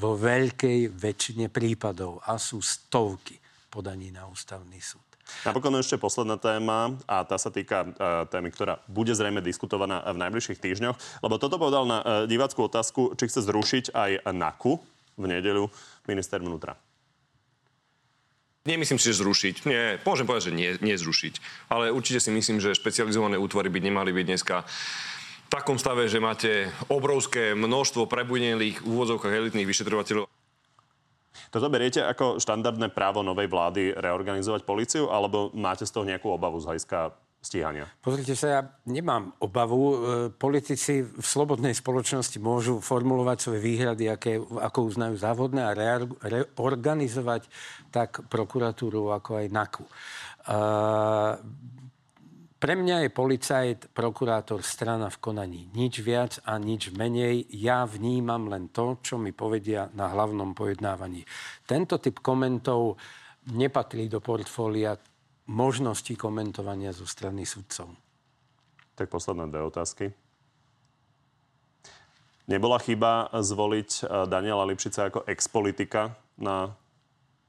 vo 0.00 0.16
veľkej 0.16 0.88
väčšine 0.88 1.52
prípadov 1.52 2.24
a 2.24 2.40
sú 2.40 2.64
stovky 2.64 3.36
podaní 3.68 4.08
na 4.08 4.24
ústavný 4.28 4.80
súd. 4.80 5.04
Napokon 5.48 5.72
ešte 5.80 5.96
posledná 5.96 6.36
téma 6.36 6.92
a 7.08 7.24
tá 7.24 7.40
sa 7.40 7.48
týka 7.48 7.88
uh, 7.88 8.28
témy, 8.28 8.52
ktorá 8.52 8.84
bude 8.84 9.16
zrejme 9.16 9.40
diskutovaná 9.40 10.04
v 10.12 10.20
najbližších 10.20 10.60
týždňoch, 10.60 11.24
lebo 11.24 11.40
toto 11.40 11.56
povedal 11.56 11.88
na 11.88 11.98
uh, 12.00 12.06
diváckú 12.28 12.68
otázku, 12.68 13.16
či 13.16 13.30
chce 13.30 13.48
zrušiť 13.48 13.84
aj 13.96 14.10
NAKU 14.28 14.72
v 15.16 15.24
nedeľu 15.24 15.72
minister 16.04 16.40
vnútra. 16.42 16.76
Nemyslím 18.62 19.02
si, 19.02 19.10
že 19.10 19.18
zrušiť. 19.18 19.66
Nie, 19.66 19.98
môžem 20.06 20.22
povedať, 20.22 20.54
že 20.54 20.54
nie, 20.54 20.70
nie 20.78 20.94
zrušiť. 20.94 21.66
Ale 21.66 21.90
určite 21.90 22.22
si 22.22 22.30
myslím, 22.30 22.62
že 22.62 22.78
špecializované 22.78 23.34
útvary 23.34 23.66
by 23.66 23.82
nemali 23.82 24.14
byť 24.14 24.26
dneska 24.30 24.62
v 24.62 25.48
takom 25.50 25.82
stave, 25.82 26.06
že 26.06 26.22
máte 26.22 26.70
obrovské 26.86 27.58
množstvo 27.58 28.06
prebudnelých 28.06 28.80
v 28.80 28.86
úvodzovkách 28.86 29.34
elitných 29.34 29.66
vyšetrovateľov. 29.66 30.30
Toto 31.52 31.68
beriete 31.68 32.06
ako 32.06 32.38
štandardné 32.38 32.94
právo 32.94 33.26
novej 33.26 33.50
vlády 33.50 33.98
reorganizovať 33.98 34.62
policiu, 34.62 35.10
alebo 35.10 35.50
máte 35.58 35.82
z 35.82 35.92
toho 35.92 36.06
nejakú 36.06 36.30
obavu 36.30 36.62
z 36.62 36.70
hľadiska 36.70 37.12
stíhania? 37.42 37.90
Pozrite 37.98 38.38
sa, 38.38 38.46
ja 38.48 38.60
nemám 38.86 39.34
obavu. 39.42 39.82
E, 39.82 39.96
politici 40.30 41.02
v 41.02 41.26
slobodnej 41.26 41.74
spoločnosti 41.74 42.38
môžu 42.38 42.78
formulovať 42.78 43.38
svoje 43.42 43.60
výhrady, 43.60 44.06
aké, 44.06 44.38
ako 44.38 44.88
uznajú 44.88 45.18
závodné 45.18 45.66
a 45.66 45.74
reorganizovať 46.22 47.50
tak 47.90 48.24
prokuratúru, 48.30 49.10
ako 49.10 49.42
aj 49.42 49.46
NAKU. 49.50 49.84
Uh, 50.42 51.38
pre 52.62 52.78
mňa 52.78 53.02
je 53.02 53.10
policajt, 53.10 53.80
prokurátor, 53.90 54.62
strana 54.62 55.10
v 55.10 55.18
konaní. 55.18 55.66
Nič 55.74 55.98
viac 55.98 56.38
a 56.46 56.62
nič 56.62 56.94
menej. 56.94 57.50
Ja 57.58 57.82
vnímam 57.82 58.46
len 58.46 58.70
to, 58.70 59.02
čo 59.02 59.18
mi 59.18 59.34
povedia 59.34 59.90
na 59.98 60.06
hlavnom 60.14 60.54
pojednávaní. 60.54 61.26
Tento 61.66 61.98
typ 61.98 62.22
komentov 62.22 63.02
nepatrí 63.50 64.06
do 64.06 64.22
portfólia 64.22 64.94
možnosti 65.46 66.14
komentovania 66.14 66.94
zo 66.94 67.06
strany 67.08 67.42
sudcov. 67.42 67.92
Tak 68.94 69.08
posledné 69.08 69.48
dve 69.48 69.62
otázky. 69.66 70.04
Nebola 72.50 72.82
chyba 72.82 73.30
zvoliť 73.30 73.90
eh, 74.02 74.06
Daniela 74.26 74.66
Lipšica 74.66 75.08
ako 75.08 75.24
expolitika 75.30 76.18
na 76.36 76.74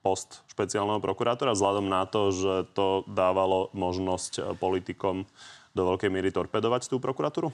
post 0.03 0.43
špeciálneho 0.51 0.99
prokurátora 0.99 1.55
vzhľadom 1.55 1.87
na 1.87 2.03
to, 2.05 2.29
že 2.29 2.55
to 2.77 3.07
dávalo 3.09 3.73
možnosť 3.73 4.33
eh, 4.37 4.43
politikom 4.53 5.25
do 5.73 5.81
veľkej 5.89 6.09
miery 6.13 6.29
torpedovať 6.29 6.85
tú 6.85 7.01
prokuratúru? 7.01 7.49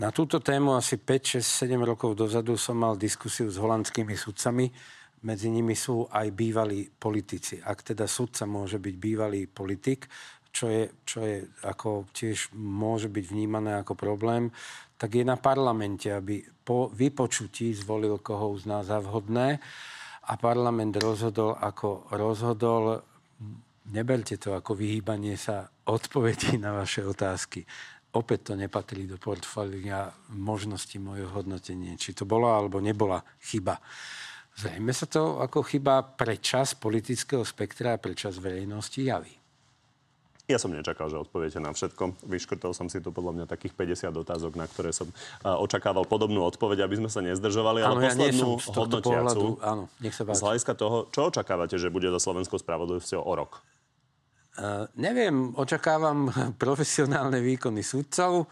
Na 0.00 0.08
túto 0.10 0.40
tému 0.40 0.74
asi 0.74 0.96
5, 0.96 1.38
6, 1.38 1.68
7 1.68 1.76
rokov 1.84 2.16
dozadu 2.16 2.56
som 2.56 2.72
mal 2.72 2.96
diskusiu 2.96 3.52
s 3.52 3.60
holandskými 3.60 4.16
sudcami. 4.16 4.72
Medzi 5.20 5.52
nimi 5.52 5.76
sú 5.76 6.08
aj 6.08 6.32
bývalí 6.32 6.88
politici. 6.88 7.60
Ak 7.60 7.84
teda 7.84 8.08
sudca 8.08 8.48
môže 8.48 8.80
byť 8.80 8.94
bývalý 8.96 9.44
politik, 9.44 10.08
čo 10.50 10.66
je, 10.66 10.90
čo 11.06 11.22
je 11.22 11.46
ako 11.62 12.10
tiež 12.10 12.50
môže 12.56 13.06
byť 13.06 13.24
vnímané 13.30 13.78
ako 13.78 13.94
problém, 13.94 14.50
tak 15.00 15.16
je 15.16 15.24
na 15.24 15.38
parlamente, 15.38 16.10
aby 16.12 16.44
po 16.64 16.92
vypočutí 16.92 17.72
zvolil, 17.72 18.20
koho 18.20 18.52
uzná 18.52 18.84
za 18.84 19.00
vhodné 19.00 19.62
a 20.28 20.32
parlament 20.36 20.96
rozhodol, 21.00 21.56
ako 21.56 22.10
rozhodol. 22.12 23.00
Neberte 23.90 24.36
to 24.36 24.52
ako 24.52 24.76
vyhýbanie 24.76 25.40
sa 25.40 25.70
odpovedí 25.88 26.60
na 26.60 26.76
vaše 26.76 27.00
otázky. 27.00 27.64
Opäť 28.10 28.52
to 28.52 28.52
nepatrí 28.58 29.06
do 29.06 29.16
portfólia 29.22 30.10
možnosti 30.34 30.98
mojho 30.98 31.30
hodnotenia, 31.30 31.94
či 31.94 32.10
to 32.10 32.26
bola 32.26 32.58
alebo 32.58 32.82
nebola 32.82 33.22
chyba. 33.38 33.78
Zrejme 34.60 34.92
sa 34.92 35.08
to 35.08 35.40
ako 35.40 35.64
chyba 35.64 36.04
pre 36.04 36.36
čas 36.36 36.76
politického 36.76 37.40
spektra 37.40 37.96
a 37.96 38.00
pre 38.02 38.12
čas 38.12 38.36
verejnosti 38.36 39.00
javí. 39.00 39.32
Ja 40.50 40.58
som 40.58 40.74
nečakal, 40.74 41.06
že 41.06 41.14
odpoviete 41.14 41.62
na 41.62 41.70
všetko. 41.70 42.26
Vyškrtol 42.26 42.74
som 42.74 42.90
si 42.90 42.98
tu 42.98 43.14
podľa 43.14 43.38
mňa 43.38 43.44
takých 43.46 43.70
50 43.72 44.10
otázok, 44.20 44.58
na 44.58 44.66
ktoré 44.66 44.90
som 44.90 45.06
očakával 45.46 46.02
podobnú 46.04 46.42
odpoveď, 46.42 46.90
aby 46.90 46.98
sme 46.98 47.06
sa 47.06 47.22
nezdržovali. 47.22 47.86
Ale 47.86 48.02
ja 48.02 48.12
poslednú 48.12 48.58
ja 48.58 48.74
hodnotiacu, 48.74 49.62
áno, 49.62 49.86
nech 50.02 50.10
sa 50.10 50.26
z 50.26 50.42
hľadiska 50.42 50.74
toho, 50.74 51.06
čo 51.14 51.30
očakávate, 51.30 51.78
že 51.78 51.86
bude 51.86 52.10
za 52.10 52.18
Slovenskou 52.18 52.58
spravodlivosťou 52.58 53.22
o 53.22 53.32
rok? 53.38 53.62
Uh, 54.60 54.84
neviem, 55.00 55.56
očakávam 55.56 56.28
profesionálne 56.62 57.40
výkony 57.40 57.80
sudcov 57.80 58.44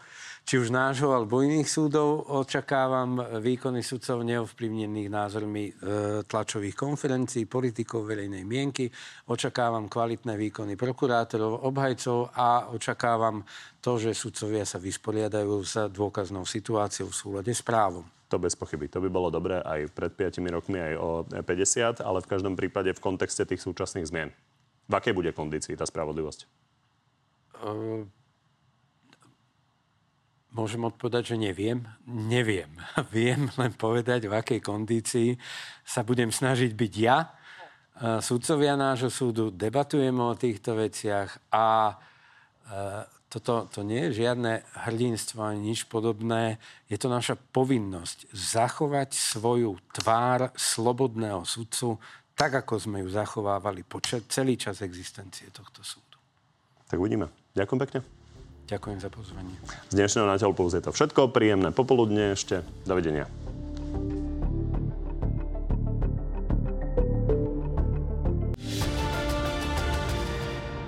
či 0.49 0.57
už 0.57 0.73
nášho 0.73 1.13
alebo 1.13 1.45
iných 1.45 1.69
súdov. 1.69 2.25
Očakávam 2.25 3.21
výkony 3.37 3.85
sudcov 3.85 4.25
neovplyvnených 4.25 5.05
názormi 5.05 5.69
e, 5.69 5.71
tlačových 6.25 6.73
konferencií, 6.73 7.45
politikov 7.45 8.09
verejnej 8.09 8.41
mienky. 8.49 8.89
Očakávam 9.29 9.85
kvalitné 9.85 10.33
výkony 10.33 10.73
prokurátorov, 10.73 11.69
obhajcov 11.69 12.33
a 12.33 12.65
očakávam 12.73 13.45
to, 13.77 14.01
že 14.01 14.17
sudcovia 14.17 14.65
sa 14.65 14.81
vysporiadajú 14.81 15.53
s 15.61 15.85
dôkaznou 15.93 16.49
situáciou 16.49 17.13
v 17.13 17.19
súlade 17.21 17.53
s 17.53 17.61
právom. 17.61 18.09
To 18.33 18.41
bez 18.41 18.57
pochyby. 18.57 18.89
To 18.89 19.05
by 19.05 19.09
bolo 19.13 19.29
dobré 19.29 19.61
aj 19.61 19.93
pred 19.93 20.33
5 20.33 20.41
rokmi, 20.49 20.81
aj 20.81 20.93
o 20.97 21.09
50, 21.45 22.01
ale 22.01 22.25
v 22.25 22.29
každom 22.29 22.57
prípade 22.57 22.89
v 22.89 23.01
kontexte 23.01 23.45
tých 23.45 23.61
súčasných 23.61 24.09
zmien. 24.09 24.33
V 24.89 24.93
akej 24.97 25.13
bude 25.13 25.29
kondícii 25.31 25.77
tá 25.77 25.85
spravodlivosť? 25.85 26.49
Uh 27.61 28.09
Môžem 30.49 30.81
odpovedať, 30.81 31.33
že 31.33 31.35
neviem. 31.37 31.85
Neviem. 32.09 32.73
Viem 33.15 33.53
len 33.53 33.71
povedať, 33.77 34.25
v 34.25 34.33
akej 34.33 34.59
kondícii 34.65 35.37
sa 35.85 36.01
budem 36.01 36.33
snažiť 36.33 36.73
byť 36.73 36.93
ja. 36.97 37.29
Súdcovia 37.99 38.73
nášho 38.79 39.11
súdu 39.11 39.51
debatujeme 39.51 40.23
o 40.23 40.33
týchto 40.33 40.71
veciach 40.71 41.51
a 41.51 41.91
e, 41.91 41.95
toto 43.27 43.67
to 43.67 43.83
nie 43.83 44.07
je 44.07 44.23
žiadne 44.23 44.63
hrdinstvo 44.87 45.43
ani 45.43 45.75
nič 45.75 45.83
podobné. 45.91 46.63
Je 46.87 46.95
to 46.95 47.11
naša 47.11 47.35
povinnosť 47.35 48.31
zachovať 48.31 49.11
svoju 49.11 49.75
tvár 49.91 50.55
slobodného 50.55 51.43
sudcu 51.43 51.99
tak, 52.39 52.55
ako 52.55 52.79
sme 52.79 53.03
ju 53.03 53.11
zachovávali 53.11 53.83
po 53.83 53.99
celý 54.07 54.55
čas 54.55 54.79
existencie 54.79 55.51
tohto 55.51 55.83
súdu. 55.83 56.15
Tak 56.87 56.95
uvidíme. 56.95 57.27
Ďakujem 57.51 57.79
pekne. 57.83 57.99
Ďakujem 58.71 58.97
za 59.03 59.09
pozvanie. 59.11 59.55
Z 59.91 59.93
dnešného 59.99 60.23
Na 60.23 60.39
Plus 60.55 60.71
je 60.71 60.79
to 60.79 60.95
všetko. 60.95 61.35
Príjemné 61.35 61.75
popoludne 61.75 62.31
ešte. 62.31 62.63
Dovidenia. 62.87 63.27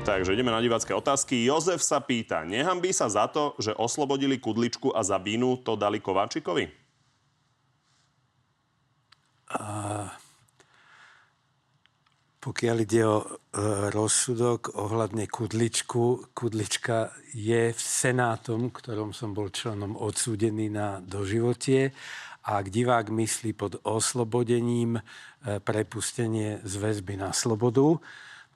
Takže 0.07 0.33
ideme 0.33 0.55
na 0.55 0.63
divácké 0.63 0.95
otázky. 0.95 1.45
Jozef 1.45 1.83
sa 1.83 1.99
pýta, 1.99 2.47
nehambí 2.47 2.95
sa 2.95 3.11
za 3.11 3.27
to, 3.27 3.53
že 3.59 3.75
oslobodili 3.75 4.39
Kudličku 4.39 4.95
a 4.95 5.03
za 5.03 5.19
Bínu 5.19 5.61
to 5.61 5.75
dali 5.75 5.99
Kováčikovi? 5.99 6.80
Pokiaľ 12.51 12.77
ide 12.83 13.07
o 13.07 13.23
e, 13.23 13.25
rozsudok 13.95 14.75
ohľadne 14.75 15.23
Kudličku, 15.31 16.35
Kudlička 16.35 17.15
je 17.31 17.71
v 17.71 17.79
Senátom, 17.79 18.75
ktorom 18.75 19.15
som 19.15 19.31
bol 19.31 19.47
členom 19.55 19.95
odsúdený 19.95 20.67
na 20.67 20.99
doživotie. 20.99 21.95
A 22.43 22.59
ak 22.59 22.67
divák 22.67 23.07
myslí 23.07 23.55
pod 23.55 23.79
oslobodením 23.87 24.99
e, 24.99 25.01
prepustenie 25.63 26.59
z 26.67 26.73
väzby 26.75 27.23
na 27.23 27.31
slobodu, 27.31 28.03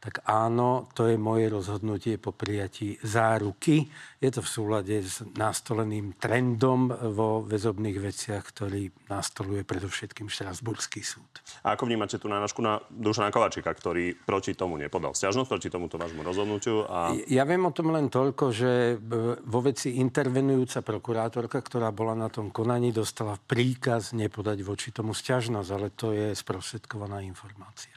tak 0.06 0.22
áno, 0.30 0.86
to 0.93 1.10
je 1.10 1.18
moje 1.18 1.49
rozhodnutie 1.49 2.22
po 2.22 2.30
prijatí 2.30 3.01
záruky. 3.01 3.89
Je 4.22 4.30
to 4.30 4.45
v 4.45 4.49
súlade 4.53 4.95
s 5.01 5.26
nastoleným 5.34 6.14
trendom 6.22 6.93
vo 7.10 7.41
väzobných 7.41 7.97
veciach, 7.97 8.45
ktorý 8.45 8.93
nastoluje 9.10 9.66
predovšetkým 9.66 10.30
Štrasburský 10.30 11.01
súd. 11.01 11.26
A 11.66 11.74
ako 11.74 11.89
vnímate 11.89 12.22
tú 12.22 12.30
náražku 12.30 12.62
na 12.62 12.78
Dušana 12.93 13.34
Kovačika, 13.34 13.74
ktorý 13.74 14.14
proti 14.14 14.53
tomu 14.53 14.78
nepodal 14.78 15.18
stiažnosť, 15.18 15.49
proti 15.49 15.74
tomuto 15.74 15.97
vášmu 15.97 16.22
rozhodnutiu? 16.22 16.86
A... 16.86 17.18
Ja 17.26 17.41
viem 17.49 17.66
o 17.66 17.74
tom 17.74 17.89
len 17.89 18.14
toľko, 18.14 18.53
že 18.53 19.01
vo 19.41 19.60
veci 19.66 19.97
intervenujúca 19.97 20.86
prokurátorka, 20.86 21.66
ktorá 21.66 21.89
bola 21.89 22.14
na 22.14 22.30
tom 22.30 22.53
konaní, 22.53 22.93
dostala 22.93 23.41
príkaz 23.41 24.14
nepodať 24.14 24.62
voči 24.62 24.93
tomu 24.93 25.18
stiažnosť, 25.18 25.70
ale 25.74 25.89
to 25.97 26.14
je 26.14 26.30
sprostredkovaná 26.38 27.26
informácia. 27.26 27.95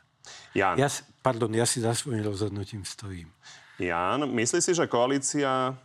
Jan. 0.55 0.76
Ja, 0.81 0.89
pardon, 1.20 1.53
ja 1.55 1.68
si 1.68 1.85
za 1.85 1.93
svojím 1.95 2.24
rozhodnutím 2.24 2.83
stojím. 2.85 3.29
Jan, 3.79 4.26
myslí 4.26 4.59
si, 4.59 4.72
že 4.74 4.91
koalícia 4.91 5.79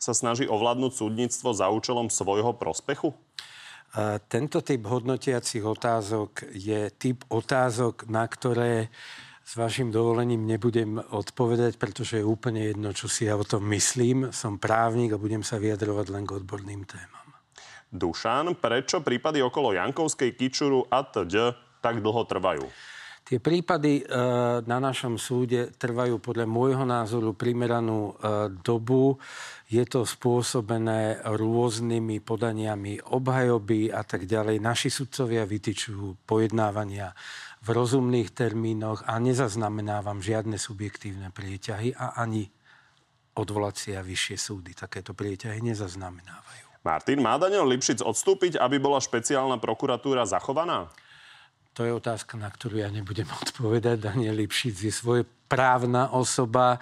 sa 0.00 0.12
snaží 0.14 0.46
ovládnuť 0.46 0.92
súdnictvo 0.96 1.50
za 1.52 1.68
účelom 1.68 2.08
svojho 2.08 2.54
prospechu? 2.56 3.12
A 3.90 4.22
tento 4.22 4.62
typ 4.62 4.86
hodnotiacich 4.86 5.66
otázok 5.66 6.54
je 6.54 6.94
typ 6.94 7.26
otázok, 7.26 8.06
na 8.06 8.22
ktoré 8.22 8.86
s 9.42 9.58
vašim 9.58 9.90
dovolením 9.90 10.46
nebudem 10.46 11.02
odpovedať, 11.10 11.74
pretože 11.74 12.22
je 12.22 12.24
úplne 12.24 12.70
jedno, 12.70 12.94
čo 12.94 13.10
si 13.10 13.26
ja 13.26 13.34
o 13.34 13.42
tom 13.42 13.66
myslím. 13.74 14.30
Som 14.30 14.62
právnik 14.62 15.10
a 15.10 15.18
budem 15.18 15.42
sa 15.42 15.58
vyjadrovať 15.58 16.06
len 16.14 16.22
k 16.22 16.38
odborným 16.38 16.86
témam. 16.86 17.26
Dušan, 17.90 18.54
prečo 18.62 19.02
prípady 19.02 19.42
okolo 19.42 19.74
Jankovskej, 19.74 20.38
Kičuru 20.38 20.86
a 20.86 21.02
tď 21.02 21.58
tak 21.82 21.98
dlho 21.98 22.22
trvajú? 22.30 22.62
Tie 23.30 23.38
prípady 23.38 24.02
e, 24.02 24.04
na 24.66 24.82
našom 24.82 25.14
súde 25.14 25.70
trvajú 25.78 26.18
podľa 26.18 26.50
môjho 26.50 26.82
názoru 26.82 27.30
primeranú 27.30 28.10
e, 28.10 28.12
dobu. 28.58 29.22
Je 29.70 29.86
to 29.86 30.02
spôsobené 30.02 31.22
rôznymi 31.22 32.18
podaniami 32.26 32.98
obhajoby 32.98 33.94
a 33.94 34.02
tak 34.02 34.26
ďalej. 34.26 34.58
Naši 34.58 34.90
sudcovia 34.90 35.46
vytyčujú 35.46 36.26
pojednávania 36.26 37.14
v 37.62 37.68
rozumných 37.70 38.34
termínoch 38.34 39.06
a 39.06 39.14
nezaznamenávam 39.22 40.18
žiadne 40.18 40.58
subjektívne 40.58 41.30
prieťahy 41.30 41.94
a 41.94 42.18
ani 42.18 42.50
odvolacie 43.38 43.94
a 43.94 44.02
vyššie 44.02 44.36
súdy 44.42 44.74
takéto 44.74 45.14
prieťahy 45.14 45.62
nezaznamenávajú. 45.62 46.82
Martin, 46.82 47.22
má 47.22 47.38
Daniel 47.38 47.70
Lipšic 47.70 48.02
odstúpiť, 48.02 48.58
aby 48.58 48.82
bola 48.82 48.98
špeciálna 48.98 49.62
prokuratúra 49.62 50.26
zachovaná? 50.26 50.90
To 51.78 51.86
je 51.86 51.92
otázka, 51.94 52.34
na 52.34 52.50
ktorú 52.50 52.82
ja 52.82 52.90
nebudem 52.90 53.28
odpovedať. 53.42 54.00
Daniel 54.00 54.36
Lipšic 54.38 54.76
je 54.76 54.92
svoje 54.92 55.22
právna 55.46 56.10
osoba. 56.14 56.78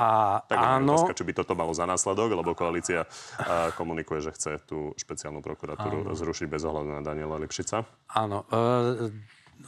A 0.00 0.40
tak 0.48 0.56
áno... 0.56 0.96
Otázka, 0.96 1.18
či 1.18 1.26
by 1.28 1.32
toto 1.36 1.52
malo 1.52 1.76
za 1.76 1.84
následok, 1.84 2.32
lebo 2.32 2.56
koalícia 2.56 3.04
komunikuje, 3.76 4.24
že 4.24 4.32
chce 4.32 4.50
tú 4.64 4.96
špeciálnu 4.96 5.44
prokuratúru 5.44 6.08
áno. 6.08 6.16
zrušiť 6.16 6.46
bez 6.48 6.62
ohľadu 6.64 6.88
na 6.88 7.02
Daniela 7.04 7.36
Lipšica. 7.36 7.84
Áno. 8.16 8.48
E, 8.48 9.12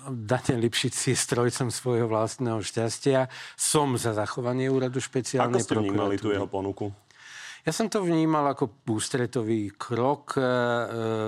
Daniel 0.08 0.64
Lipšic 0.64 1.12
je 1.12 1.16
strojcom 1.16 1.68
svojho 1.68 2.08
vlastného 2.08 2.64
šťastia. 2.64 3.28
Som 3.60 4.00
za 4.00 4.16
zachovanie 4.16 4.72
úradu 4.72 5.04
špeciálnej 5.04 5.60
Ako 5.60 5.68
ste 5.68 5.76
vnímali 5.76 6.16
tú 6.16 6.32
jeho 6.32 6.48
ponuku? 6.48 6.88
Ja 7.62 7.70
som 7.70 7.86
to 7.86 8.02
vnímal 8.02 8.42
ako 8.50 8.82
ústretový 8.90 9.70
krok 9.78 10.34
e, 10.34 10.42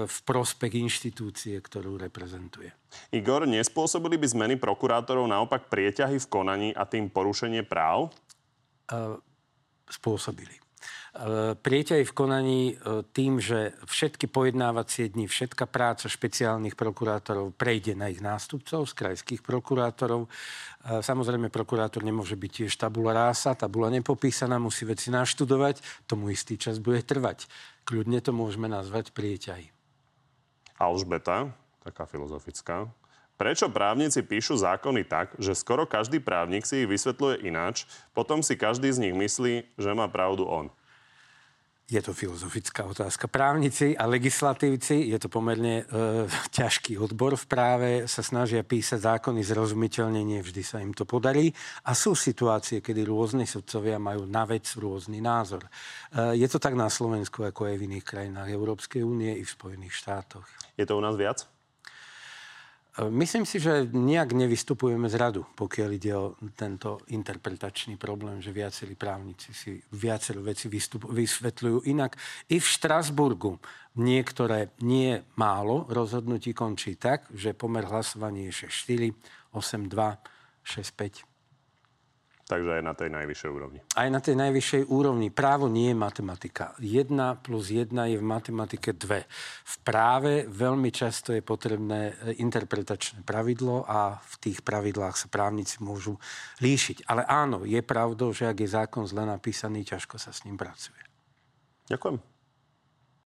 v 0.03 0.19
prospech 0.27 0.83
inštitúcie, 0.83 1.55
ktorú 1.63 1.95
reprezentuje. 1.95 2.75
Igor, 3.15 3.47
nespôsobili 3.47 4.19
by 4.19 4.27
zmeny 4.27 4.55
prokurátorov 4.59 5.31
naopak 5.31 5.71
prieťahy 5.71 6.19
v 6.19 6.27
konaní 6.27 6.69
a 6.75 6.83
tým 6.91 7.07
porušenie 7.07 7.63
práv? 7.63 8.11
E, 8.91 9.23
spôsobili. 9.87 10.64
E, 11.15 11.55
prieťaj 11.55 12.03
v 12.11 12.13
konaní 12.13 12.63
e, 12.75 13.07
tým, 13.15 13.39
že 13.39 13.79
všetky 13.87 14.27
pojednávacie 14.27 15.15
dni, 15.15 15.31
všetka 15.31 15.71
práca 15.71 16.11
špeciálnych 16.11 16.75
prokurátorov 16.75 17.55
prejde 17.55 17.95
na 17.95 18.11
ich 18.11 18.19
nástupcov 18.19 18.83
z 18.91 18.93
krajských 18.99 19.47
prokurátorov. 19.47 20.27
E, 20.27 20.29
samozrejme, 21.07 21.55
prokurátor 21.55 22.03
nemôže 22.03 22.35
byť 22.35 22.51
tiež 22.51 22.75
tabula 22.75 23.15
rása, 23.15 23.55
tabula 23.55 23.95
nepopísaná, 23.95 24.59
musí 24.59 24.83
veci 24.83 25.15
naštudovať, 25.15 25.79
tomu 26.11 26.35
istý 26.35 26.59
čas 26.59 26.83
bude 26.83 26.99
trvať. 27.07 27.47
Kľudne 27.87 28.19
to 28.19 28.35
môžeme 28.35 28.67
nazvať 28.67 29.15
prieťaj. 29.15 29.71
Alžbeta, 30.83 31.55
taká 31.87 32.11
filozofická. 32.11 32.91
Prečo 33.39 33.71
právnici 33.71 34.19
píšu 34.27 34.59
zákony 34.59 35.07
tak, 35.07 35.39
že 35.39 35.55
skoro 35.55 35.87
každý 35.87 36.19
právnik 36.19 36.67
si 36.67 36.83
ich 36.83 36.91
vysvetľuje 36.91 37.47
ináč, 37.47 37.87
potom 38.11 38.43
si 38.43 38.59
každý 38.59 38.91
z 38.91 38.99
nich 38.99 39.15
myslí, 39.15 39.79
že 39.79 39.91
má 39.95 40.11
pravdu 40.11 40.43
on? 40.51 40.75
Je 41.85 42.01
to 42.01 42.17
filozofická 42.17 42.89
otázka. 42.89 43.29
Právnici 43.29 43.93
a 43.93 44.09
legislatívci, 44.09 45.13
je 45.13 45.19
to 45.21 45.29
pomerne 45.29 45.85
e, 45.85 46.25
ťažký 46.49 46.97
odbor 46.97 47.37
v 47.37 47.45
práve, 47.45 47.91
sa 48.09 48.25
snažia 48.25 48.65
písať 48.65 49.05
zákony 49.05 49.45
zrozumiteľne, 49.45 50.17
nie 50.25 50.41
vždy 50.41 50.65
sa 50.65 50.81
im 50.81 50.97
to 50.97 51.05
podarí. 51.05 51.53
A 51.85 51.93
sú 51.93 52.17
situácie, 52.17 52.81
kedy 52.81 53.05
rôzni 53.05 53.45
sudcovia 53.45 54.01
majú 54.01 54.25
na 54.25 54.49
vec 54.49 54.65
rôzny 54.81 55.21
názor. 55.21 55.69
E, 55.69 56.41
je 56.41 56.49
to 56.49 56.57
tak 56.57 56.73
na 56.73 56.89
Slovensku, 56.89 57.45
ako 57.45 57.69
aj 57.69 57.77
v 57.77 57.85
iných 57.93 58.05
krajinách 58.09 58.49
Európskej 58.49 59.05
únie 59.05 59.37
i 59.37 59.45
v 59.45 59.53
Spojených 59.53 59.93
štátoch. 59.93 60.49
Je 60.81 60.89
to 60.89 60.97
u 60.97 61.05
nás 61.05 61.21
viac? 61.21 61.54
Myslím 62.95 63.43
si, 63.43 63.59
že 63.59 63.91
nejak 63.91 64.39
nevystupujeme 64.39 65.11
z 65.11 65.19
radu, 65.19 65.43
pokiaľ 65.59 65.91
ide 65.99 66.15
o 66.15 66.39
tento 66.55 67.03
interpretačný 67.11 67.99
problém, 67.99 68.39
že 68.39 68.55
viacerí 68.55 68.95
právnici 68.95 69.51
si 69.51 69.83
viacero 69.99 70.47
veci 70.47 70.71
vystup- 70.71 71.11
vysvetľujú 71.11 71.91
inak. 71.91 72.15
I 72.55 72.63
v 72.63 72.67
Štrasburgu 72.71 73.59
niektoré 73.99 74.71
nie 74.87 75.19
málo 75.35 75.91
rozhodnutí 75.91 76.55
končí 76.55 76.95
tak, 76.95 77.27
že 77.35 77.51
pomer 77.51 77.83
hlasovania 77.83 78.55
je 78.55 78.71
6-4, 78.71 79.11
8-2, 79.51 80.15
6-5. 80.63 81.34
Takže 82.45 82.77
aj 82.77 82.83
na 82.85 82.93
tej 82.93 83.09
najvyššej 83.09 83.51
úrovni. 83.51 83.81
Aj 83.97 84.09
na 84.13 84.21
tej 84.21 84.37
najvyššej 84.37 84.83
úrovni. 84.93 85.33
Právo 85.33 85.65
nie 85.73 85.89
je 85.89 85.97
matematika. 85.97 86.77
1 86.77 87.41
plus 87.41 87.73
1 87.73 87.89
je 87.89 88.17
v 88.21 88.25
matematike 88.25 88.93
2. 88.93 89.25
V 89.65 89.75
práve 89.81 90.45
veľmi 90.45 90.93
často 90.93 91.33
je 91.33 91.41
potrebné 91.41 92.13
e, 92.13 92.45
interpretačné 92.45 93.25
pravidlo 93.25 93.89
a 93.89 94.21
v 94.21 94.35
tých 94.45 94.61
pravidlách 94.61 95.17
sa 95.17 95.33
právnici 95.33 95.81
môžu 95.81 96.21
líšiť. 96.61 97.09
Ale 97.09 97.25
áno, 97.25 97.65
je 97.65 97.81
pravdou, 97.81 98.37
že 98.37 98.45
ak 98.45 98.61
je 98.61 98.69
zákon 98.69 99.09
zle 99.09 99.25
napísaný, 99.25 99.89
ťažko 99.89 100.21
sa 100.21 100.29
s 100.29 100.45
ním 100.45 100.61
pracuje. 100.61 101.01
Ďakujem. 101.89 102.34